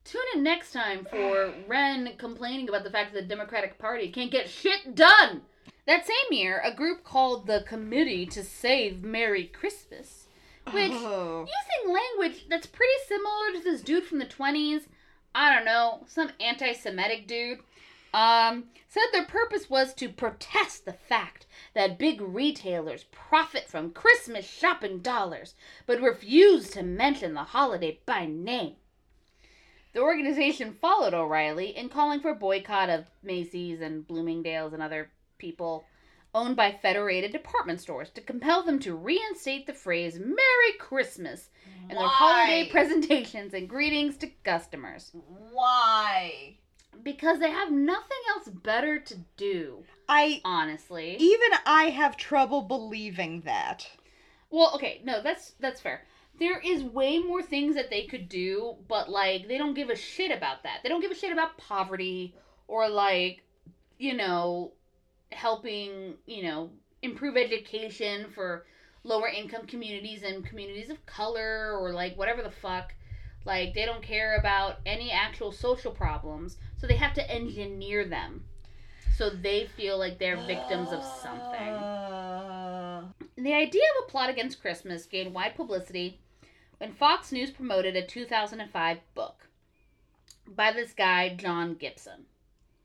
tune 0.06 0.22
in 0.36 0.44
next 0.44 0.72
time 0.72 1.06
for 1.10 1.54
Ren 1.68 2.14
complaining 2.18 2.70
about 2.70 2.84
the 2.84 2.92
fact 2.92 3.14
that 3.14 3.22
the 3.22 3.28
Democratic 3.28 3.78
Party 3.78 4.10
can't 4.10 4.32
get 4.32 4.50
shit 4.50 4.96
done. 4.96 5.42
That 5.86 6.06
same 6.08 6.38
year, 6.38 6.62
a 6.64 6.74
group 6.74 7.04
called 7.04 7.46
the 7.48 7.64
Committee 7.68 8.26
to 8.28 8.44
Save 8.44 9.04
Merry 9.04 9.46
Christmas, 9.46 10.28
which, 10.72 10.92
Oh. 10.92 11.46
using 11.46 11.94
language 11.94 12.46
that's 12.50 12.68
pretty 12.68 12.94
similar 13.08 13.52
to 13.54 13.60
this 13.64 13.82
dude 13.82 14.06
from 14.06 14.20
the 14.20 14.26
20s, 14.26 14.88
I 15.36 15.54
don't 15.54 15.66
know, 15.66 16.04
some 16.08 16.32
anti 16.40 16.72
Semitic 16.74 17.28
dude, 17.28 17.60
um, 18.14 18.66
said 18.88 19.06
their 19.12 19.26
purpose 19.26 19.70
was 19.70 19.94
to 19.96 20.08
protest 20.08 20.86
the 20.86 20.94
fact 20.94 21.48
that 21.74 21.98
big 21.98 22.22
retailers 22.22 23.06
profit 23.06 23.68
from 23.68 23.92
Christmas 23.92 24.46
shopping 24.48 25.00
dollars, 25.00 25.56
but 25.86 26.00
refuse 26.00 26.70
to 26.70 26.84
mention 26.84 27.34
the 27.34 27.44
holiday 27.44 28.00
by 28.06 28.26
name. 28.26 28.76
The 29.94 30.02
organization 30.02 30.74
followed 30.82 31.14
O'Reilly 31.14 31.78
in 31.78 31.90
calling 31.90 32.20
for 32.20 32.34
boycott 32.34 32.90
of 32.90 33.06
Macy's 33.22 33.82
and 33.82 34.08
Bloomingdale's 34.08 34.74
and 34.74 34.82
other 34.82 35.12
people 35.38 35.86
owned 36.36 36.56
by 36.56 36.72
federated 36.82 37.32
department 37.32 37.80
stores 37.80 38.10
to 38.12 38.22
compel 38.22 38.64
them 38.64 38.80
to 38.80 38.96
reinstate 38.96 39.68
the 39.68 39.74
phrase 39.74 40.18
Merry 40.18 40.74
Christmas 40.80 41.50
in 41.90 41.96
their 41.96 42.08
holiday 42.08 42.68
presentations 42.70 43.54
and 43.54 43.70
greetings 43.70 44.18
to 44.18 44.28
customers. 44.44 45.12
Why? 45.52 46.58
because 47.02 47.40
they 47.40 47.50
have 47.50 47.72
nothing 47.72 48.18
else 48.30 48.50
better 48.50 49.00
to 49.00 49.16
do, 49.38 49.84
I 50.08 50.42
honestly. 50.46 51.16
even 51.20 51.50
I 51.66 51.86
have 51.86 52.18
trouble 52.18 52.62
believing 52.62 53.42
that. 53.42 53.88
Well, 54.50 54.72
okay, 54.76 55.02
no, 55.04 55.22
that's 55.22 55.54
that's 55.60 55.82
fair. 55.82 56.04
There 56.40 56.60
is 56.60 56.84
way 56.84 57.20
more 57.20 57.42
things 57.44 57.76
that 57.76 57.90
they 57.90 58.06
could 58.06 58.28
do, 58.28 58.76
but 58.88 59.10
like 59.10 59.48
they 59.48 59.58
don't 59.58 59.76
give 59.76 59.90
a 59.90 59.96
shit 59.96 60.32
about 60.32 60.64
that. 60.64 60.80
They 60.84 60.90
don't 60.90 61.02
give 61.02 61.12
a 61.12 61.16
shit 61.16 61.32
about 61.32 61.58
poverty 61.58 62.36
or 62.68 62.90
like, 62.90 63.44
you 63.98 64.14
know, 64.16 64.74
helping, 65.32 66.16
you 66.26 66.44
know, 66.44 66.72
improve 67.02 67.38
education 67.38 68.30
for 68.34 68.66
lower 69.04 69.28
income 69.28 69.68
communities 69.68 70.24
and 70.24 70.46
communities 70.46 70.90
of 70.90 71.06
color 71.06 71.78
or 71.78 71.94
like 71.94 72.18
whatever 72.18 72.42
the 72.42 72.50
fuck. 72.50 72.94
Like 73.46 73.74
they 73.74 73.86
don't 73.86 74.02
care 74.02 74.38
about 74.38 74.80
any 74.86 75.12
actual 75.12 75.52
social 75.52 75.92
problems, 75.92 76.58
so 76.78 76.88
they 76.88 76.96
have 76.96 77.14
to 77.16 77.32
engineer 77.32 78.06
them. 78.06 78.46
So 79.18 79.30
they 79.30 79.66
feel 79.66 80.00
like 80.00 80.18
they're 80.18 80.38
victims 80.38 80.92
of 80.92 81.04
something. 81.04 81.86
Uh, 82.10 83.04
The 83.38 83.54
idea 83.54 83.82
of 83.98 84.08
a 84.08 84.12
plot 84.12 84.30
against 84.30 84.62
Christmas 84.62 85.06
gained 85.06 85.34
wide 85.34 85.56
publicity 85.56 86.20
when 86.84 86.92
Fox 86.92 87.32
News 87.32 87.50
promoted 87.50 87.96
a 87.96 88.06
2005 88.06 88.98
book 89.16 89.48
by 90.46 90.74
this 90.74 90.92
guy, 90.92 91.34
John 91.34 91.76
Gibson. 91.76 92.26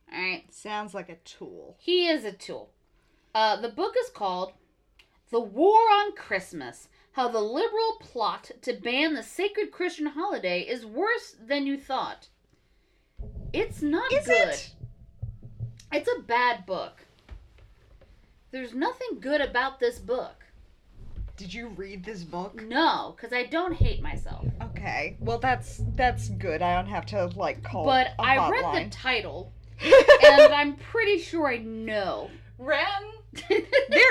Alright, 0.08 0.54
sounds 0.54 0.94
like 0.94 1.08
a 1.08 1.16
tool. 1.16 1.74
he 1.80 2.06
is 2.06 2.24
a 2.24 2.30
tool. 2.30 2.70
Uh, 3.34 3.60
the 3.60 3.68
book 3.68 3.94
is 4.00 4.08
called 4.10 4.52
The 5.32 5.40
War 5.40 5.80
on 5.90 6.14
Christmas 6.14 6.86
How 7.10 7.26
the 7.26 7.40
Liberal 7.40 7.98
Plot 7.98 8.52
to 8.62 8.72
Ban 8.72 9.14
the 9.14 9.22
Sacred 9.24 9.72
Christian 9.72 10.06
Holiday 10.06 10.60
is 10.60 10.86
Worse 10.86 11.34
Than 11.44 11.66
You 11.66 11.76
Thought. 11.76 12.28
It's 13.52 13.82
not 13.82 14.12
Is 14.12 14.26
good. 14.26 14.48
it? 14.50 14.74
It's 15.90 16.08
a 16.16 16.22
bad 16.22 16.66
book. 16.66 17.04
There's 18.52 18.74
nothing 18.74 19.18
good 19.18 19.40
about 19.40 19.80
this 19.80 19.98
book. 19.98 20.44
Did 21.38 21.54
you 21.54 21.68
read 21.68 22.04
this 22.04 22.24
book? 22.24 22.60
No, 22.62 23.14
because 23.16 23.32
I 23.32 23.44
don't 23.44 23.72
hate 23.72 24.02
myself. 24.02 24.44
Okay. 24.60 25.16
Well, 25.20 25.38
that's 25.38 25.80
that's 25.94 26.30
good. 26.30 26.62
I 26.62 26.74
don't 26.74 26.90
have 26.90 27.06
to 27.06 27.26
like 27.36 27.62
call. 27.62 27.84
But 27.84 28.08
a 28.18 28.22
I 28.22 28.50
read 28.50 28.86
the 28.86 28.90
title, 28.90 29.52
and 29.80 30.52
I'm 30.52 30.74
pretty 30.74 31.18
sure 31.18 31.46
I 31.46 31.58
know. 31.58 32.28
Ren. 32.58 32.82
there. 33.48 34.02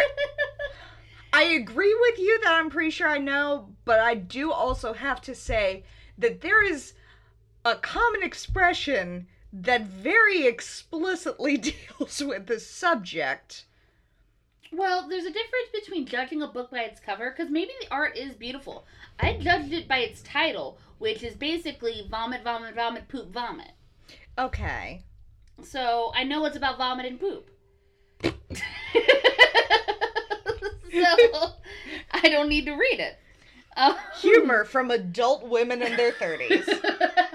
I 1.34 1.44
agree 1.44 1.96
with 2.00 2.18
you 2.18 2.40
that 2.46 2.54
I'm 2.54 2.70
pretty 2.70 2.92
sure 2.92 3.10
I 3.10 3.18
know, 3.18 3.68
but 3.84 4.00
I 4.00 4.16
do 4.16 4.54
also 4.54 4.94
have 4.94 5.20
to 5.24 5.36
say 5.36 5.84
that 6.18 6.40
there 6.40 6.64
is 6.64 6.94
a 7.66 7.76
common 7.76 8.24
expression 8.24 9.28
that 9.52 9.82
very 9.82 10.48
explicitly 10.48 11.58
deals 12.00 12.24
with 12.24 12.48
the 12.48 12.62
subject. 12.62 13.66
Well, 14.72 15.08
there's 15.08 15.26
a 15.26 15.32
difference 15.32 15.70
between 15.74 16.06
judging 16.06 16.42
a 16.42 16.48
book 16.48 16.72
by 16.72 16.80
its 16.80 17.00
cover, 17.00 17.32
because 17.32 17.52
maybe 17.52 17.72
the 17.82 17.92
art 17.92 18.18
is 18.18 18.34
beautiful. 18.34 18.86
I 19.20 19.38
judged 19.38 19.74
it 19.74 19.88
by 19.88 20.00
its 20.00 20.22
title, 20.22 20.78
which 21.00 21.24
is 21.24 21.36
basically 21.36 22.08
vomit, 22.10 22.44
vomit, 22.44 22.76
vomit, 22.76 23.08
poop, 23.08 23.32
vomit. 23.32 23.72
Okay. 24.38 25.04
So 25.64 26.12
I 26.16 26.24
know 26.24 26.46
it's 26.46 26.58
about 26.58 26.78
vomit 26.78 27.06
and 27.06 27.20
poop. 27.20 27.50
so 28.24 28.32
I 32.12 32.30
don't 32.30 32.50
need 32.50 32.66
to 32.66 32.74
read 32.74 33.00
it. 33.00 33.20
Um, 33.76 33.96
Humor 34.22 34.66
from 34.66 34.92
adult 34.92 35.48
women 35.48 35.82
in 35.82 35.96
their 35.98 36.12
30s. 36.12 36.66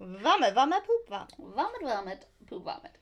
Vomit, 0.00 0.54
vomit, 0.54 0.84
poop, 0.84 1.08
vomit. 1.08 1.32
vomit, 1.38 1.82
vomit, 1.82 2.26
poop, 2.46 2.64
vomit. 2.64 2.96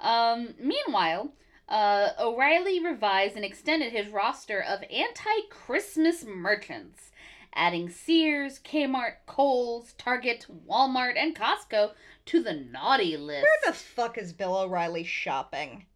Um, 0.00 0.54
meanwhile, 0.58 1.32
uh, 1.68 2.10
O'Reilly 2.18 2.82
revised 2.84 3.36
and 3.36 3.44
extended 3.44 3.92
his 3.92 4.08
roster 4.08 4.60
of 4.60 4.84
anti-Christmas 4.90 6.24
merchants, 6.24 7.10
adding 7.54 7.88
Sears, 7.88 8.60
Kmart, 8.64 9.14
Kohl's, 9.26 9.94
Target, 9.94 10.46
Walmart, 10.68 11.16
and 11.16 11.34
Costco 11.34 11.92
to 12.26 12.42
the 12.42 12.54
naughty 12.54 13.16
list. 13.16 13.42
Where 13.42 13.72
the 13.72 13.78
fuck 13.78 14.18
is 14.18 14.32
Bill 14.32 14.56
O'Reilly 14.56 15.04
shopping? 15.04 15.86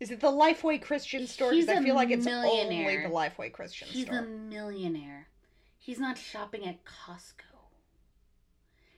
Is 0.00 0.10
it 0.10 0.20
the 0.20 0.30
Lifeway 0.30 0.82
Christian 0.82 1.26
store? 1.26 1.52
He's 1.52 1.66
Because 1.66 1.80
I 1.80 1.84
feel 1.84 1.94
like 1.94 2.10
it's 2.10 2.26
only 2.26 2.84
the 2.84 3.08
Lifeway 3.08 3.52
Christian 3.52 3.88
He's 3.88 4.06
store. 4.06 4.18
a 4.18 4.22
millionaire. 4.22 5.28
He's 5.78 6.00
not 6.00 6.18
shopping 6.18 6.66
at 6.66 6.84
Costco. 6.84 7.53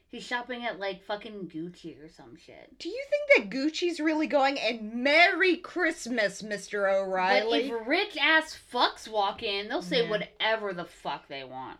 He's 0.09 0.23
shopping 0.23 0.65
at 0.65 0.79
like 0.79 1.03
fucking 1.03 1.51
Gucci 1.53 2.01
or 2.03 2.07
some 2.09 2.37
shit. 2.37 2.79
Do 2.79 2.87
you 2.87 3.03
think 3.09 3.49
that 3.51 3.55
Gucci's 3.57 3.99
really 3.99 4.27
going 4.27 4.57
and 4.57 4.93
Merry 5.03 5.57
Christmas, 5.57 6.41
Mr. 6.41 6.89
O'Reilly? 6.91 7.69
But 7.69 7.77
if 7.81 7.87
rich 7.87 8.17
ass 8.17 8.57
fucks 8.73 9.07
walk 9.09 9.43
in, 9.43 9.67
they'll 9.67 9.81
say 9.81 10.03
Yeah. 10.03 10.09
whatever 10.09 10.73
the 10.73 10.85
fuck 10.85 11.27
they 11.27 11.43
want. 11.43 11.79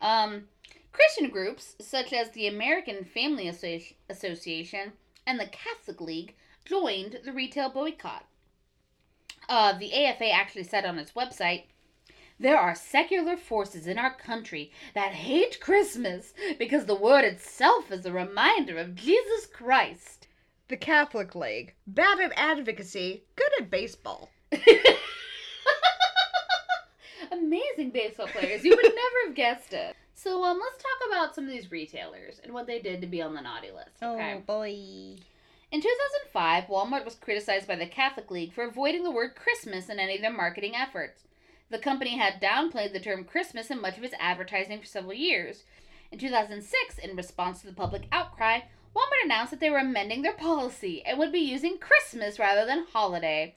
Um, 0.00 0.48
Christian 0.92 1.30
groups 1.30 1.74
such 1.80 2.12
as 2.12 2.30
the 2.30 2.46
American 2.46 3.04
Family 3.04 3.46
Associ- 3.46 3.94
Association 4.10 4.92
and 5.26 5.40
the 5.40 5.46
Catholic 5.46 6.00
League 6.02 6.34
joined 6.66 7.20
the 7.24 7.32
retail 7.32 7.70
boycott. 7.70 8.26
Uh, 9.48 9.72
the 9.78 9.92
AFA 9.94 10.30
actually 10.30 10.64
said 10.64 10.84
on 10.84 10.98
its 10.98 11.12
website, 11.12 11.64
there 12.38 12.58
are 12.58 12.74
secular 12.74 13.36
forces 13.36 13.86
in 13.86 13.98
our 13.98 14.14
country 14.14 14.72
that 14.94 15.12
hate 15.12 15.60
Christmas 15.60 16.32
because 16.58 16.86
the 16.86 16.94
word 16.94 17.24
itself 17.24 17.90
is 17.92 18.04
a 18.06 18.12
reminder 18.12 18.78
of 18.78 18.94
Jesus 18.94 19.46
Christ. 19.46 20.26
the 20.68 20.76
Catholic 20.76 21.34
League. 21.34 21.74
Bad 21.86 22.18
at 22.20 22.32
advocacy, 22.36 23.24
good 23.36 23.50
at 23.60 23.70
baseball. 23.70 24.30
Amazing 27.30 27.90
baseball 27.90 28.26
players. 28.28 28.64
You 28.64 28.70
would 28.76 28.82
never 28.84 29.26
have 29.26 29.34
guessed 29.34 29.72
it. 29.72 29.94
So 30.14 30.44
um, 30.44 30.60
let's 30.60 30.82
talk 30.82 31.08
about 31.08 31.34
some 31.34 31.44
of 31.44 31.50
these 31.50 31.70
retailers 31.70 32.40
and 32.42 32.52
what 32.52 32.66
they 32.66 32.78
did 32.80 33.00
to 33.00 33.06
be 33.06 33.22
on 33.22 33.34
the 33.34 33.40
naughty 33.40 33.70
list. 33.70 34.02
Okay. 34.02 34.42
boy. 34.46 35.16
In 35.72 35.80
2005, 35.80 36.64
Walmart 36.64 37.04
was 37.04 37.14
criticized 37.14 37.66
by 37.66 37.76
the 37.76 37.86
Catholic 37.86 38.30
League 38.30 38.52
for 38.52 38.64
avoiding 38.64 39.04
the 39.04 39.10
word 39.10 39.34
Christmas 39.34 39.88
in 39.88 39.98
any 39.98 40.16
of 40.16 40.20
their 40.20 40.32
marketing 40.32 40.74
efforts. 40.76 41.24
The 41.72 41.78
company 41.78 42.18
had 42.18 42.38
downplayed 42.38 42.92
the 42.92 43.00
term 43.00 43.24
Christmas 43.24 43.70
in 43.70 43.80
much 43.80 43.96
of 43.96 44.04
its 44.04 44.14
advertising 44.20 44.78
for 44.78 44.84
several 44.84 45.14
years. 45.14 45.64
In 46.10 46.18
2006, 46.18 46.98
in 46.98 47.16
response 47.16 47.62
to 47.62 47.66
the 47.66 47.72
public 47.72 48.02
outcry, 48.12 48.60
Walmart 48.94 49.24
announced 49.24 49.52
that 49.52 49.60
they 49.60 49.70
were 49.70 49.78
amending 49.78 50.20
their 50.20 50.34
policy 50.34 51.02
and 51.02 51.18
would 51.18 51.32
be 51.32 51.38
using 51.38 51.78
Christmas 51.78 52.38
rather 52.38 52.66
than 52.66 52.84
holiday. 52.92 53.54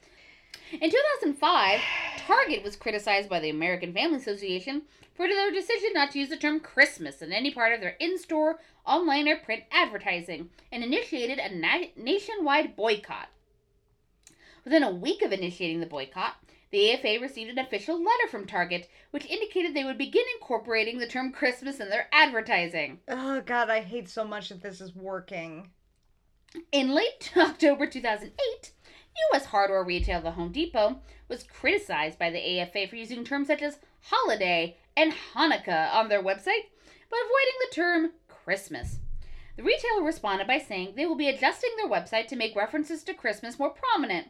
In 0.72 0.90
2005, 0.90 1.80
Target 2.26 2.64
was 2.64 2.74
criticized 2.74 3.28
by 3.28 3.38
the 3.38 3.50
American 3.50 3.92
Family 3.92 4.16
Association 4.16 4.84
for 5.14 5.28
their 5.28 5.52
decision 5.52 5.90
not 5.92 6.12
to 6.12 6.18
use 6.18 6.30
the 6.30 6.38
term 6.38 6.58
Christmas 6.58 7.20
in 7.20 7.34
any 7.34 7.52
part 7.52 7.74
of 7.74 7.82
their 7.82 7.96
in 8.00 8.16
store, 8.16 8.60
online, 8.86 9.28
or 9.28 9.36
print 9.36 9.64
advertising 9.70 10.48
and 10.72 10.82
initiated 10.82 11.38
a 11.38 11.54
na- 11.54 11.88
nationwide 11.96 12.76
boycott. 12.76 13.28
Within 14.66 14.82
a 14.82 14.90
week 14.90 15.22
of 15.22 15.30
initiating 15.30 15.78
the 15.78 15.86
boycott, 15.86 16.34
the 16.72 16.92
AFA 16.92 17.20
received 17.20 17.52
an 17.52 17.58
official 17.60 18.02
letter 18.02 18.26
from 18.28 18.48
Target 18.48 18.90
which 19.12 19.24
indicated 19.26 19.74
they 19.74 19.84
would 19.84 19.96
begin 19.96 20.24
incorporating 20.34 20.98
the 20.98 21.06
term 21.06 21.30
Christmas 21.30 21.78
in 21.78 21.88
their 21.88 22.08
advertising. 22.10 22.98
Oh 23.06 23.40
god, 23.42 23.70
I 23.70 23.82
hate 23.82 24.08
so 24.08 24.24
much 24.24 24.48
that 24.48 24.62
this 24.62 24.80
is 24.80 24.92
working. 24.92 25.70
In 26.72 26.90
late 26.90 27.32
October 27.36 27.86
2008, 27.86 28.72
U.S. 29.30 29.44
hardware 29.44 29.84
retailer 29.84 30.20
The 30.20 30.32
Home 30.32 30.50
Depot 30.50 30.98
was 31.28 31.44
criticized 31.44 32.18
by 32.18 32.30
the 32.30 32.60
AFA 32.60 32.88
for 32.88 32.96
using 32.96 33.22
terms 33.22 33.46
such 33.46 33.62
as 33.62 33.78
holiday 34.02 34.76
and 34.96 35.12
Hanukkah 35.32 35.94
on 35.94 36.08
their 36.08 36.24
website, 36.24 36.66
but 37.08 37.20
avoiding 37.20 37.56
the 37.60 37.72
term 37.72 38.10
Christmas. 38.26 38.98
The 39.56 39.62
retailer 39.62 40.02
responded 40.02 40.48
by 40.48 40.58
saying 40.58 40.94
they 40.96 41.06
will 41.06 41.14
be 41.14 41.28
adjusting 41.28 41.70
their 41.76 41.88
website 41.88 42.26
to 42.26 42.36
make 42.36 42.56
references 42.56 43.04
to 43.04 43.14
Christmas 43.14 43.60
more 43.60 43.70
prominent. 43.70 44.26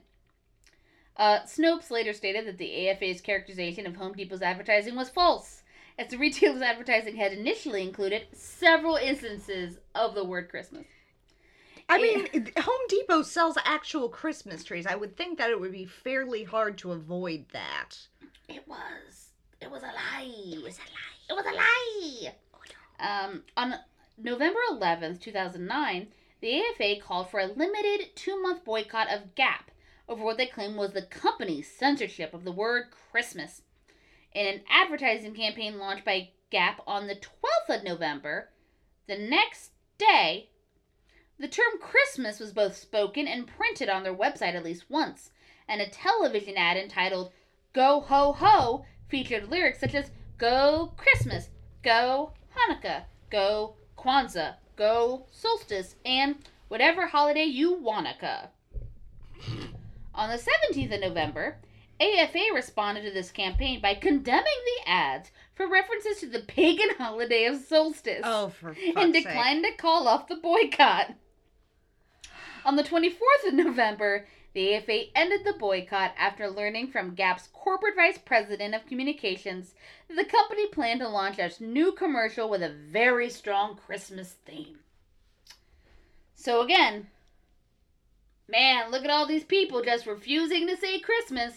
Uh, 1.16 1.40
Snopes 1.40 1.90
later 1.90 2.12
stated 2.12 2.46
that 2.46 2.58
the 2.58 2.88
AFA's 2.88 3.20
characterization 3.20 3.86
of 3.86 3.96
Home 3.96 4.12
Depot's 4.12 4.42
advertising 4.42 4.96
was 4.96 5.08
false, 5.08 5.62
as 5.98 6.08
the 6.08 6.18
retailer's 6.18 6.62
advertising 6.62 7.16
had 7.16 7.32
initially 7.32 7.82
included 7.82 8.26
several 8.32 8.96
instances 8.96 9.78
of 9.94 10.14
the 10.14 10.24
word 10.24 10.50
Christmas. 10.50 10.86
I 11.88 12.02
mean, 12.02 12.50
Home 12.58 12.80
Depot 12.88 13.22
sells 13.22 13.56
actual 13.64 14.08
Christmas 14.08 14.64
trees. 14.64 14.86
I 14.86 14.96
would 14.96 15.16
think 15.16 15.38
that 15.38 15.50
it 15.50 15.60
would 15.60 15.72
be 15.72 15.84
fairly 15.86 16.42
hard 16.42 16.78
to 16.78 16.92
avoid 16.92 17.46
that. 17.52 17.90
It 18.48 18.66
was. 18.66 19.30
It 19.60 19.70
was 19.70 19.82
a 19.82 19.86
lie. 19.86 20.32
It 20.52 20.62
was 20.62 20.78
a 20.78 20.82
lie. 20.82 21.30
It 21.30 21.32
was 21.32 21.46
a 21.46 21.54
lie. 21.54 22.34
Um, 22.98 23.42
on 23.56 23.74
November 24.18 24.58
11th, 24.72 25.20
2009, 25.20 26.08
the 26.40 26.60
AFA 26.60 27.00
called 27.00 27.30
for 27.30 27.40
a 27.40 27.46
limited 27.46 28.14
two 28.16 28.40
month 28.42 28.64
boycott 28.64 29.10
of 29.10 29.34
Gap 29.34 29.70
over 30.08 30.22
what 30.24 30.36
they 30.36 30.46
claimed 30.46 30.76
was 30.76 30.92
the 30.92 31.02
company's 31.02 31.70
censorship 31.70 32.32
of 32.32 32.44
the 32.44 32.52
word 32.52 32.86
Christmas. 33.10 33.62
In 34.32 34.46
an 34.46 34.62
advertising 34.68 35.34
campaign 35.34 35.78
launched 35.78 36.04
by 36.04 36.30
Gap 36.50 36.80
on 36.86 37.06
the 37.06 37.16
12th 37.16 37.78
of 37.78 37.84
November, 37.84 38.50
the 39.06 39.18
next 39.18 39.72
day, 39.98 40.50
The 41.38 41.48
term 41.48 41.78
Christmas 41.80 42.40
was 42.40 42.52
both 42.52 42.76
spoken 42.76 43.28
and 43.28 43.46
printed 43.46 43.88
on 43.88 44.02
their 44.02 44.14
website 44.14 44.54
at 44.54 44.64
least 44.64 44.88
once, 44.88 45.30
and 45.68 45.80
a 45.80 45.88
television 45.88 46.56
ad 46.56 46.76
entitled 46.76 47.32
Go 47.72 48.00
Ho 48.00 48.32
Ho 48.32 48.86
featured 49.08 49.50
lyrics 49.50 49.80
such 49.80 49.94
as 49.94 50.10
Go 50.38 50.94
Christmas, 50.96 51.50
Go 51.82 52.32
Hanukkah, 52.56 53.04
Go 53.30 53.76
Kwanzaa, 53.98 54.56
Go 54.76 55.26
Solstice, 55.30 55.96
and 56.04 56.36
whatever 56.68 57.06
holiday 57.06 57.44
you 57.44 57.74
wanna. 57.74 58.50
On 60.16 60.30
the 60.30 60.38
17th 60.74 60.94
of 60.94 61.00
November, 61.00 61.58
AFA 62.00 62.46
responded 62.54 63.02
to 63.02 63.10
this 63.10 63.30
campaign 63.30 63.80
by 63.80 63.94
condemning 63.94 64.44
the 64.44 64.88
ads 64.90 65.30
for 65.54 65.68
references 65.68 66.18
to 66.20 66.26
the 66.26 66.40
pagan 66.40 66.88
holiday 66.98 67.44
of 67.44 67.56
solstice 67.60 68.22
Oh, 68.24 68.48
for 68.48 68.70
and 68.96 69.14
sake. 69.14 69.24
declined 69.24 69.64
to 69.64 69.72
call 69.72 70.08
off 70.08 70.26
the 70.28 70.36
boycott. 70.36 71.14
On 72.64 72.76
the 72.76 72.82
24th 72.82 73.48
of 73.48 73.54
November, 73.54 74.26
the 74.54 74.74
AFA 74.74 75.04
ended 75.14 75.44
the 75.44 75.52
boycott 75.52 76.14
after 76.18 76.48
learning 76.48 76.88
from 76.88 77.14
Gap's 77.14 77.48
corporate 77.52 77.94
vice 77.94 78.18
president 78.18 78.74
of 78.74 78.86
communications 78.86 79.74
that 80.08 80.14
the 80.16 80.24
company 80.24 80.66
planned 80.68 81.00
to 81.00 81.08
launch 81.08 81.38
a 81.38 81.50
new 81.62 81.92
commercial 81.92 82.48
with 82.48 82.62
a 82.62 82.70
very 82.90 83.28
strong 83.28 83.76
Christmas 83.76 84.36
theme. 84.46 84.78
So 86.34 86.62
again, 86.62 87.08
man, 88.48 88.90
look 88.90 89.04
at 89.04 89.10
all 89.10 89.26
these 89.26 89.44
people 89.44 89.82
just 89.82 90.06
refusing 90.06 90.66
to 90.68 90.76
say 90.76 90.98
Christmas. 91.00 91.54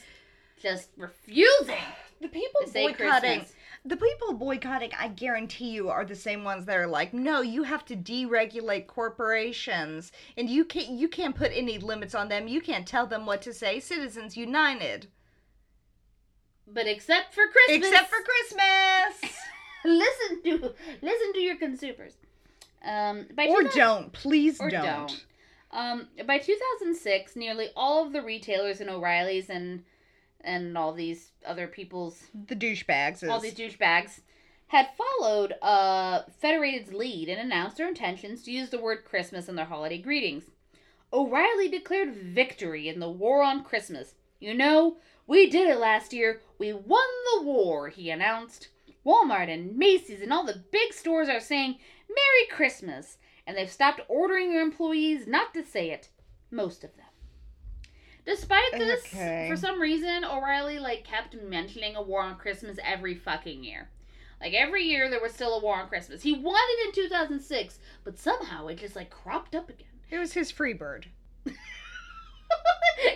Just 0.61 0.89
refusing 0.97 1.77
The 2.21 2.27
people 2.27 2.61
boycotting. 2.73 3.45
The 3.85 3.95
people 3.95 4.33
boycotting, 4.33 4.91
I 4.99 5.07
guarantee 5.07 5.69
you, 5.69 5.89
are 5.89 6.03
the 6.03 6.15
same 6.15 6.43
ones 6.43 6.65
that 6.65 6.75
are 6.75 6.85
like, 6.85 7.13
no, 7.13 7.39
you 7.41 7.63
have 7.63 7.85
to 7.85 7.95
deregulate 7.95 8.87
corporations, 8.87 10.11
and 10.35 10.49
you 10.49 10.65
can't 10.65 10.89
you 10.89 11.07
can't 11.07 11.33
put 11.33 11.51
any 11.53 11.77
limits 11.77 12.13
on 12.13 12.27
them. 12.27 12.49
You 12.49 12.59
can't 12.59 12.85
tell 12.85 13.07
them 13.07 13.25
what 13.25 13.41
to 13.43 13.53
say. 13.53 13.79
Citizens 13.79 14.35
United, 14.35 15.07
But 16.67 16.87
except 16.87 17.33
for 17.33 17.43
Christmas. 17.47 17.87
except 17.87 18.09
for 18.09 18.17
Christmas, 18.21 19.33
listen 19.85 20.43
to 20.43 20.73
listen 21.01 21.33
to 21.33 21.39
your 21.39 21.55
consumers. 21.55 22.13
Um, 22.85 23.27
by 23.33 23.47
or 23.47 23.63
don't, 23.63 24.11
please 24.11 24.59
or 24.59 24.69
don't. 24.69 24.83
don't. 24.85 25.25
Um, 25.71 26.07
by 26.25 26.39
2006, 26.39 27.35
nearly 27.35 27.69
all 27.75 28.05
of 28.05 28.13
the 28.13 28.21
retailers 28.21 28.81
in 28.81 28.89
O'Reilly's 28.89 29.49
and 29.49 29.83
and 30.41 30.77
all 30.77 30.93
these 30.93 31.31
other 31.45 31.67
people's 31.67 32.23
The 32.47 32.55
douchebags. 32.55 33.27
All 33.29 33.39
these 33.39 33.53
douchebags 33.53 34.21
had 34.67 34.89
followed 34.95 35.53
uh, 35.61 36.23
Federated's 36.39 36.93
lead 36.93 37.27
and 37.27 37.39
announced 37.39 37.77
their 37.77 37.87
intentions 37.87 38.43
to 38.43 38.51
use 38.51 38.69
the 38.69 38.79
word 38.79 39.03
Christmas 39.03 39.49
in 39.49 39.55
their 39.55 39.65
holiday 39.65 39.97
greetings. 39.97 40.45
O'Reilly 41.11 41.67
declared 41.67 42.15
victory 42.15 42.87
in 42.87 42.99
the 42.99 43.09
war 43.09 43.41
on 43.41 43.63
Christmas. 43.63 44.13
You 44.39 44.53
know, 44.53 44.97
we 45.27 45.49
did 45.49 45.67
it 45.67 45.79
last 45.79 46.13
year. 46.13 46.41
We 46.59 46.71
won 46.71 47.07
the 47.33 47.43
war, 47.43 47.89
he 47.89 48.09
announced. 48.09 48.69
Walmart 49.05 49.51
and 49.51 49.75
Macy's 49.75 50.21
and 50.21 50.31
all 50.31 50.45
the 50.45 50.63
big 50.71 50.93
stores 50.93 51.29
are 51.29 51.39
saying 51.39 51.77
Merry 52.07 52.47
Christmas, 52.49 53.17
and 53.49 53.57
they've 53.57 53.71
stopped 53.71 53.99
ordering 54.07 54.51
their 54.51 54.61
employees 54.61 55.25
not 55.25 55.55
to 55.55 55.65
say 55.65 55.89
it. 55.89 56.09
Most 56.51 56.83
of 56.83 56.95
them. 56.95 57.07
Despite 58.23 58.73
this, 58.73 59.07
Okay. 59.07 59.47
for 59.49 59.55
some 59.57 59.81
reason, 59.81 60.23
O'Reilly 60.23 60.77
like 60.77 61.03
kept 61.03 61.33
mentioning 61.33 61.95
a 61.95 62.01
war 62.03 62.21
on 62.21 62.37
Christmas 62.37 62.77
every 62.83 63.15
fucking 63.15 63.63
year. 63.63 63.89
Like 64.39 64.53
every 64.53 64.83
year 64.83 65.09
there 65.09 65.19
was 65.19 65.33
still 65.33 65.55
a 65.55 65.59
war 65.63 65.81
on 65.81 65.87
Christmas. 65.89 66.21
He 66.21 66.33
won 66.33 66.61
it 66.61 66.87
in 66.89 67.03
2006, 67.03 67.79
but 68.03 68.19
somehow 68.19 68.67
it 68.67 68.77
just 68.77 68.95
like 68.95 69.09
cropped 69.09 69.55
up 69.55 69.67
again. 69.67 69.87
It 70.11 70.19
was 70.19 70.33
his 70.33 70.51
free 70.51 70.73
bird. 70.73 71.07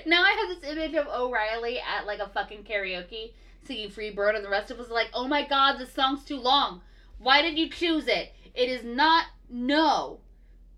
now 0.08 0.24
I 0.24 0.32
have 0.32 0.50
this 0.62 0.72
image 0.72 0.96
of 0.96 1.06
O'Reilly 1.08 1.80
at 1.80 2.08
like 2.08 2.20
a 2.20 2.30
fucking 2.30 2.64
karaoke 2.64 3.34
singing 3.68 3.92
Free 3.92 4.10
Bird, 4.10 4.34
and 4.34 4.44
the 4.44 4.50
rest 4.50 4.72
of 4.72 4.80
us 4.80 4.90
are 4.90 4.94
like, 4.94 5.10
oh 5.14 5.28
my 5.28 5.48
god, 5.48 5.78
this 5.78 5.94
song's 5.94 6.26
too 6.26 6.40
long. 6.40 6.82
Why 7.20 7.44
did 7.44 7.56
you 7.58 7.70
choose 7.70 8.08
it? 8.08 8.34
It 8.56 8.70
is 8.70 8.84
not, 8.84 9.26
no. 9.54 10.20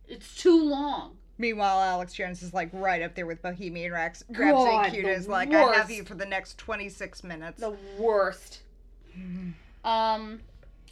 It's 0.08 0.36
too 0.36 0.64
long. 0.64 1.18
Meanwhile, 1.38 1.82
Alex 1.82 2.14
Jones 2.14 2.44
is 2.44 2.54
like 2.54 2.70
right 2.72 3.02
up 3.02 3.16
there 3.16 3.26
with 3.26 3.42
Bohemian 3.42 3.92
Raps- 3.92 4.24
God, 4.32 4.40
Rhapsody 4.40 4.92
Cute 4.92 5.06
the 5.06 5.12
is 5.12 5.28
like, 5.28 5.52
I 5.54 5.76
have 5.76 5.90
you 5.90 6.04
for 6.04 6.16
the 6.16 6.26
next 6.26 6.58
26 6.58 7.24
minutes. 7.24 7.60
The 7.60 7.76
worst. 7.98 8.60
Um, 9.84 10.42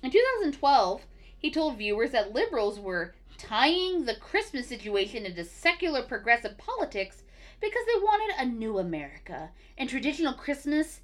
in 0.02 0.12
2012, 0.12 1.02
he 1.38 1.52
told 1.52 1.78
viewers 1.78 2.12
that 2.12 2.34
liberals 2.34 2.80
were 2.80 3.14
tying 3.38 4.06
the 4.06 4.16
Christmas 4.16 4.68
situation 4.68 5.26
into 5.26 5.44
secular 5.44 6.02
progressive 6.02 6.58
politics 6.58 7.24
because 7.62 7.84
they 7.86 8.00
wanted 8.02 8.36
a 8.38 8.46
new 8.46 8.78
America, 8.78 9.50
and 9.78 9.90
traditional 9.90 10.34
Christmas 10.34 11.00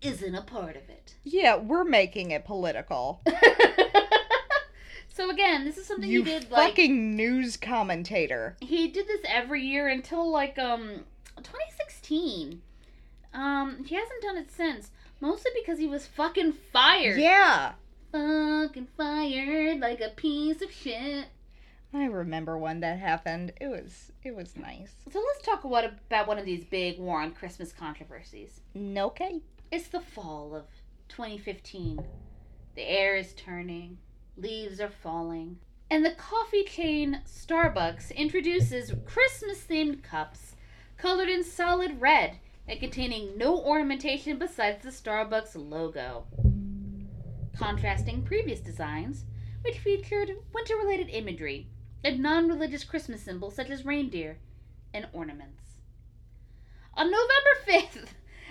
isn't 0.00 0.34
a 0.34 0.42
part 0.42 0.76
of 0.76 0.88
it. 0.88 1.14
Yeah, 1.24 1.56
we're 1.56 1.84
making 1.84 2.30
it 2.30 2.44
political. 2.44 3.20
so 5.18 5.30
again, 5.30 5.64
this 5.64 5.76
is 5.76 5.84
something 5.84 6.08
you 6.08 6.22
he 6.22 6.30
did 6.30 6.48
like 6.48 6.70
fucking 6.70 7.16
news 7.16 7.56
commentator. 7.56 8.56
he 8.60 8.86
did 8.86 9.08
this 9.08 9.20
every 9.26 9.62
year 9.62 9.88
until 9.88 10.30
like 10.30 10.56
um 10.60 11.04
2016. 11.36 12.62
Um, 13.34 13.84
he 13.84 13.96
hasn't 13.96 14.22
done 14.22 14.36
it 14.36 14.50
since, 14.52 14.92
mostly 15.20 15.50
because 15.60 15.80
he 15.80 15.88
was 15.88 16.06
fucking 16.06 16.52
fired. 16.72 17.18
Yeah. 17.18 17.72
Fucking 18.12 18.86
fired 18.96 19.80
like 19.80 20.00
a 20.00 20.10
piece 20.10 20.62
of 20.62 20.70
shit. 20.70 21.26
I 21.92 22.04
remember 22.04 22.56
when 22.56 22.78
that 22.80 23.00
happened. 23.00 23.52
It 23.60 23.66
was 23.66 24.12
it 24.22 24.36
was 24.36 24.56
nice. 24.56 24.92
So 25.12 25.18
let's 25.18 25.44
talk 25.44 25.64
what 25.64 25.84
about 25.84 26.28
one 26.28 26.38
of 26.38 26.44
these 26.44 26.64
big 26.64 27.00
war 27.00 27.20
on 27.20 27.32
Christmas 27.32 27.72
controversies. 27.72 28.60
Okay. 28.76 29.40
It's 29.72 29.88
the 29.88 30.00
fall 30.00 30.54
of 30.54 30.66
2015. 31.08 32.04
The 32.76 32.82
air 32.82 33.16
is 33.16 33.32
turning, 33.34 33.98
leaves 34.40 34.80
are 34.80 34.90
falling, 34.90 35.58
and 35.90 36.04
the 36.04 36.12
coffee 36.12 36.64
chain 36.64 37.22
Starbucks 37.26 38.14
introduces 38.14 38.94
Christmas 39.04 39.64
themed 39.64 40.02
cups 40.02 40.54
colored 40.96 41.28
in 41.28 41.42
solid 41.42 42.00
red 42.00 42.38
and 42.66 42.78
containing 42.78 43.36
no 43.36 43.58
ornamentation 43.58 44.38
besides 44.38 44.82
the 44.82 44.90
Starbucks 44.90 45.56
logo. 45.56 46.26
Contrasting 47.56 48.22
previous 48.22 48.60
designs, 48.60 49.24
which 49.62 49.78
featured 49.78 50.30
winter 50.54 50.76
related 50.76 51.08
imagery 51.10 51.68
and 52.04 52.20
non 52.20 52.48
religious 52.48 52.84
Christmas 52.84 53.22
symbols 53.22 53.56
such 53.56 53.70
as 53.70 53.84
reindeer 53.84 54.38
and 54.94 55.08
ornaments. 55.12 55.80
On 56.94 57.10
November 57.10 57.54
5th, 57.66 58.08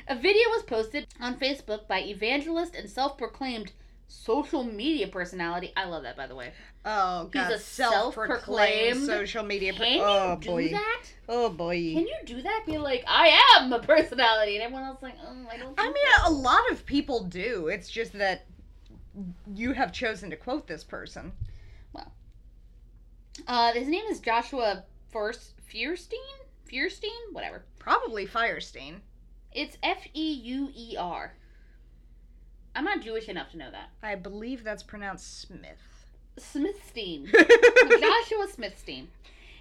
a 0.08 0.16
video 0.16 0.50
was 0.50 0.64
posted 0.64 1.08
on 1.20 1.40
Facebook 1.40 1.88
by 1.88 2.02
evangelist 2.02 2.76
and 2.76 2.90
self 2.90 3.18
proclaimed 3.18 3.72
social 4.08 4.64
media 4.64 5.08
personality. 5.08 5.74
I 5.76 5.86
love 5.86 6.04
that, 6.04 6.16
by 6.16 6.28
the 6.28 6.36
way. 6.36 6.54
Oh 6.86 7.30
He's 7.34 7.42
a 7.42 7.60
self-proclaimed 7.60 8.96
self-proclaimed- 8.96 9.06
social 9.06 9.44
media. 9.44 9.74
Per- 9.74 9.84
Can 9.84 9.94
you 9.98 10.04
oh 10.04 10.38
do 10.40 10.48
boy. 10.50 10.70
that? 10.70 11.04
Oh 11.28 11.50
boy. 11.50 11.76
Can 11.94 12.08
you 12.08 12.16
do 12.26 12.42
that? 12.42 12.64
Be 12.66 12.78
like, 12.78 13.04
I 13.08 13.38
am 13.58 13.74
a 13.74 13.80
personality, 13.80 14.56
and 14.56 14.64
everyone 14.64 14.84
else 14.86 15.02
like, 15.02 15.16
oh, 15.26 15.36
I 15.52 15.58
don't. 15.58 15.76
Know. 15.76 15.84
I 15.84 15.88
mean, 15.88 15.96
so." 16.24 16.30
a 16.30 16.32
lot 16.32 16.72
of 16.72 16.86
people 16.86 17.24
do. 17.24 17.68
It's 17.68 17.90
just 17.90 18.14
that 18.14 18.46
you 19.54 19.74
have 19.74 19.92
chosen 19.92 20.30
to 20.30 20.36
quote 20.38 20.68
this 20.68 20.84
person. 20.84 21.34
Well, 21.92 22.12
uh, 23.48 23.74
his 23.74 23.88
name 23.88 24.06
is 24.10 24.20
Joshua 24.20 24.84
First 25.10 25.54
Fierstein. 25.72 26.14
Fierstein, 26.72 27.10
whatever. 27.34 27.64
Probably 27.80 28.26
Firestein. 28.28 28.96
It's 29.54 29.78
F 29.84 30.06
E 30.14 30.34
U 30.34 30.70
E 30.76 30.96
R. 30.98 31.34
I'm 32.78 32.84
not 32.84 33.02
Jewish 33.02 33.28
enough 33.28 33.50
to 33.52 33.58
know 33.58 33.72
that. 33.72 33.90
I 34.04 34.14
believe 34.14 34.64
that's 34.64 34.84
pronounced 34.84 35.42
Smith. 35.42 36.06
Smithstein. 36.38 37.26
Joshua 37.32 38.46
Smithstein, 38.46 39.08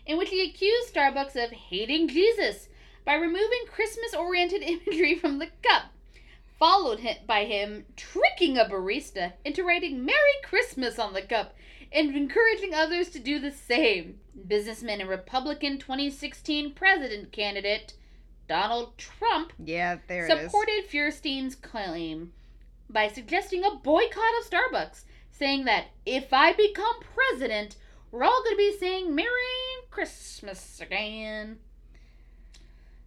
in 0.05 0.19
which 0.19 0.29
he 0.29 0.45
accused 0.45 0.93
Starbucks 0.93 1.43
of 1.43 1.51
hating 1.51 2.09
Jesus 2.09 2.69
by 3.07 3.14
removing 3.14 3.61
Christmas 3.73 4.12
oriented 4.12 4.61
imagery 4.87 5.14
from 5.14 5.39
the 5.39 5.49
cup, 5.62 5.85
followed 6.59 7.01
by 7.27 7.47
him 7.47 7.87
tricking 7.97 8.59
a 8.59 8.67
barista 8.67 9.33
into 9.47 9.64
writing 9.64 10.05
Merry 10.05 10.19
Christmas 10.45 10.99
on 10.99 11.14
the 11.14 11.23
cup 11.23 11.55
and 11.91 12.14
encouraging 12.14 12.75
others 12.75 13.09
to 13.09 13.19
do 13.19 13.39
the 13.39 13.51
same. 13.51 14.19
Businessman 14.47 15.01
and 15.01 15.09
Republican 15.09 15.79
2016 15.79 16.75
president 16.75 17.33
candidate 17.33 17.95
Donald 18.47 18.99
Trump 18.99 19.55
Yeah, 19.59 19.97
there 20.07 20.29
supported 20.29 20.85
Feuerstein's 20.87 21.55
claim 21.55 22.33
by 22.89 23.09
suggesting 23.09 23.64
a 23.64 23.74
boycott 23.74 24.22
of 24.41 24.51
Starbucks, 24.51 25.05
saying 25.30 25.64
that 25.64 25.87
if 26.05 26.32
I 26.32 26.53
become 26.53 26.97
president, 27.14 27.76
we're 28.11 28.24
all 28.24 28.43
going 28.43 28.55
to 28.55 28.59
be 28.59 28.76
saying 28.78 29.14
Merry 29.14 29.28
Christmas 29.91 30.80
again. 30.80 31.59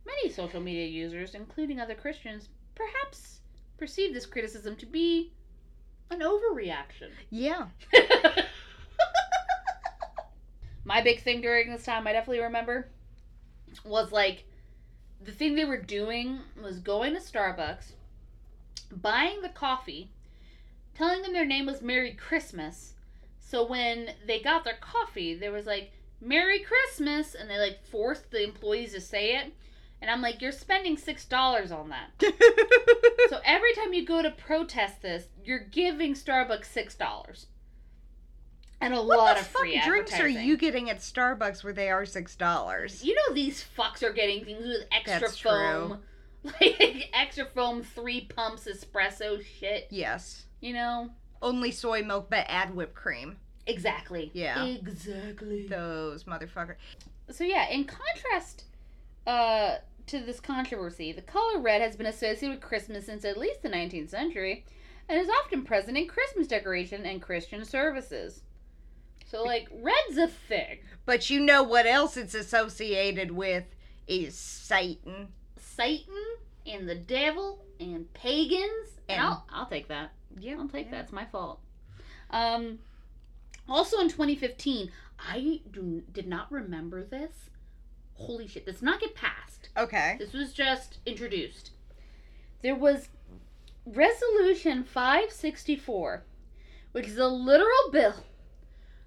Many 0.06 0.30
social 0.32 0.62
media 0.62 0.86
users, 0.86 1.36
including 1.36 1.80
other 1.80 1.96
Christians, 1.96 2.50
perhaps 2.76 3.40
perceive 3.78 4.14
this 4.14 4.26
criticism 4.26 4.76
to 4.78 4.86
be 4.86 5.32
an 6.12 6.20
overreaction. 6.20 7.10
Yeah. 7.30 7.68
my 10.84 11.02
big 11.02 11.22
thing 11.22 11.42
during 11.42 11.72
this 11.72 11.86
time, 11.86 12.08
I 12.08 12.14
definitely 12.14 12.44
remember, 12.44 12.90
was 13.86 14.12
like 14.12 14.46
the 15.24 15.32
thing 15.32 15.56
they 15.56 15.66
were 15.66 15.82
doing 15.82 16.40
was 16.62 16.80
going 16.80 17.14
to 17.14 17.20
Starbucks, 17.20 17.94
buying 18.92 19.42
the 19.42 19.50
coffee, 19.50 20.12
telling 20.96 21.22
them 21.22 21.34
their 21.34 21.46
name 21.46 21.66
was 21.66 21.82
Merry 21.82 22.14
Christmas. 22.14 22.94
So 23.40 23.66
when 23.66 24.12
they 24.26 24.40
got 24.40 24.64
their 24.64 24.78
coffee, 24.80 25.34
there 25.34 25.52
was 25.52 25.66
like 25.66 25.92
Merry 26.22 26.60
Christmas, 26.60 27.36
and 27.36 27.50
they 27.50 27.58
like 27.58 27.84
forced 27.86 28.32
the 28.32 28.44
employees 28.44 28.94
to 28.94 29.02
say 29.02 29.36
it. 29.36 29.54
And 30.02 30.10
I'm 30.10 30.22
like, 30.22 30.42
you're 30.42 30.52
spending 30.52 30.98
six 30.98 31.26
dollars 31.26 31.72
on 31.72 31.90
that. 31.90 32.12
so 33.30 33.40
every 33.44 33.74
time 33.74 33.94
you 33.94 34.06
go 34.06 34.22
to 34.22 34.32
protest 34.32 35.02
this, 35.02 35.26
you're 35.44 35.60
giving 35.60 36.14
Starbucks 36.14 36.66
six 36.66 36.96
dollars. 36.96 37.48
And 38.82 38.94
a 38.94 39.02
what 39.02 39.18
lot 39.18 39.40
of 39.40 39.46
free 39.46 39.80
drinks 39.82 40.18
are 40.20 40.28
you 40.28 40.56
getting 40.56 40.90
at 40.90 41.00
Starbucks 41.00 41.64
where 41.64 41.74
they 41.74 41.90
are 41.90 42.06
six 42.06 42.36
dollars? 42.36 43.04
You 43.04 43.14
know 43.14 43.34
these 43.34 43.66
fucks 43.78 44.04
are 44.04 44.14
getting 44.14 44.46
things 44.46 44.66
with 44.66 44.86
extra 44.92 45.20
That's 45.20 45.40
foam. 45.40 46.00
Like 46.44 47.10
extra 47.14 47.46
foam, 47.46 47.84
three 47.84 48.22
pumps 48.22 48.66
espresso 48.66 49.44
shit. 49.44 49.88
Yes. 49.90 50.46
You 50.62 50.74
know? 50.74 51.10
Only 51.42 51.72
soy 51.72 52.04
milk, 52.04 52.28
but 52.30 52.46
add 52.48 52.76
whipped 52.76 52.96
cream. 52.96 53.38
Exactly. 53.68 54.32
Yeah. 54.34 54.66
Exactly. 54.66 55.68
Those 55.68 56.24
motherfuckers. 56.24 56.76
So 57.30 57.44
yeah, 57.44 57.70
in 57.70 57.86
contrast 57.86 58.64
uh, 59.28 59.76
to 60.08 60.20
this 60.20 60.40
controversy, 60.40 61.12
the 61.12 61.22
color 61.22 61.60
red 61.60 61.82
has 61.82 61.96
been 61.96 62.08
associated 62.08 62.56
with 62.56 62.62
Christmas 62.62 63.06
since 63.06 63.24
at 63.24 63.38
least 63.38 63.62
the 63.62 63.70
19th 63.70 64.10
century, 64.10 64.66
and 65.08 65.20
is 65.20 65.30
often 65.44 65.64
present 65.64 65.98
in 65.98 66.08
Christmas 66.08 66.48
decoration 66.48 67.06
and 67.06 67.22
Christian 67.22 67.64
services. 67.64 68.42
So 69.28 69.44
like, 69.44 69.70
red's 69.72 70.18
a 70.18 70.28
thing. 70.28 70.80
But 71.06 71.30
you 71.30 71.40
know 71.40 71.62
what 71.62 71.86
else 71.86 72.18
it's 72.18 72.34
associated 72.34 73.32
with 73.32 73.66
is 74.08 74.36
Satan. 74.36 75.30
Satan 75.80 76.14
and 76.68 76.90
the 76.90 76.96
devil 76.96 77.64
and 77.80 78.14
pagans, 78.14 79.00
and, 79.08 79.18
And- 79.18 79.22
I'll 79.22 79.46
I'll 79.50 79.66
take 79.66 79.88
that. 79.88 80.12
Yeah, 80.38 80.58
I'll 80.60 80.68
take 80.68 80.92
that. 80.92 81.06
It's 81.06 81.14
my 81.14 81.24
fault. 81.26 81.62
Um, 82.32 82.80
also 83.68 84.00
in 84.00 84.10
2015, 84.10 84.92
I 85.18 85.62
do, 85.72 86.04
did 86.12 86.28
not 86.28 86.52
remember 86.52 87.02
this. 87.04 87.50
Holy 88.16 88.46
shit! 88.46 88.66
Does 88.66 88.82
not 88.82 89.00
get 89.00 89.16
passed. 89.16 89.70
Okay. 89.78 90.18
This 90.20 90.34
was 90.34 90.52
just 90.52 90.98
introduced. 91.06 91.72
There 92.62 92.76
was 92.76 93.08
Resolution 93.86 94.84
564, 94.84 96.24
which 96.92 97.08
is 97.08 97.18
a 97.18 97.28
literal 97.28 97.90
bill 97.92 98.26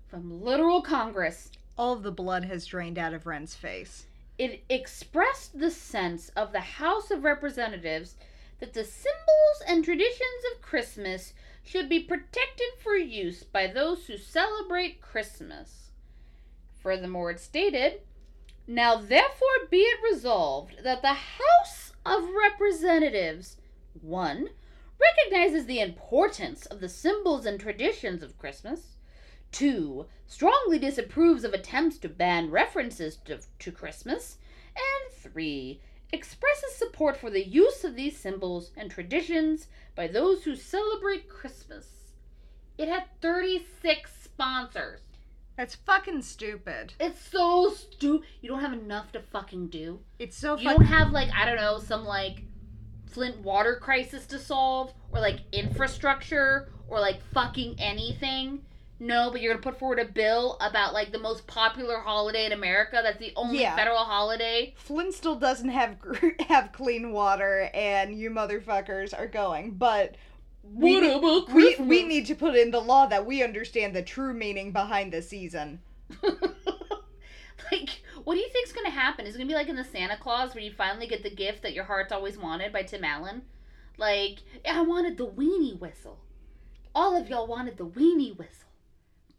from 0.08 0.42
literal 0.42 0.80
Congress. 0.80 1.50
All 1.76 1.92
of 1.92 2.02
the 2.02 2.10
blood 2.10 2.46
has 2.46 2.64
drained 2.64 2.98
out 2.98 3.12
of 3.12 3.26
Ren's 3.26 3.54
face. 3.54 4.06
It 4.42 4.64
expressed 4.68 5.60
the 5.60 5.70
sense 5.70 6.30
of 6.30 6.50
the 6.50 6.82
House 6.82 7.12
of 7.12 7.22
Representatives 7.22 8.16
that 8.58 8.72
the 8.72 8.82
symbols 8.82 9.62
and 9.68 9.84
traditions 9.84 10.42
of 10.50 10.60
Christmas 10.60 11.32
should 11.62 11.88
be 11.88 12.00
protected 12.00 12.66
for 12.82 12.96
use 12.96 13.44
by 13.44 13.68
those 13.68 14.06
who 14.06 14.18
celebrate 14.18 15.00
Christmas. 15.00 15.92
Furthermore, 16.82 17.30
it 17.30 17.38
stated, 17.38 18.00
Now 18.66 18.96
therefore 18.96 19.68
be 19.70 19.82
it 19.82 20.02
resolved 20.02 20.82
that 20.82 21.02
the 21.02 21.14
House 21.38 21.92
of 22.04 22.28
Representatives 22.30 23.58
1. 24.00 24.48
recognizes 24.98 25.66
the 25.66 25.78
importance 25.78 26.66
of 26.66 26.80
the 26.80 26.88
symbols 26.88 27.46
and 27.46 27.60
traditions 27.60 28.24
of 28.24 28.38
Christmas. 28.38 28.96
2. 29.52 30.06
Strongly 30.26 30.78
disapproves 30.78 31.44
of 31.44 31.52
attempts 31.52 31.98
to 31.98 32.08
ban 32.08 32.50
references 32.50 33.16
to, 33.24 33.40
to 33.58 33.70
Christmas. 33.70 34.38
And 34.74 35.14
3. 35.14 35.80
Expresses 36.12 36.74
support 36.74 37.16
for 37.16 37.30
the 37.30 37.46
use 37.46 37.84
of 37.84 37.96
these 37.96 38.18
symbols 38.18 38.70
and 38.76 38.90
traditions 38.90 39.68
by 39.94 40.06
those 40.06 40.44
who 40.44 40.56
celebrate 40.56 41.28
Christmas. 41.28 41.86
It 42.76 42.88
had 42.88 43.04
36 43.20 44.10
sponsors. 44.22 45.00
That's 45.56 45.74
fucking 45.74 46.22
stupid. 46.22 46.94
It's 46.98 47.20
so 47.20 47.70
stupid. 47.70 48.26
You 48.40 48.48
don't 48.48 48.60
have 48.60 48.72
enough 48.72 49.12
to 49.12 49.20
fucking 49.20 49.68
do. 49.68 50.00
It's 50.18 50.36
so 50.36 50.56
You 50.56 50.70
don't 50.70 50.84
have 50.84 51.12
like 51.12 51.30
I 51.34 51.44
don't 51.44 51.56
know 51.56 51.78
some 51.78 52.04
like 52.04 52.42
Flint 53.06 53.38
water 53.40 53.76
crisis 53.76 54.26
to 54.26 54.38
solve 54.38 54.94
or 55.12 55.20
like 55.20 55.40
infrastructure 55.52 56.70
or 56.88 57.00
like 57.00 57.22
fucking 57.32 57.76
anything. 57.78 58.64
No, 58.98 59.30
but 59.32 59.40
you're 59.40 59.52
gonna 59.52 59.62
put 59.62 59.78
forward 59.80 59.98
a 59.98 60.04
bill 60.04 60.56
about 60.60 60.92
like 60.92 61.10
the 61.10 61.18
most 61.18 61.46
popular 61.48 61.98
holiday 61.98 62.46
in 62.46 62.52
America. 62.52 63.00
That's 63.02 63.18
the 63.18 63.32
only 63.34 63.60
Yeah. 63.60 63.74
federal 63.74 63.98
holiday. 64.04 64.74
Flint 64.76 65.12
still 65.14 65.34
doesn't 65.36 65.70
have 65.70 65.96
have 66.48 66.72
clean 66.72 67.10
water, 67.12 67.68
and 67.74 68.16
you 68.16 68.30
motherfuckers 68.30 69.12
are 69.18 69.26
going. 69.26 69.72
But 69.72 70.16
we 70.62 71.00
need- 71.00 71.20
we 71.52 71.74
we 71.80 72.02
need 72.04 72.26
to 72.26 72.36
put 72.36 72.54
in 72.54 72.70
the 72.70 72.80
law 72.80 73.06
that 73.06 73.26
we 73.26 73.42
understand 73.42 73.94
the 73.96 74.02
true 74.02 74.32
meaning 74.32 74.70
behind 74.70 75.12
the 75.12 75.20
season. 75.20 75.80
like, 76.22 77.90
what 78.24 78.34
do 78.34 78.40
you 78.40 78.48
think's 78.52 78.72
gonna 78.72 78.90
happen? 78.90 79.26
Is 79.26 79.34
it 79.34 79.38
gonna 79.38 79.48
be 79.48 79.54
like 79.54 79.68
in 79.68 79.76
the 79.76 79.84
Santa 79.84 80.16
Claus 80.16 80.54
where 80.54 80.62
you 80.62 80.70
finally 80.72 81.06
get 81.06 81.22
the 81.22 81.30
gift 81.34 81.62
that 81.62 81.72
your 81.72 81.84
heart's 81.84 82.12
always 82.12 82.38
wanted 82.38 82.72
by 82.72 82.82
Tim 82.84 83.04
Allen? 83.04 83.42
Like, 83.98 84.38
I 84.68 84.82
wanted 84.82 85.16
the 85.16 85.26
weenie 85.26 85.78
whistle. 85.78 86.20
All 86.94 87.16
of 87.16 87.28
y'all 87.28 87.46
wanted 87.46 87.76
the 87.76 87.86
weenie 87.86 88.36
whistle. 88.36 88.61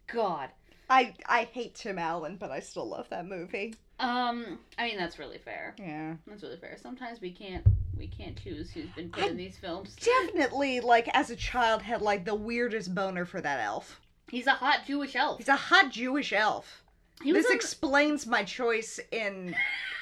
God. 0.06 0.50
I 0.90 1.14
I 1.26 1.44
hate 1.44 1.74
Tim 1.74 1.98
Allen, 1.98 2.36
but 2.36 2.50
I 2.50 2.60
still 2.60 2.88
love 2.88 3.08
that 3.10 3.26
movie. 3.26 3.74
Um, 4.00 4.58
I 4.76 4.86
mean 4.86 4.96
that's 4.98 5.18
really 5.18 5.38
fair. 5.38 5.74
Yeah. 5.78 6.14
That's 6.26 6.42
really 6.42 6.56
fair. 6.58 6.76
Sometimes 6.80 7.20
we 7.20 7.30
can't 7.30 7.64
we 7.96 8.06
can't 8.08 8.36
choose 8.40 8.70
who's 8.70 8.90
been 8.90 9.10
put 9.10 9.24
I- 9.24 9.28
in 9.28 9.36
these 9.36 9.56
films. 9.56 9.96
Definitely, 9.96 10.80
like 10.80 11.08
as 11.14 11.30
a 11.30 11.36
child, 11.36 11.82
had 11.82 12.02
like 12.02 12.24
the 12.24 12.34
weirdest 12.34 12.94
boner 12.94 13.24
for 13.24 13.40
that 13.40 13.60
elf. 13.60 14.00
He's 14.28 14.46
a 14.46 14.52
hot 14.52 14.80
Jewish 14.86 15.14
elf. 15.16 15.38
He's 15.38 15.48
a 15.48 15.56
hot 15.56 15.90
Jewish 15.90 16.32
elf. 16.32 16.82
This 17.24 17.46
on 17.46 17.54
explains 17.54 18.26
my 18.26 18.42
choice 18.42 18.98
in 19.12 19.54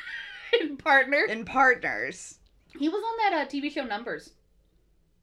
in 0.61 0.77
partner. 0.79 1.25
in 1.29 1.45
partners. 1.45 2.39
He 2.79 2.89
was 2.89 3.03
on 3.05 3.31
that 3.33 3.47
uh, 3.47 3.49
TV 3.51 3.71
show 3.71 3.85
Numbers. 3.85 4.31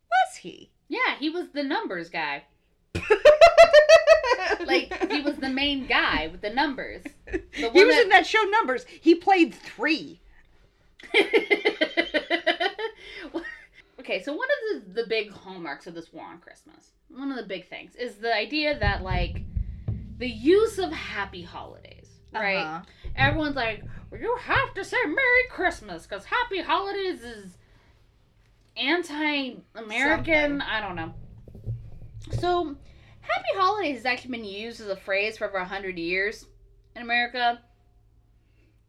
Was 0.10 0.36
he? 0.38 0.70
Yeah, 0.88 1.16
he 1.20 1.30
was 1.30 1.50
the 1.50 1.64
numbers 1.64 2.10
guy. 2.10 2.44
Like 4.66 5.12
he 5.12 5.22
was 5.22 5.38
the 5.38 5.50
main 5.50 5.88
guy 5.88 6.28
with 6.32 6.42
the 6.42 6.50
numbers. 6.50 7.02
The 7.26 7.42
he 7.54 7.64
was 7.64 7.96
that- 7.96 8.04
in 8.04 8.10
that 8.10 8.26
show 8.26 8.44
Numbers. 8.44 8.86
He 9.02 9.16
played 9.16 9.54
three. 9.54 10.20
okay, 14.00 14.22
so 14.22 14.34
one 14.34 14.48
of 14.50 14.86
the, 14.96 15.02
the 15.02 15.08
big 15.08 15.32
hallmarks 15.32 15.88
of 15.88 15.94
this 15.96 16.12
war 16.14 16.26
on 16.26 16.40
Christmas, 16.40 16.92
one 17.10 17.32
of 17.32 17.38
the 17.38 17.44
big 17.44 17.68
things, 17.70 17.96
is 17.96 18.16
the 18.16 18.34
idea 18.36 18.78
that 18.80 19.02
like 19.02 19.42
the 20.18 20.30
use 20.30 20.78
of 20.78 20.92
happy 20.92 21.42
holidays, 21.42 22.08
right? 22.34 22.58
Uh-huh. 22.58 22.82
Everyone's 23.16 23.56
like, 23.56 23.84
well, 24.12 24.22
you 24.22 24.36
have 24.42 24.74
to 24.76 24.84
say 24.84 24.98
Merry 25.06 25.48
Christmas 25.50 26.06
because 26.06 26.26
Happy 26.26 26.62
Holidays 26.62 27.22
is 27.22 27.58
anti-American. 28.78 30.34
Something. 30.34 30.62
I 30.62 30.82
don't 30.82 30.96
know. 30.96 31.14
So, 32.32 32.76
Happy 33.22 33.50
Holidays 33.56 33.98
has 33.98 34.06
actually 34.06 34.32
been 34.32 34.46
used 34.46 34.82
as 34.82 34.88
a 34.88 34.96
phrase 34.96 35.38
for 35.38 35.48
over 35.48 35.58
a 35.58 35.66
hundred 35.66 35.98
years 35.98 36.46
in 36.96 37.02
America 37.02 37.60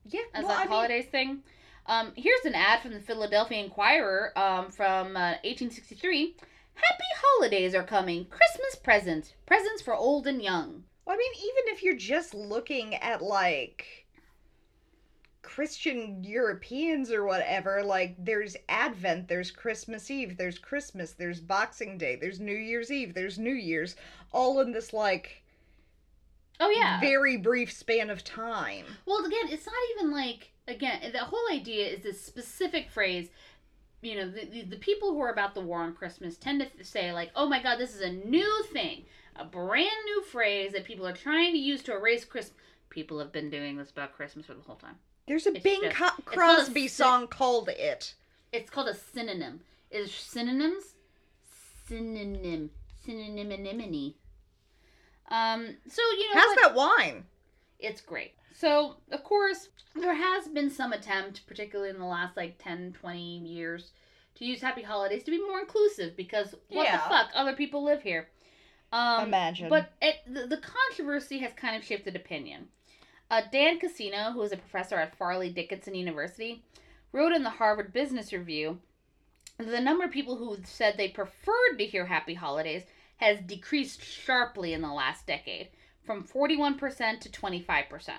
Yeah, 0.07 0.21
as 0.35 0.45
well, 0.45 0.53
a 0.53 0.57
I 0.57 0.61
mean, 0.65 0.69
holidays 0.69 1.07
thing. 1.07 1.43
Um, 1.87 2.13
here's 2.17 2.45
an 2.45 2.55
ad 2.55 2.81
from 2.83 2.93
the 2.93 3.01
Philadelphia 3.01 3.59
Inquirer 3.63 4.33
um, 4.39 4.71
from 4.71 5.17
uh, 5.17 5.37
1863. 5.45 6.37
Happy 6.75 7.05
holidays 7.23 7.75
are 7.75 7.83
coming. 7.83 8.27
Christmas 8.27 8.77
presents. 8.77 9.35
Presents 9.47 9.83
for 9.83 9.95
old 9.95 10.27
and 10.27 10.43
young. 10.43 10.85
Well, 11.05 11.17
I 11.17 11.19
mean, 11.19 11.33
even 11.37 11.75
if 11.75 11.83
you're 11.83 11.97
just 11.97 12.35
looking 12.35 12.95
at 12.95 13.23
like 13.23 14.00
Christian 15.43 16.23
Europeans 16.23 17.11
or 17.11 17.25
whatever, 17.25 17.83
like 17.83 18.15
there's 18.19 18.57
Advent, 18.69 19.29
there's 19.29 19.51
Christmas 19.51 20.11
Eve, 20.11 20.37
there's 20.37 20.59
Christmas, 20.59 21.13
there's 21.13 21.41
Boxing 21.41 21.97
Day, 21.99 22.17
there's 22.17 22.41
New 22.41 22.55
Year's 22.55 22.91
Eve, 22.91 23.15
there's 23.15 23.39
New 23.39 23.55
Year's, 23.55 23.97
all 24.33 24.61
in 24.61 24.73
this 24.73 24.93
like 24.93 25.43
Oh, 26.61 26.71
yeah. 26.71 27.01
very 27.01 27.39
brief 27.39 27.73
span 27.73 28.11
of 28.11 28.23
time. 28.23 28.85
Well, 29.07 29.25
again, 29.25 29.49
it's 29.49 29.67
not 29.67 29.75
even 29.97 30.13
like 30.13 30.51
again. 30.69 31.11
The 31.11 31.19
whole 31.19 31.47
idea 31.51 31.89
is 31.89 32.03
this 32.03 32.21
specific 32.21 32.91
phrase. 32.91 33.31
You 34.03 34.17
know, 34.17 34.31
the, 34.31 34.45
the, 34.47 34.63
the 34.63 34.77
people 34.77 35.13
who 35.13 35.21
are 35.21 35.33
about 35.33 35.55
the 35.55 35.61
war 35.61 35.81
on 35.81 35.95
Christmas 35.95 36.37
tend 36.37 36.67
to 36.79 36.85
say 36.85 37.13
like, 37.13 37.31
"Oh 37.35 37.49
my 37.49 37.63
God, 37.63 37.77
this 37.79 37.95
is 37.95 38.03
a 38.03 38.13
new 38.13 38.63
thing, 38.73 39.05
a 39.37 39.45
brand 39.45 39.91
new 40.05 40.23
phrase 40.23 40.73
that 40.73 40.85
people 40.85 41.07
are 41.07 41.15
trying 41.15 41.53
to 41.53 41.59
use 41.59 41.83
to 41.85 41.95
erase 41.95 42.25
Christmas." 42.27 42.57
People 42.91 43.19
have 43.21 43.33
been 43.33 43.51
doing 43.51 43.77
this 43.77 43.91
about 43.91 44.13
Christmas 44.15 44.47
for 44.47 44.55
the 44.55 44.63
whole 44.63 44.77
time. 44.77 44.97
There's 45.31 45.47
a 45.47 45.51
It's 45.55 45.63
Bing 45.63 45.81
just- 45.83 45.95
Co- 45.97 46.07
a 46.19 46.23
Crosby 46.23 46.89
sy- 46.89 47.05
song 47.05 47.29
called 47.29 47.69
it. 47.69 48.15
It's 48.51 48.69
called 48.69 48.89
a 48.89 48.95
synonym. 48.97 49.61
Is 49.93 50.13
synonyms? 50.13 50.97
Synonym. 51.87 52.71
Synonymity. 53.07 54.15
Um. 55.31 55.77
So 55.89 56.03
you 56.19 56.35
know. 56.35 56.41
How's 56.41 56.57
what- 56.57 56.61
that 56.63 56.75
wine? 56.75 57.27
It's 57.79 58.01
great. 58.01 58.33
So, 58.53 58.97
of 59.13 59.23
course, 59.23 59.69
there 59.95 60.15
has 60.15 60.49
been 60.49 60.69
some 60.69 60.93
attempt, 60.93 61.47
particularly 61.47 61.91
in 61.91 61.99
the 62.01 62.05
last 62.05 62.37
like 62.37 62.59
10, 62.59 62.93
20 62.95 63.39
years, 63.39 63.93
to 64.35 64.45
use 64.45 64.61
Happy 64.61 64.83
Holidays 64.83 65.23
to 65.23 65.31
be 65.31 65.39
more 65.39 65.61
inclusive 65.61 66.17
because 66.17 66.57
what 66.71 66.85
Yeah. 66.87 66.97
the 66.97 67.03
fuck? 67.09 67.31
Other 67.35 67.55
people 67.55 67.85
live 67.85 68.03
here. 68.03 68.29
Um, 68.93 69.29
Imagine. 69.29 69.69
But 69.69 69.93
it, 70.03 70.17
the, 70.27 70.49
the 70.49 70.57
controversy 70.59 71.39
has 71.39 71.53
kind 71.53 71.77
of 71.77 71.85
shifted 71.85 72.17
opinion. 72.17 72.69
Uh, 73.31 73.43
Dan 73.53 73.79
Cassino, 73.79 74.33
who 74.33 74.43
is 74.43 74.53
a 74.53 74.57
professor 74.57 74.97
at 74.97 75.17
Fairleigh 75.17 75.51
Dickinson 75.51 75.95
University, 75.95 76.63
wrote 77.13 77.33
in 77.33 77.43
the 77.45 77.51
Harvard 77.51 77.93
Business 77.93 78.33
Review 78.33 78.79
that 79.59 79.71
the 79.71 79.81
number 79.81 80.05
of 80.05 80.11
people 80.11 80.37
who 80.37 80.57
said 80.65 80.97
they 80.97 81.09
preferred 81.09 81.77
to 81.79 81.87
hear 81.87 82.07
Happy 82.07 82.35
Holidays 82.35 82.83
has 83.19 83.39
decreased 83.41 84.03
sharply 84.03 84.73
in 84.73 84.81
the 84.81 84.93
last 84.93 85.27
decade, 85.27 85.69
from 86.05 86.25
41% 86.25 87.21
to 87.21 87.29
25%. 87.29 88.11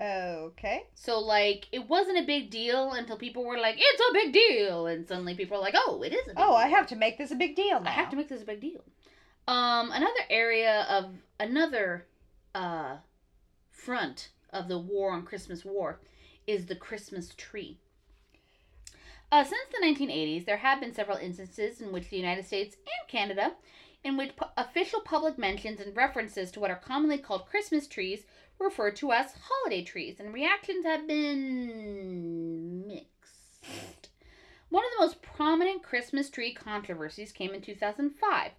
Okay. 0.00 0.84
So, 0.94 1.18
like, 1.18 1.66
it 1.72 1.88
wasn't 1.88 2.18
a 2.18 2.26
big 2.26 2.50
deal 2.50 2.92
until 2.92 3.16
people 3.18 3.44
were 3.44 3.58
like, 3.58 3.76
it's 3.78 4.02
a 4.10 4.12
big 4.14 4.32
deal. 4.32 4.86
And 4.86 5.06
suddenly 5.06 5.34
people 5.34 5.58
are 5.58 5.60
like, 5.60 5.74
oh, 5.76 6.02
it 6.02 6.12
is 6.14 6.24
a 6.26 6.30
big 6.30 6.36
Oh, 6.38 6.46
deal. 6.48 6.56
I 6.56 6.68
have 6.68 6.86
to 6.88 6.96
make 6.96 7.18
this 7.18 7.30
a 7.32 7.36
big 7.36 7.54
deal 7.54 7.80
now. 7.80 7.90
I 7.90 7.92
have 7.92 8.08
to 8.10 8.16
make 8.16 8.28
this 8.28 8.42
a 8.42 8.46
big 8.46 8.60
deal. 8.60 8.82
Um, 9.46 9.90
another 9.92 10.20
area 10.30 10.86
of 10.88 11.10
another 11.38 12.06
uh, 12.54 12.96
front 13.84 14.30
of 14.52 14.68
the 14.68 14.78
war 14.78 15.12
on 15.12 15.24
Christmas 15.24 15.64
war 15.64 16.00
is 16.46 16.66
the 16.66 16.76
Christmas 16.76 17.34
tree. 17.36 17.78
Uh, 19.32 19.44
since 19.44 19.68
the 19.70 19.86
1980s, 19.86 20.44
there 20.44 20.56
have 20.56 20.80
been 20.80 20.92
several 20.92 21.16
instances 21.16 21.80
in 21.80 21.92
which 21.92 22.10
the 22.10 22.16
United 22.16 22.44
States 22.44 22.76
and 22.76 23.08
Canada, 23.08 23.52
in 24.02 24.16
which 24.16 24.34
pu- 24.36 24.46
official 24.56 25.00
public 25.00 25.38
mentions 25.38 25.80
and 25.80 25.96
references 25.96 26.50
to 26.50 26.58
what 26.58 26.70
are 26.70 26.76
commonly 26.76 27.18
called 27.18 27.46
Christmas 27.46 27.86
trees 27.86 28.24
referred 28.58 28.96
to 28.96 29.12
as 29.12 29.34
holiday 29.48 29.82
trees, 29.82 30.18
and 30.18 30.34
reactions 30.34 30.84
have 30.84 31.06
been 31.06 32.86
mixed. 32.86 34.10
One 34.68 34.84
of 34.84 34.90
the 34.92 35.04
most 35.04 35.22
prominent 35.22 35.82
Christmas 35.82 36.28
tree 36.28 36.52
controversies 36.52 37.32
came 37.32 37.54
in 37.54 37.62
2005 37.62 38.50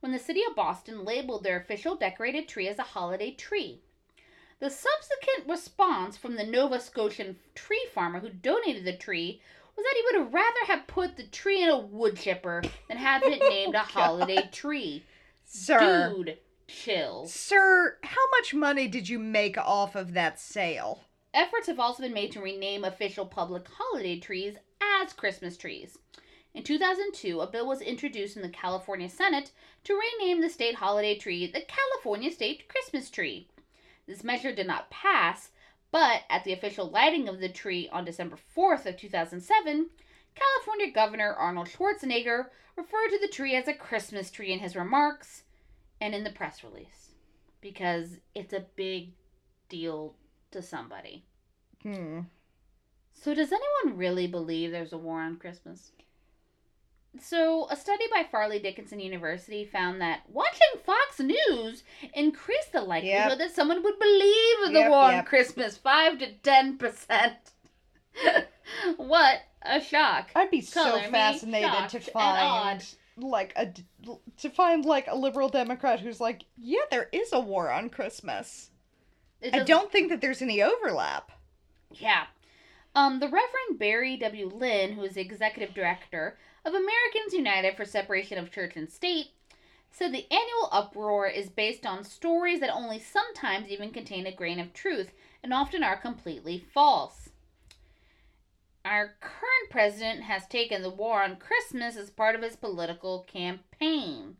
when 0.00 0.12
the 0.12 0.18
city 0.18 0.42
of 0.48 0.56
Boston 0.56 1.04
labeled 1.04 1.42
their 1.42 1.58
official 1.58 1.96
decorated 1.96 2.48
tree 2.48 2.68
as 2.68 2.78
a 2.78 2.82
holiday 2.82 3.32
tree. 3.32 3.80
The 4.58 4.70
subsequent 4.70 5.50
response 5.50 6.16
from 6.16 6.36
the 6.36 6.46
Nova 6.46 6.80
Scotian 6.80 7.36
tree 7.54 7.86
farmer 7.92 8.20
who 8.20 8.30
donated 8.30 8.86
the 8.86 8.96
tree 8.96 9.42
was 9.76 9.84
that 9.84 9.94
he 9.94 10.02
would 10.04 10.24
have 10.24 10.32
rather 10.32 10.64
have 10.66 10.86
put 10.86 11.18
the 11.18 11.24
tree 11.24 11.62
in 11.62 11.68
a 11.68 11.76
wood 11.78 12.16
chipper 12.16 12.62
than 12.88 12.96
have 12.96 13.22
it 13.22 13.38
oh, 13.42 13.48
named 13.50 13.74
a 13.74 13.80
holiday 13.80 14.48
tree. 14.50 15.04
Sir. 15.44 16.14
Dude, 16.14 16.38
chill. 16.66 17.26
Sir, 17.26 17.98
how 18.02 18.30
much 18.38 18.54
money 18.54 18.88
did 18.88 19.10
you 19.10 19.18
make 19.18 19.58
off 19.58 19.94
of 19.94 20.14
that 20.14 20.40
sale? 20.40 21.04
Efforts 21.34 21.66
have 21.66 21.78
also 21.78 22.02
been 22.02 22.14
made 22.14 22.32
to 22.32 22.40
rename 22.40 22.82
official 22.82 23.26
public 23.26 23.66
holiday 23.68 24.18
trees 24.18 24.56
as 24.80 25.12
Christmas 25.12 25.58
trees. 25.58 25.98
In 26.54 26.62
2002, 26.62 27.42
a 27.42 27.46
bill 27.46 27.66
was 27.66 27.82
introduced 27.82 28.36
in 28.36 28.42
the 28.42 28.48
California 28.48 29.10
Senate 29.10 29.50
to 29.84 30.00
rename 30.18 30.40
the 30.40 30.48
state 30.48 30.76
holiday 30.76 31.18
tree 31.18 31.46
the 31.46 31.60
California 31.60 32.30
State 32.30 32.68
Christmas 32.68 33.10
Tree. 33.10 33.48
This 34.06 34.24
measure 34.24 34.54
did 34.54 34.66
not 34.66 34.90
pass, 34.90 35.50
but 35.90 36.22
at 36.30 36.44
the 36.44 36.52
official 36.52 36.88
lighting 36.88 37.28
of 37.28 37.40
the 37.40 37.48
tree 37.48 37.88
on 37.92 38.04
December 38.04 38.38
4th 38.56 38.86
of 38.86 38.96
2007, 38.96 39.90
California 40.34 40.92
Governor 40.92 41.32
Arnold 41.32 41.68
Schwarzenegger 41.68 42.46
referred 42.76 43.08
to 43.10 43.18
the 43.20 43.32
tree 43.32 43.56
as 43.56 43.68
a 43.68 43.74
Christmas 43.74 44.30
tree 44.30 44.52
in 44.52 44.58
his 44.60 44.76
remarks 44.76 45.44
and 46.00 46.14
in 46.14 46.24
the 46.24 46.30
press 46.30 46.62
release 46.62 47.12
because 47.60 48.18
it's 48.34 48.52
a 48.52 48.66
big 48.76 49.12
deal 49.68 50.14
to 50.50 50.62
somebody. 50.62 51.24
Hmm. 51.82 52.20
So, 53.14 53.34
does 53.34 53.50
anyone 53.50 53.98
really 53.98 54.26
believe 54.26 54.70
there's 54.70 54.92
a 54.92 54.98
war 54.98 55.22
on 55.22 55.36
Christmas? 55.36 55.92
So, 57.20 57.68
a 57.70 57.76
study 57.76 58.04
by 58.12 58.24
Fairleigh 58.30 58.60
Dickinson 58.60 59.00
University 59.00 59.64
found 59.64 60.00
that 60.00 60.20
watching 60.28 60.80
Fox 60.84 61.18
News 61.20 61.82
increased 62.14 62.72
the 62.72 62.82
likelihood 62.82 63.30
Yep. 63.30 63.38
that 63.38 63.54
someone 63.54 63.82
would 63.82 63.98
believe 63.98 64.56
the 64.66 64.80
Yep, 64.80 64.90
war 64.90 64.98
on 65.04 65.12
yep. 65.14 65.26
Christmas 65.26 65.76
5 65.76 66.18
to 66.18 66.32
10%. 66.42 67.36
what 68.96 69.40
a 69.62 69.80
shock. 69.80 70.30
I'd 70.34 70.50
be 70.50 70.60
so 70.60 70.82
Color 70.82 71.02
me 71.02 71.10
fascinated 71.10 71.88
to 71.90 72.00
find 72.00 72.84
like 73.18 73.52
a 73.56 73.72
to 74.38 74.50
find 74.50 74.84
like 74.84 75.06
a 75.08 75.16
liberal 75.16 75.48
democrat 75.48 76.00
who's 76.00 76.20
like, 76.20 76.44
"Yeah, 76.56 76.80
there 76.90 77.08
is 77.12 77.32
a 77.32 77.40
war 77.40 77.70
on 77.70 77.88
Christmas." 77.88 78.70
I 79.52 79.60
don't 79.60 79.90
think 79.92 80.10
that 80.10 80.20
there's 80.20 80.42
any 80.42 80.62
overlap. 80.62 81.32
Yeah. 81.92 82.26
Um, 82.94 83.20
the 83.20 83.26
Reverend 83.26 83.78
Barry 83.78 84.16
W. 84.16 84.48
Lynn, 84.48 84.92
who 84.92 85.02
is 85.02 85.14
the 85.14 85.20
executive 85.20 85.74
director 85.74 86.38
of 86.66 86.74
Americans 86.74 87.32
United 87.32 87.76
for 87.76 87.84
Separation 87.84 88.38
of 88.38 88.50
Church 88.50 88.74
and 88.74 88.90
State, 88.90 89.28
said 89.88 90.12
the 90.12 90.26
annual 90.30 90.68
uproar 90.72 91.28
is 91.28 91.48
based 91.48 91.86
on 91.86 92.02
stories 92.02 92.58
that 92.58 92.74
only 92.74 92.98
sometimes 92.98 93.68
even 93.68 93.92
contain 93.92 94.26
a 94.26 94.34
grain 94.34 94.58
of 94.58 94.74
truth 94.74 95.12
and 95.44 95.54
often 95.54 95.84
are 95.84 95.96
completely 95.96 96.58
false. 96.74 97.30
Our 98.84 99.14
current 99.20 99.70
president 99.70 100.24
has 100.24 100.46
taken 100.48 100.82
the 100.82 100.90
war 100.90 101.22
on 101.22 101.36
Christmas 101.36 101.96
as 101.96 102.10
part 102.10 102.34
of 102.34 102.42
his 102.42 102.56
political 102.56 103.20
campaign, 103.20 104.36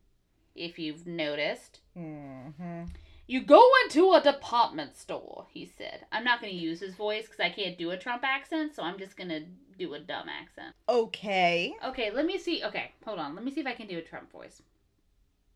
if 0.57 0.81
you've 0.81 1.07
noticed. 1.07 1.79
Mm-hmm. 1.97 2.85
You 3.29 3.43
go 3.43 3.63
into 3.85 4.13
a 4.13 4.21
department 4.21 4.97
store, 4.97 5.47
he 5.53 5.67
said. 5.67 6.07
I'm 6.13 6.23
not 6.23 6.41
going 6.41 6.53
to 6.53 6.59
use 6.59 6.81
his 6.81 6.95
voice 6.95 7.25
because 7.25 7.41
I 7.41 7.51
can't 7.51 7.77
do 7.77 7.91
a 7.91 7.97
Trump 7.97 8.23
accent, 8.25 8.75
so 8.75 8.83
I'm 8.83 8.99
just 8.99 9.17
going 9.17 9.31
to 9.31 9.43
do 9.79 9.95
a 9.95 9.99
dumb 9.99 10.29
accent. 10.29 10.75
Okay. 10.89 11.75
Okay, 11.85 12.11
let 12.13 12.25
me 12.25 12.39
see. 12.39 12.63
Okay, 12.65 12.93
hold 13.05 13.19
on. 13.19 13.35
Let 13.35 13.45
me 13.45 13.51
see 13.51 13.61
if 13.61 13.67
I 13.67 13.75
can 13.75 13.89
do 13.89 13.99
a 13.99 14.03
Trump 14.03 14.31
voice. 14.31 14.63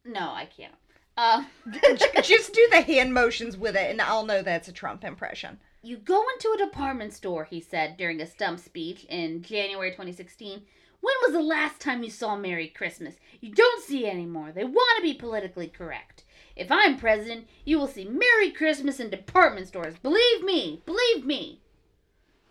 No, 0.05 0.33
I 0.33 0.47
can't. 0.47 0.75
Uh, 1.17 1.45
Just 2.23 2.53
do 2.55 2.69
the 2.71 2.81
hand 2.81 3.15
motions 3.15 3.57
with 3.57 3.77
it, 3.77 3.91
and 3.91 4.01
I'll 4.01 4.25
know 4.25 4.43
that's 4.43 4.69
a 4.69 4.73
Trump 4.73 5.05
impression. 5.05 5.59
you 5.83 5.97
go 5.97 6.25
into 6.35 6.53
a 6.55 6.67
department 6.67 7.13
store, 7.13 7.45
he 7.45 7.61
said 7.61 7.97
during 7.97 8.21
a 8.21 8.27
stump 8.27 8.59
speech 8.59 9.05
in 9.09 9.43
January 9.43 9.91
2016. 9.91 10.63
When 11.01 11.15
was 11.23 11.33
the 11.33 11.41
last 11.41 11.81
time 11.81 12.03
you 12.03 12.11
saw 12.11 12.37
Merry 12.37 12.69
Christmas? 12.69 13.15
You 13.41 13.53
don't 13.55 13.83
see 13.83 14.07
it 14.07 14.13
anymore. 14.13 14.53
They 14.53 14.65
want 14.65 14.97
to 14.97 15.03
be 15.03 15.15
politically 15.15 15.69
correct. 15.69 16.25
If 16.61 16.71
I'm 16.71 16.97
president, 16.99 17.49
you 17.65 17.79
will 17.79 17.87
see 17.89 18.05
Merry 18.05 18.51
Christmas 18.51 19.01
in 19.01 19.09
department 19.11 19.67
stores. 19.69 19.95
Believe 20.03 20.45
me, 20.45 20.83
believe 20.85 21.25
me. 21.25 21.61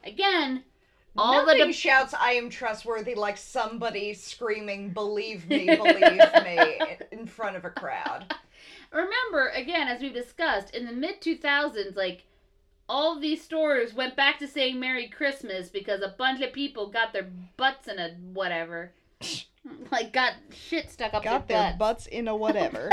Again, 0.03 0.63
all 1.17 1.45
Nothing 1.45 1.59
the 1.59 1.65
de- 1.67 1.73
shouts 1.73 2.13
"I 2.13 2.31
am 2.33 2.49
trustworthy" 2.49 3.13
like 3.15 3.37
somebody 3.37 4.13
screaming 4.13 4.89
"Believe 4.91 5.47
me, 5.47 5.65
believe 5.75 6.01
me" 6.43 6.79
in 7.11 7.27
front 7.27 7.55
of 7.55 7.65
a 7.65 7.69
crowd. 7.69 8.33
remember 8.91 9.49
again 9.49 9.87
as 9.87 10.01
we've 10.01 10.13
discussed 10.15 10.73
in 10.75 10.85
the 10.87 10.91
mid 10.91 11.21
2000s 11.21 11.95
like 11.95 12.23
all 12.89 13.19
these 13.19 13.39
stores 13.43 13.93
went 13.93 14.15
back 14.15 14.39
to 14.39 14.47
saying 14.47 14.79
merry 14.79 15.07
christmas 15.07 15.69
because 15.69 16.01
a 16.01 16.15
bunch 16.17 16.41
of 16.41 16.51
people 16.51 16.87
got 16.89 17.13
their 17.13 17.29
butts 17.55 17.87
in 17.87 17.99
a 17.99 18.09
whatever 18.33 18.91
like 19.91 20.11
got 20.11 20.33
shit 20.51 20.89
stuck 20.89 21.13
up 21.13 21.23
Got 21.23 21.47
their 21.47 21.57
their 21.57 21.67
butts. 21.67 21.77
butts 21.77 22.07
in 22.07 22.27
a 22.27 22.35
whatever. 22.35 22.89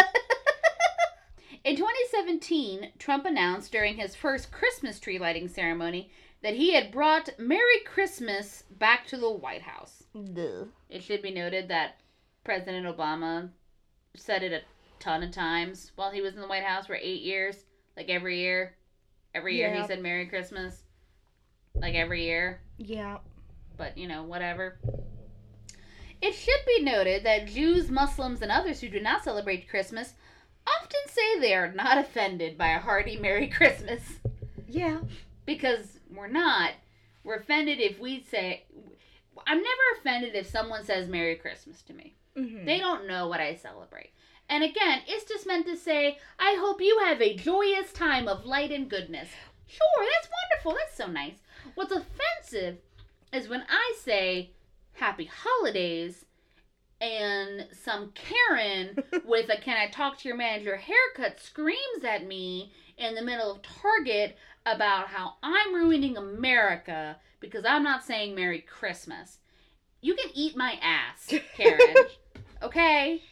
In 1.67 1.75
2017 1.75 2.93
trump 2.99 3.25
announced 3.27 3.73
during 3.73 3.97
his 3.97 4.15
first 4.15 4.53
christmas 4.53 5.01
tree 5.01 5.19
lighting 5.19 5.49
ceremony 5.49 6.11
that 6.43 6.55
he 6.55 6.73
had 6.75 6.93
brought 6.93 7.29
merry 7.39 7.81
christmas 7.85 8.63
back 8.79 9.05
to 9.07 9.17
the 9.17 9.31
white 9.31 9.63
house. 9.63 10.05
It 10.89 11.03
should 11.03 11.21
be 11.23 11.33
noted 11.33 11.69
that 11.69 11.97
president 12.45 12.87
obama 12.87 13.49
said 14.15 14.43
it 14.43 14.53
a 14.53 14.61
ton 15.03 15.23
of 15.23 15.33
times 15.33 15.91
while 15.97 16.11
he 16.13 16.21
was 16.23 16.35
in 16.35 16.41
the 16.41 16.47
white 16.47 16.63
house 16.63 16.87
for 16.87 16.95
eight 16.95 17.23
years. 17.23 17.65
Like 17.97 18.09
every 18.09 18.39
year. 18.39 18.77
Every 19.35 19.57
year 19.57 19.69
Yeah. 19.75 19.81
he 19.83 19.87
said 19.87 20.03
merry 20.03 20.27
christmas. 20.27 20.83
Like 21.75 21.95
every 21.95 22.25
year. 22.25 22.61
Yeah. 22.79 23.19
but 23.77 23.99
you 23.99 24.07
know 24.07 24.23
whatever. 24.23 24.79
It 26.23 26.33
should 26.33 26.65
be 26.67 26.83
noted 26.83 27.25
that 27.25 27.47
jews 27.47 27.91
muslims 27.91 28.43
and 28.43 28.53
others 28.53 28.81
who 28.81 28.89
do 28.89 29.01
not 29.01 29.25
celebrate 29.25 29.69
christmas 29.69 30.15
often 30.67 31.01
say 31.09 31.41
they 31.41 31.55
are 31.55 31.73
not 31.73 31.99
offended 31.99 32.57
by 32.59 32.69
a 32.69 32.79
hearty 32.81 33.17
merry 33.17 33.49
christmas 33.49 34.03
Yeah. 34.69 34.99
because 35.45 35.99
we're 36.15 36.29
not 36.29 36.73
we're 37.25 37.37
offended 37.37 37.81
if 37.81 37.99
we 37.99 38.23
say 38.23 38.65
i'm 39.47 39.59
never 39.59 39.83
offended 39.99 40.35
if 40.35 40.47
someone 40.49 40.85
says 40.85 41.09
merry 41.09 41.37
christmas 41.37 41.83
to 41.83 41.93
me 41.93 42.15
Mm-hmm. 42.37 42.67
they 42.67 42.79
don't 42.79 43.09
know 43.09 43.29
what 43.29 43.41
I 43.41 43.55
celebrate. 43.55 44.11
And 44.51 44.63
again, 44.63 45.01
it's 45.09 45.25
just 45.27 45.47
meant 45.47 45.65
to 45.69 45.75
say, 45.75 46.19
I 46.39 46.55
hope 46.61 46.83
you 46.83 46.99
have 47.03 47.23
a 47.23 47.35
joyous 47.35 47.95
time 47.95 48.29
of 48.29 48.45
light 48.45 48.71
and 48.71 48.91
goodness. 48.91 49.31
Sure, 49.67 50.05
that's 50.13 50.29
wonderful. 50.63 50.73
That's 50.79 50.95
so 50.99 51.07
nice. 51.07 51.39
What's 51.77 51.93
offensive 51.93 52.77
is 53.33 53.49
when 53.49 53.63
I 53.71 53.95
say 54.03 54.51
happy 54.93 55.31
holidays 55.33 56.26
and 57.01 57.67
some 57.73 58.13
Karen 58.15 59.03
with 59.25 59.51
a 59.51 59.57
"Can 59.61 59.77
I 59.77 59.89
talk 59.89 60.19
to 60.19 60.29
your 60.29 60.37
manager?" 60.37 60.77
haircut 60.77 61.41
screams 61.41 62.05
at 62.05 62.27
me 62.27 62.73
in 62.97 63.15
the 63.15 63.23
middle 63.23 63.51
of 63.51 63.63
Target 63.63 64.37
about 64.65 65.09
how 65.09 65.35
I'm 65.43 65.75
ruining 65.75 66.17
America 66.17 67.17
because 67.41 67.65
I'm 67.65 67.83
not 67.83 68.05
saying 68.05 68.35
Merry 68.35 68.61
Christmas. 68.61 69.39
You 70.01 70.15
can 70.15 70.31
eat 70.35 70.57
my 70.57 70.79
ass, 70.83 71.33
Karen. 71.57 71.95
okay? 72.63 73.23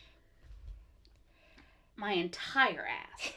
My 1.96 2.12
entire 2.12 2.86
ass. 2.86 3.32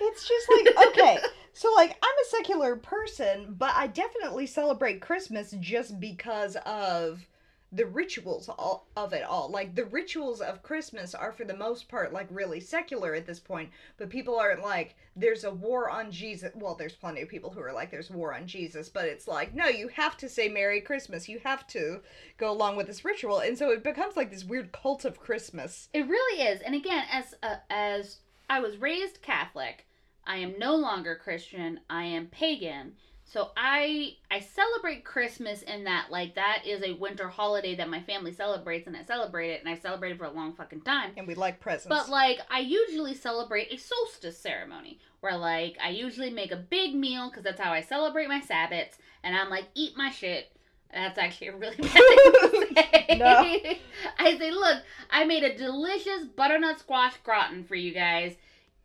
It's 0.00 0.28
just 0.28 0.48
like, 0.50 0.88
okay, 0.88 1.18
so 1.52 1.72
like 1.74 1.96
I'm 2.02 2.14
a 2.24 2.28
secular 2.28 2.76
person, 2.76 3.54
but 3.56 3.72
I 3.74 3.86
definitely 3.86 4.46
celebrate 4.46 5.00
Christmas 5.00 5.54
just 5.60 6.00
because 6.00 6.56
of 6.66 7.24
the 7.72 7.86
rituals 7.86 8.48
all, 8.50 8.86
of 8.96 9.14
it 9.14 9.24
all. 9.24 9.48
Like 9.50 9.74
the 9.74 9.86
rituals 9.86 10.42
of 10.42 10.62
Christmas 10.62 11.14
are 11.14 11.32
for 11.32 11.44
the 11.44 11.56
most 11.56 11.88
part 11.88 12.12
like 12.12 12.26
really 12.30 12.60
secular 12.60 13.14
at 13.14 13.26
this 13.26 13.40
point, 13.40 13.70
but 13.96 14.10
people 14.10 14.38
aren't 14.38 14.62
like 14.62 14.94
there's 15.16 15.44
a 15.44 15.50
war 15.50 15.88
on 15.90 16.10
Jesus. 16.10 16.52
Well, 16.54 16.74
there's 16.74 16.94
plenty 16.94 17.22
of 17.22 17.28
people 17.28 17.50
who 17.50 17.60
are 17.60 17.72
like 17.72 17.90
there's 17.90 18.10
war 18.10 18.34
on 18.34 18.46
Jesus, 18.46 18.90
but 18.90 19.06
it's 19.06 19.26
like 19.26 19.54
no, 19.54 19.66
you 19.66 19.88
have 19.88 20.16
to 20.18 20.28
say 20.28 20.48
Merry 20.48 20.80
Christmas. 20.80 21.28
You 21.28 21.40
have 21.44 21.66
to 21.68 22.00
go 22.36 22.50
along 22.50 22.76
with 22.76 22.86
this 22.86 23.04
ritual, 23.04 23.38
and 23.38 23.56
so 23.56 23.70
it 23.70 23.82
becomes 23.82 24.16
like 24.16 24.30
this 24.30 24.44
weird 24.44 24.72
cult 24.72 25.04
of 25.04 25.18
Christmas. 25.18 25.88
It 25.94 26.06
really 26.06 26.42
is. 26.42 26.60
And 26.60 26.74
again, 26.74 27.04
as 27.10 27.34
uh, 27.42 27.56
as 27.70 28.18
I 28.50 28.60
was 28.60 28.76
raised 28.76 29.22
Catholic, 29.22 29.86
I 30.26 30.36
am 30.36 30.58
no 30.58 30.76
longer 30.76 31.14
Christian. 31.16 31.80
I 31.88 32.04
am 32.04 32.26
pagan. 32.26 32.96
So 33.32 33.48
I 33.56 34.16
I 34.30 34.40
celebrate 34.40 35.06
Christmas 35.06 35.62
in 35.62 35.84
that 35.84 36.10
like 36.10 36.34
that 36.34 36.64
is 36.66 36.82
a 36.82 36.92
winter 36.92 37.28
holiday 37.28 37.74
that 37.76 37.88
my 37.88 38.02
family 38.02 38.30
celebrates 38.34 38.86
and 38.86 38.94
I 38.94 39.04
celebrate 39.04 39.52
it 39.52 39.60
and 39.60 39.70
I've 39.70 39.80
celebrated 39.80 40.18
for 40.18 40.24
a 40.24 40.30
long 40.30 40.52
fucking 40.52 40.82
time. 40.82 41.12
And 41.16 41.26
we 41.26 41.34
like 41.34 41.58
presents. 41.58 41.88
But 41.88 42.10
like 42.10 42.40
I 42.50 42.58
usually 42.58 43.14
celebrate 43.14 43.72
a 43.72 43.78
solstice 43.78 44.36
ceremony 44.36 44.98
where 45.20 45.38
like 45.38 45.78
I 45.82 45.88
usually 45.88 46.28
make 46.28 46.52
a 46.52 46.56
big 46.56 46.94
meal 46.94 47.30
because 47.30 47.42
that's 47.42 47.58
how 47.58 47.72
I 47.72 47.80
celebrate 47.80 48.28
my 48.28 48.42
Sabbats 48.42 48.98
and 49.22 49.34
I'm 49.34 49.48
like 49.48 49.64
eat 49.74 49.96
my 49.96 50.10
shit. 50.10 50.54
That's 50.92 51.18
actually 51.18 51.46
a 51.48 51.56
really 51.56 51.76
bad 51.78 51.90
thing 51.90 52.02
to 52.02 52.74
say. 53.08 53.16
No. 53.18 53.24
I 54.18 54.36
say, 54.36 54.50
look, 54.50 54.82
I 55.10 55.24
made 55.24 55.42
a 55.42 55.56
delicious 55.56 56.26
butternut 56.36 56.80
squash 56.80 57.14
gratin 57.24 57.64
for 57.64 57.76
you 57.76 57.94
guys. 57.94 58.34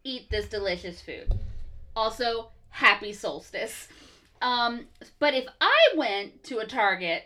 Eat 0.05 0.29
this 0.29 0.47
delicious 0.47 1.01
food. 1.01 1.37
Also, 1.97 2.47
happy 2.69 3.11
solstice. 3.11 3.89
Um, 4.41 4.85
but 5.19 5.33
if 5.33 5.45
I 5.61 5.77
went 5.95 6.43
to 6.45 6.59
a 6.59 6.65
Target 6.65 7.23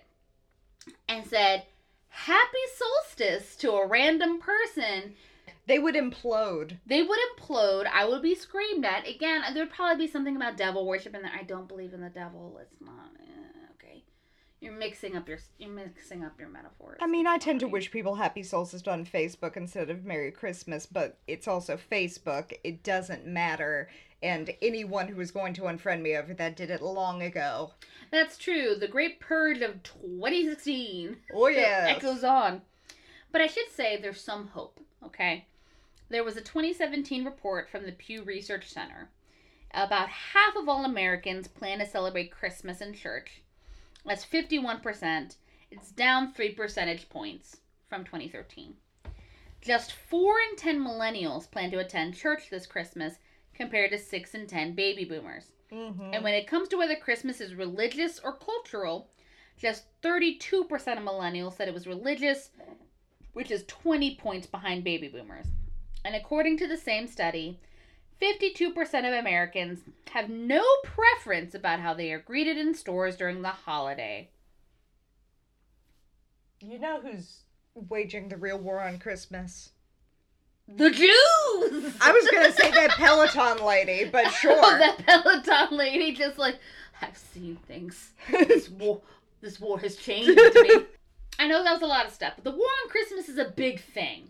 and 1.07 1.26
said, 1.26 1.64
Happy 2.09 2.57
solstice 2.76 3.55
to 3.57 3.72
a 3.72 3.88
random 3.88 4.39
person, 4.39 5.14
they 5.66 5.80
would 5.80 5.95
implode. 5.95 6.78
they 6.86 7.01
would 7.03 7.20
implode. 7.38 7.86
I 7.88 8.05
would 8.05 8.22
be 8.22 8.36
screamed 8.36 8.84
at. 8.84 9.07
Again, 9.07 9.41
there'd 9.53 9.70
probably 9.72 10.05
be 10.07 10.12
something 10.12 10.36
about 10.36 10.57
devil 10.57 10.86
worship 10.86 11.16
in 11.16 11.22
there. 11.22 11.32
I 11.38 11.43
don't 11.43 11.70
believe 11.70 11.93
in 11.93 12.01
the 12.01 12.09
devil. 12.09 12.59
It's 12.62 12.82
not. 12.82 13.12
eh, 13.22 13.66
okay. 13.76 14.03
You're 14.59 14.74
mixing 14.74 15.16
up 15.16 15.30
your 15.30 15.38
you're 15.57 15.70
mixing 15.70 16.24
up 16.26 16.38
your 16.38 16.49
metaphors. 16.49 16.97
I 17.01 17.07
mean, 17.07 17.26
I 17.28 17.38
tend 17.38 17.62
to 17.62 17.68
wish 17.70 17.91
people 17.91 18.16
happy 18.16 18.43
solstice 18.43 18.86
on 18.88 19.05
Facebook 19.05 19.55
instead 19.55 19.89
of 19.89 20.03
Merry 20.03 20.32
Christmas, 20.32 20.86
but 20.86 21.18
it's 21.28 21.47
also 21.47 21.78
Facebook. 21.78 22.51
It 22.66 22.84
doesn't 22.84 23.26
matter. 23.26 23.88
And 24.24 24.51
anyone 24.61 25.07
who 25.07 25.15
was 25.15 25.32
going 25.32 25.53
to 25.55 25.63
unfriend 25.63 26.01
me 26.01 26.15
over 26.15 26.34
that 26.36 26.55
did 26.55 26.69
it 26.69 26.82
long 26.82 27.24
ago. 27.24 27.72
That's 28.11 28.38
true. 28.38 28.76
The 28.76 28.88
Great 28.88 29.19
Purge 29.19 29.61
of 29.61 29.82
2016 29.84 31.17
Oh, 31.34 31.47
yeah. 31.47 31.88
echoes 31.89 32.24
on. 32.24 32.61
But 33.32 33.41
I 33.41 33.47
should 33.47 33.72
say 33.72 33.97
there's 33.97 34.22
some 34.22 34.47
hope, 34.47 34.80
okay? 35.05 35.45
There 36.09 36.24
was 36.24 36.38
a 36.38 36.41
2017 36.41 37.24
report 37.26 37.69
from 37.69 37.86
the 37.86 37.93
Pew 37.93 38.24
Research 38.24 38.69
Center. 38.69 39.09
About 39.74 40.09
half 40.09 40.55
of 40.57 40.67
all 40.67 40.84
Americans 40.86 41.47
plan 41.47 41.80
to 41.80 41.86
celebrate 41.86 42.30
Christmas 42.32 42.82
in 42.82 42.93
church. 42.93 43.41
That's 44.05 44.26
51%. 44.26 45.36
It's 45.72 45.91
down 45.91 46.34
3 46.34 46.49
percentage 46.53 47.07
points 47.09 47.57
from 47.88 48.03
2013. 48.03 48.74
Just 49.61 49.93
4 49.93 50.34
in 50.49 50.55
10 50.57 50.80
millennials 50.80 51.49
plan 51.49 51.72
to 51.72 51.80
attend 51.80 52.15
church 52.15 52.49
this 52.49 52.67
Christmas 52.67 53.15
compared 53.62 53.91
to 53.91 53.97
6 53.97 54.34
and 54.34 54.49
10 54.49 54.74
baby 54.74 55.05
boomers. 55.05 55.51
hmm 55.72 56.12
And 56.12 56.24
when 56.24 56.34
it 56.34 56.47
comes 56.47 56.68
to 56.70 56.78
whether 56.78 56.95
Christmas 56.95 57.39
is 57.39 57.53
religious 57.53 58.20
or 58.20 58.34
cultural, 58.34 59.12
just 59.55 59.84
32% 60.01 60.72
of 60.72 61.03
millennials 61.03 61.57
said 61.57 61.68
it 61.68 61.74
was 61.74 61.86
religious, 61.86 62.49
which 63.34 63.51
is 63.51 63.64
20 63.68 64.16
points 64.16 64.47
behind 64.47 64.84
baby 64.84 65.07
boomers. 65.07 65.45
And 66.03 66.16
according 66.16 66.57
to 66.57 66.68
the 66.68 66.76
same 66.76 67.05
study, 67.05 67.59
52% 68.20 68.74
of 68.80 69.14
Americans 69.14 69.82
have 70.12 70.28
no 70.28 70.64
preference 70.84 71.53
about 71.53 71.80
how 71.80 71.93
they 71.93 72.12
are 72.12 72.20
greeted 72.20 72.57
in 72.57 72.74
stores 72.74 73.16
during 73.16 73.43
the 73.43 73.49
holiday. 73.49 74.32
You 76.59 76.80
know 76.80 76.99
who's 76.99 77.43
waging 77.76 78.30
the 78.30 78.38
real 78.38 78.57
war 78.57 78.82
on 78.82 78.97
Christmas? 78.97 79.70
The 80.78 80.89
Jews! 80.89 81.95
I 82.01 82.11
was 82.11 82.28
gonna 82.32 82.51
say 82.51 82.72
that 82.72 82.91
Peloton 82.91 83.65
lady, 83.65 84.05
but 84.09 84.28
sure. 84.32 84.53
Oh, 84.55 84.78
that 84.78 85.05
Peloton 85.05 85.78
lady 85.78 86.13
just 86.13 86.38
like, 86.38 86.57
I've 87.01 87.17
seen 87.17 87.57
things. 87.67 88.11
This 88.30 88.69
war, 88.80 89.01
this 89.41 89.59
war 89.59 89.80
has 89.80 89.95
changed 89.95 90.30
me. 90.30 90.86
I 91.39 91.47
know 91.47 91.63
that 91.63 91.74
was 91.74 91.82
a 91.82 91.88
lot 91.88 92.05
of 92.05 92.13
stuff, 92.13 92.34
but 92.36 92.43
the 92.43 92.51
war 92.51 92.67
on 92.84 92.89
Christmas 92.89 93.28
is 93.28 93.38
a 93.38 93.45
big 93.45 93.82
thing. 93.82 94.30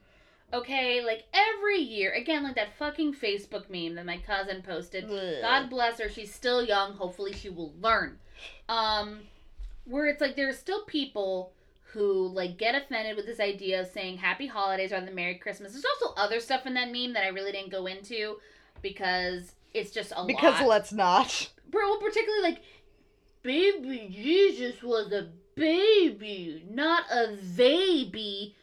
Okay, 0.53 1.01
like 1.03 1.23
every 1.33 1.79
year, 1.79 2.11
again, 2.13 2.43
like 2.43 2.55
that 2.55 2.75
fucking 2.77 3.13
Facebook 3.13 3.69
meme 3.69 3.95
that 3.95 4.05
my 4.05 4.17
cousin 4.17 4.61
posted. 4.61 5.09
God 5.41 5.69
bless 5.69 5.99
her, 5.99 6.09
she's 6.09 6.33
still 6.33 6.63
young. 6.63 6.93
Hopefully, 6.93 7.33
she 7.33 7.49
will 7.49 7.73
learn. 7.81 8.17
Um, 8.67 9.19
where 9.85 10.07
it's 10.07 10.21
like 10.21 10.35
there 10.35 10.49
are 10.49 10.53
still 10.53 10.83
people 10.85 11.53
who 11.93 12.27
like 12.29 12.57
get 12.57 12.75
offended 12.75 13.15
with 13.17 13.25
this 13.25 13.39
idea 13.39 13.81
of 13.81 13.87
saying 13.87 14.17
Happy 14.17 14.47
Holidays 14.47 14.91
rather 14.91 15.05
than 15.05 15.15
Merry 15.15 15.35
Christmas. 15.35 15.73
There's 15.73 15.85
also 16.01 16.13
other 16.15 16.39
stuff 16.39 16.65
in 16.65 16.73
that 16.75 16.91
meme 16.91 17.13
that 17.13 17.23
I 17.25 17.29
really 17.29 17.51
didn't 17.51 17.71
go 17.71 17.85
into 17.85 18.37
because 18.81 19.51
it's 19.73 19.91
just 19.91 20.11
a 20.15 20.19
lot. 20.19 20.27
because 20.27 20.59
lot. 20.61 20.67
let's 20.69 20.91
not. 20.93 21.49
Well, 21.71 21.97
particularly 21.99 22.43
like, 22.43 22.61
baby 23.43 24.09
Jesus 24.13 24.81
was 24.83 25.11
a 25.11 25.29
baby, 25.55 26.63
not 26.69 27.03
a 27.11 27.37
baby. 27.55 28.55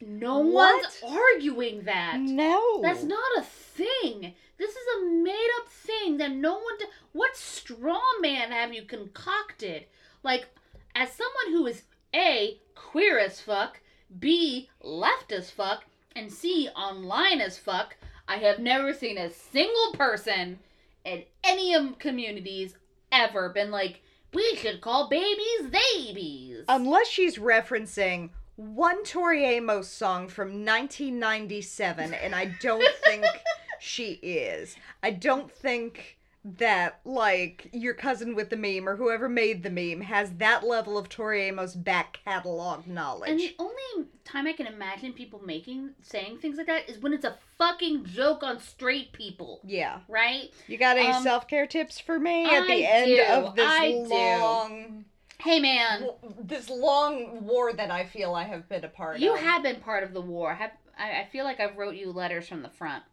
No 0.00 0.40
What? 0.40 0.82
one's 0.82 1.18
arguing 1.18 1.84
that. 1.84 2.18
No. 2.20 2.80
That's 2.82 3.02
not 3.02 3.18
a 3.38 3.42
thing. 3.42 4.34
This 4.58 4.70
is 4.70 4.86
a 4.98 5.06
made 5.06 5.48
up 5.60 5.68
thing 5.70 6.18
that 6.18 6.32
no 6.32 6.54
one. 6.54 6.76
what 7.12 7.36
straw 7.36 8.00
man 8.20 8.50
have 8.50 8.74
you 8.74 8.82
concocted? 8.82 9.84
Like, 10.22 10.46
as 10.94 11.12
someone 11.12 11.52
who 11.52 11.66
is 11.66 11.82
A, 12.14 12.60
queer 12.74 13.18
as 13.18 13.40
fuck, 13.40 13.80
B, 14.18 14.70
left 14.80 15.32
as 15.32 15.50
fuck, 15.50 15.84
and 16.14 16.32
C, 16.32 16.68
online 16.74 17.40
as 17.40 17.58
fuck, 17.58 17.96
I 18.28 18.36
have 18.38 18.58
never 18.58 18.92
seen 18.92 19.18
a 19.18 19.30
single 19.30 19.92
person 19.92 20.58
in 21.04 21.24
any 21.44 21.74
of 21.74 21.98
communities 21.98 22.74
ever 23.12 23.48
been 23.50 23.70
like, 23.70 24.02
we 24.32 24.56
should 24.56 24.80
call 24.80 25.08
babies 25.08 25.70
babies. 25.70 26.64
Unless 26.68 27.08
she's 27.08 27.38
referencing 27.38 28.30
one 28.56 29.04
Tori 29.04 29.44
Amos 29.44 29.88
song 29.88 30.28
from 30.28 30.64
1997, 30.64 32.14
and 32.14 32.34
I 32.34 32.46
don't 32.60 32.86
think 33.04 33.24
she 33.80 34.12
is. 34.22 34.76
I 35.02 35.10
don't 35.10 35.50
think 35.50 36.15
that, 36.58 37.00
like, 37.04 37.68
your 37.72 37.94
cousin 37.94 38.34
with 38.36 38.50
the 38.50 38.56
meme 38.56 38.88
or 38.88 38.96
whoever 38.96 39.28
made 39.28 39.62
the 39.62 39.70
meme 39.70 40.02
has 40.02 40.30
that 40.34 40.64
level 40.64 40.96
of 40.96 41.08
Tori 41.08 41.42
Amos 41.42 41.74
back 41.74 42.20
catalog 42.24 42.86
knowledge. 42.86 43.30
And 43.30 43.40
the 43.40 43.54
only 43.58 44.08
time 44.24 44.46
I 44.46 44.52
can 44.52 44.66
imagine 44.66 45.12
people 45.12 45.42
making 45.44 45.90
saying 46.02 46.38
things 46.38 46.56
like 46.56 46.66
that 46.68 46.88
is 46.88 46.98
when 46.98 47.12
it's 47.12 47.24
a 47.24 47.36
fucking 47.58 48.04
joke 48.04 48.42
on 48.42 48.60
straight 48.60 49.12
people, 49.12 49.60
yeah. 49.64 50.00
right? 50.08 50.50
You 50.68 50.78
got 50.78 50.96
any 50.96 51.08
Um, 51.10 51.22
self 51.22 51.48
care 51.48 51.66
tips 51.66 51.98
for 51.98 52.18
me 52.20 52.44
at 52.44 52.62
I 52.62 52.66
the 52.66 52.86
end 52.86 53.06
do, 53.06 53.22
of 53.22 53.56
this 53.56 53.66
I 53.68 53.90
do. 53.90 54.04
long, 54.08 55.04
Hey 55.38 55.60
man, 55.60 56.08
this 56.40 56.70
long 56.70 57.44
war 57.44 57.72
that 57.72 57.90
I 57.90 58.04
feel 58.04 58.34
I 58.34 58.44
have 58.44 58.68
been 58.68 58.84
a 58.84 58.88
part 58.88 59.18
you 59.18 59.34
of? 59.34 59.40
You 59.40 59.46
have 59.46 59.62
been 59.62 59.80
part 59.80 60.02
of 60.02 60.14
the 60.14 60.20
war. 60.20 60.54
Have 60.54 60.70
I, 60.98 61.20
I 61.20 61.28
feel 61.30 61.44
like 61.44 61.60
I've 61.60 61.76
wrote 61.76 61.94
you 61.96 62.10
letters 62.10 62.48
from 62.48 62.62
the 62.62 62.70
front. 62.70 63.04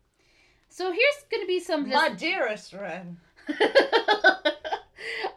So 0.74 0.92
here's 0.92 1.24
gonna 1.30 1.46
be 1.46 1.60
some 1.60 1.88
my 1.88 2.10
just 2.10 2.20
dearest 2.20 2.72
friend. 2.72 3.18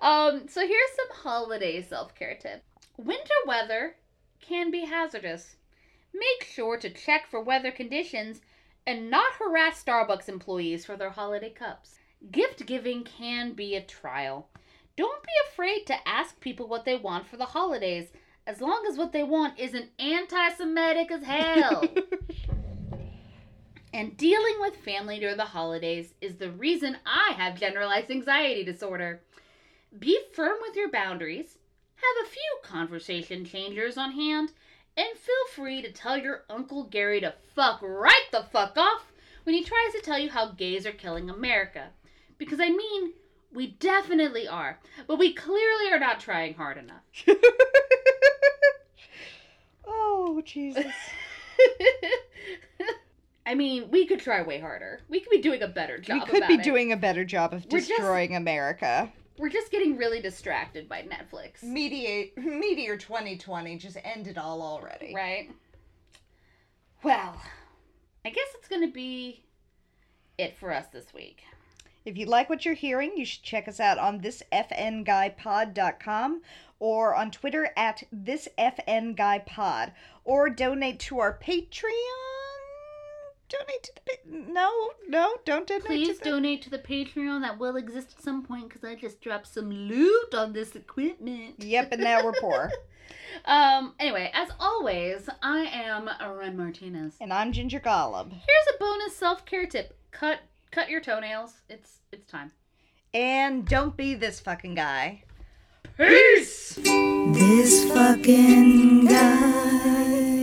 um, 0.00 0.48
so 0.48 0.66
here's 0.66 0.90
some 0.96 1.22
holiday 1.22 1.82
self 1.82 2.14
care 2.14 2.38
tips. 2.40 2.64
Winter 2.96 3.34
weather 3.46 3.96
can 4.40 4.70
be 4.70 4.86
hazardous. 4.86 5.56
Make 6.14 6.48
sure 6.48 6.78
to 6.78 6.88
check 6.88 7.26
for 7.26 7.42
weather 7.42 7.70
conditions 7.70 8.40
and 8.86 9.10
not 9.10 9.34
harass 9.38 9.84
Starbucks 9.84 10.30
employees 10.30 10.86
for 10.86 10.96
their 10.96 11.10
holiday 11.10 11.50
cups. 11.50 11.98
Gift 12.32 12.64
giving 12.64 13.04
can 13.04 13.52
be 13.52 13.74
a 13.74 13.82
trial. 13.82 14.48
Don't 14.96 15.22
be 15.22 15.32
afraid 15.50 15.86
to 15.88 16.08
ask 16.08 16.40
people 16.40 16.66
what 16.66 16.86
they 16.86 16.96
want 16.96 17.26
for 17.26 17.36
the 17.36 17.44
holidays. 17.44 18.08
as 18.46 18.62
long 18.62 18.86
as 18.88 18.96
what 18.96 19.12
they 19.12 19.22
want 19.22 19.58
isn't 19.58 19.90
anti 19.98 20.48
Semitic 20.54 21.10
as 21.10 21.24
hell. 21.24 21.84
and 23.96 24.14
dealing 24.18 24.56
with 24.60 24.76
family 24.76 25.18
during 25.18 25.38
the 25.38 25.44
holidays 25.46 26.12
is 26.20 26.34
the 26.34 26.50
reason 26.50 26.98
I 27.06 27.32
have 27.38 27.58
generalized 27.58 28.10
anxiety 28.10 28.62
disorder. 28.62 29.22
Be 29.98 30.20
firm 30.34 30.58
with 30.60 30.76
your 30.76 30.90
boundaries, 30.90 31.56
have 31.94 32.26
a 32.26 32.28
few 32.28 32.58
conversation 32.62 33.46
changers 33.46 33.96
on 33.96 34.12
hand, 34.12 34.52
and 34.98 35.16
feel 35.16 35.46
free 35.54 35.80
to 35.80 35.90
tell 35.90 36.18
your 36.18 36.42
Uncle 36.50 36.84
Gary 36.84 37.22
to 37.22 37.32
fuck 37.54 37.80
right 37.80 38.26
the 38.32 38.42
fuck 38.52 38.76
off 38.76 39.14
when 39.44 39.54
he 39.54 39.64
tries 39.64 39.92
to 39.92 40.02
tell 40.02 40.18
you 40.18 40.28
how 40.28 40.50
gays 40.50 40.84
are 40.84 40.92
killing 40.92 41.30
America. 41.30 41.88
Because 42.36 42.60
I 42.60 42.68
mean, 42.68 43.14
we 43.50 43.68
definitely 43.80 44.46
are, 44.46 44.78
but 45.06 45.18
we 45.18 45.32
clearly 45.32 45.90
are 45.90 45.98
not 45.98 46.20
trying 46.20 46.52
hard 46.52 46.76
enough. 46.76 47.00
oh, 49.86 50.42
Jesus. 50.44 50.84
I 53.46 53.54
mean, 53.54 53.88
we 53.90 54.04
could 54.06 54.18
try 54.20 54.42
way 54.42 54.58
harder. 54.58 55.00
We 55.08 55.20
could 55.20 55.30
be 55.30 55.40
doing 55.40 55.62
a 55.62 55.68
better 55.68 55.98
job. 55.98 56.20
we 56.20 56.26
could 56.26 56.46
be 56.48 56.54
it. 56.54 56.62
doing 56.64 56.92
a 56.92 56.96
better 56.96 57.24
job 57.24 57.52
of 57.54 57.64
We're 57.70 57.78
just- 57.78 57.88
destroying 57.90 58.34
America. 58.36 59.12
We're 59.38 59.50
just 59.50 59.70
getting 59.70 59.98
really 59.98 60.20
distracted 60.22 60.88
by 60.88 61.02
Netflix, 61.02 61.62
Meteor, 61.66 62.28
Meteor 62.36 62.96
2020 62.96 63.76
just 63.76 63.98
ended 64.02 64.38
all 64.38 64.62
already. 64.62 65.12
right? 65.14 65.50
Well, 67.02 67.38
I 68.24 68.30
guess 68.30 68.46
it's 68.58 68.66
gonna 68.66 68.88
be 68.90 69.44
it 70.38 70.56
for 70.56 70.72
us 70.72 70.86
this 70.92 71.12
week. 71.14 71.42
If 72.06 72.16
you 72.16 72.24
like 72.26 72.48
what 72.48 72.64
you're 72.64 72.72
hearing, 72.74 73.12
you 73.16 73.24
should 73.26 73.42
check 73.42 73.68
us 73.68 73.78
out 73.78 73.98
on 73.98 74.20
thisfnguypod.com 74.22 76.42
or 76.78 77.14
on 77.14 77.30
Twitter 77.30 77.68
at 77.76 78.02
thisfnguypod 78.14 79.92
or 80.24 80.48
donate 80.50 80.98
to 81.00 81.18
our 81.20 81.38
Patreon. 81.38 82.35
Donate 83.48 83.82
to 83.84 83.92
the 83.94 84.02
no, 84.52 84.90
no, 85.08 85.36
don't 85.44 85.66
donate 85.68 85.84
Please 85.84 86.18
to 86.18 86.24
the 86.24 86.30
donate 86.30 86.62
to 86.62 86.70
the 86.70 86.78
Patreon 86.80 87.42
that 87.42 87.58
will 87.58 87.76
exist 87.76 88.14
at 88.18 88.24
some 88.24 88.42
point 88.44 88.68
because 88.68 88.82
I 88.82 88.96
just 88.96 89.20
dropped 89.20 89.46
some 89.46 89.70
loot 89.70 90.34
on 90.34 90.52
this 90.52 90.74
equipment. 90.74 91.54
Yep, 91.62 91.92
and 91.92 92.02
now 92.02 92.24
we're 92.24 92.32
poor. 92.32 92.70
Um. 93.44 93.94
Anyway, 94.00 94.30
as 94.34 94.48
always, 94.58 95.28
I 95.42 95.60
am 95.66 96.08
Ren 96.36 96.56
Martinez. 96.56 97.14
and 97.20 97.32
I'm 97.32 97.52
Ginger 97.52 97.78
Golub. 97.78 98.30
Here's 98.32 98.74
a 98.74 98.78
bonus 98.80 99.14
self 99.14 99.44
care 99.44 99.66
tip: 99.66 99.96
cut 100.10 100.40
cut 100.72 100.88
your 100.88 101.00
toenails. 101.00 101.52
It's 101.68 101.98
it's 102.10 102.26
time. 102.26 102.50
And 103.14 103.64
don't 103.66 103.96
be 103.96 104.14
this 104.14 104.40
fucking 104.40 104.74
guy. 104.74 105.22
Peace. 105.96 106.74
This 106.74 107.84
fucking 107.92 109.04
guy. 109.06 110.35